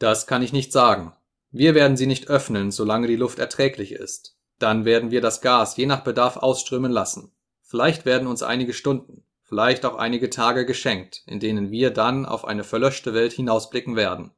Das 0.00 0.26
kann 0.26 0.42
ich 0.42 0.52
nicht 0.52 0.72
sagen. 0.72 1.12
Wir 1.52 1.76
werden 1.76 1.96
sie 1.96 2.06
nicht 2.06 2.28
öffnen, 2.28 2.72
solange 2.72 3.06
die 3.06 3.14
Luft 3.14 3.38
erträglich 3.38 3.92
ist. 3.92 4.36
Dann 4.58 4.86
werden 4.86 5.12
wir 5.12 5.20
das 5.20 5.40
Gas 5.40 5.76
je 5.76 5.86
nach 5.86 6.02
Bedarf 6.02 6.36
ausströmen 6.36 6.90
lassen. 6.90 7.30
Vielleicht 7.62 8.06
werden 8.06 8.26
uns 8.26 8.42
einige 8.42 8.72
Stunden, 8.72 9.22
vielleicht 9.48 9.86
auch 9.86 9.96
einige 9.96 10.28
Tage 10.28 10.66
geschenkt, 10.66 11.22
in 11.26 11.40
denen 11.40 11.70
wir 11.70 11.90
dann 11.90 12.26
auf 12.26 12.44
eine 12.44 12.64
verlöschte 12.64 13.14
Welt 13.14 13.32
hinausblicken 13.32 13.96
werden. 13.96 14.30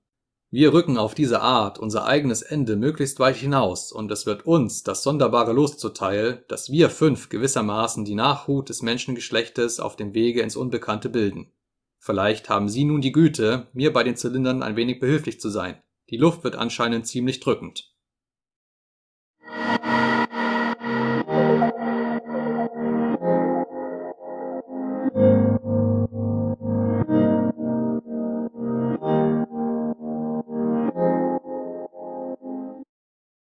Wir 0.53 0.73
rücken 0.73 0.99
auf 0.99 1.15
diese 1.15 1.41
Art 1.43 1.79
unser 1.79 2.07
eigenes 2.07 2.43
Ende 2.43 2.77
möglichst 2.77 3.21
weit 3.21 3.37
hinaus, 3.37 3.93
und 3.93 4.11
es 4.11 4.27
wird 4.27 4.47
uns 4.47 4.83
das 4.83 5.03
sonderbare 5.03 5.53
Los 5.53 5.79
zuteil, 5.79 6.45
dass 6.49 6.71
wir 6.71 6.91
fünf 6.91 7.29
gewissermaßen 7.29 8.05
die 8.05 8.15
Nachhut 8.15 8.69
des 8.69 8.83
Menschengeschlechtes 8.83 9.79
auf 9.79 9.97
dem 9.97 10.15
Wege 10.15 10.43
ins 10.43 10.57
Unbekannte 10.57 11.09
bilden. 11.09 11.53
Vielleicht 11.99 12.49
haben 12.49 12.69
Sie 12.69 12.85
nun 12.85 13.01
die 13.01 13.13
Güte, 13.13 13.69
mir 13.73 13.93
bei 13.93 14.03
den 14.03 14.17
Zylindern 14.17 14.63
ein 14.63 14.77
wenig 14.77 15.01
behilflich 15.01 15.41
zu 15.41 15.51
sein. 15.51 15.81
Die 16.09 16.17
Luft 16.17 16.43
wird 16.45 16.57
anscheinend 16.57 17.07
ziemlich 17.07 17.41
drückend. 17.41 17.93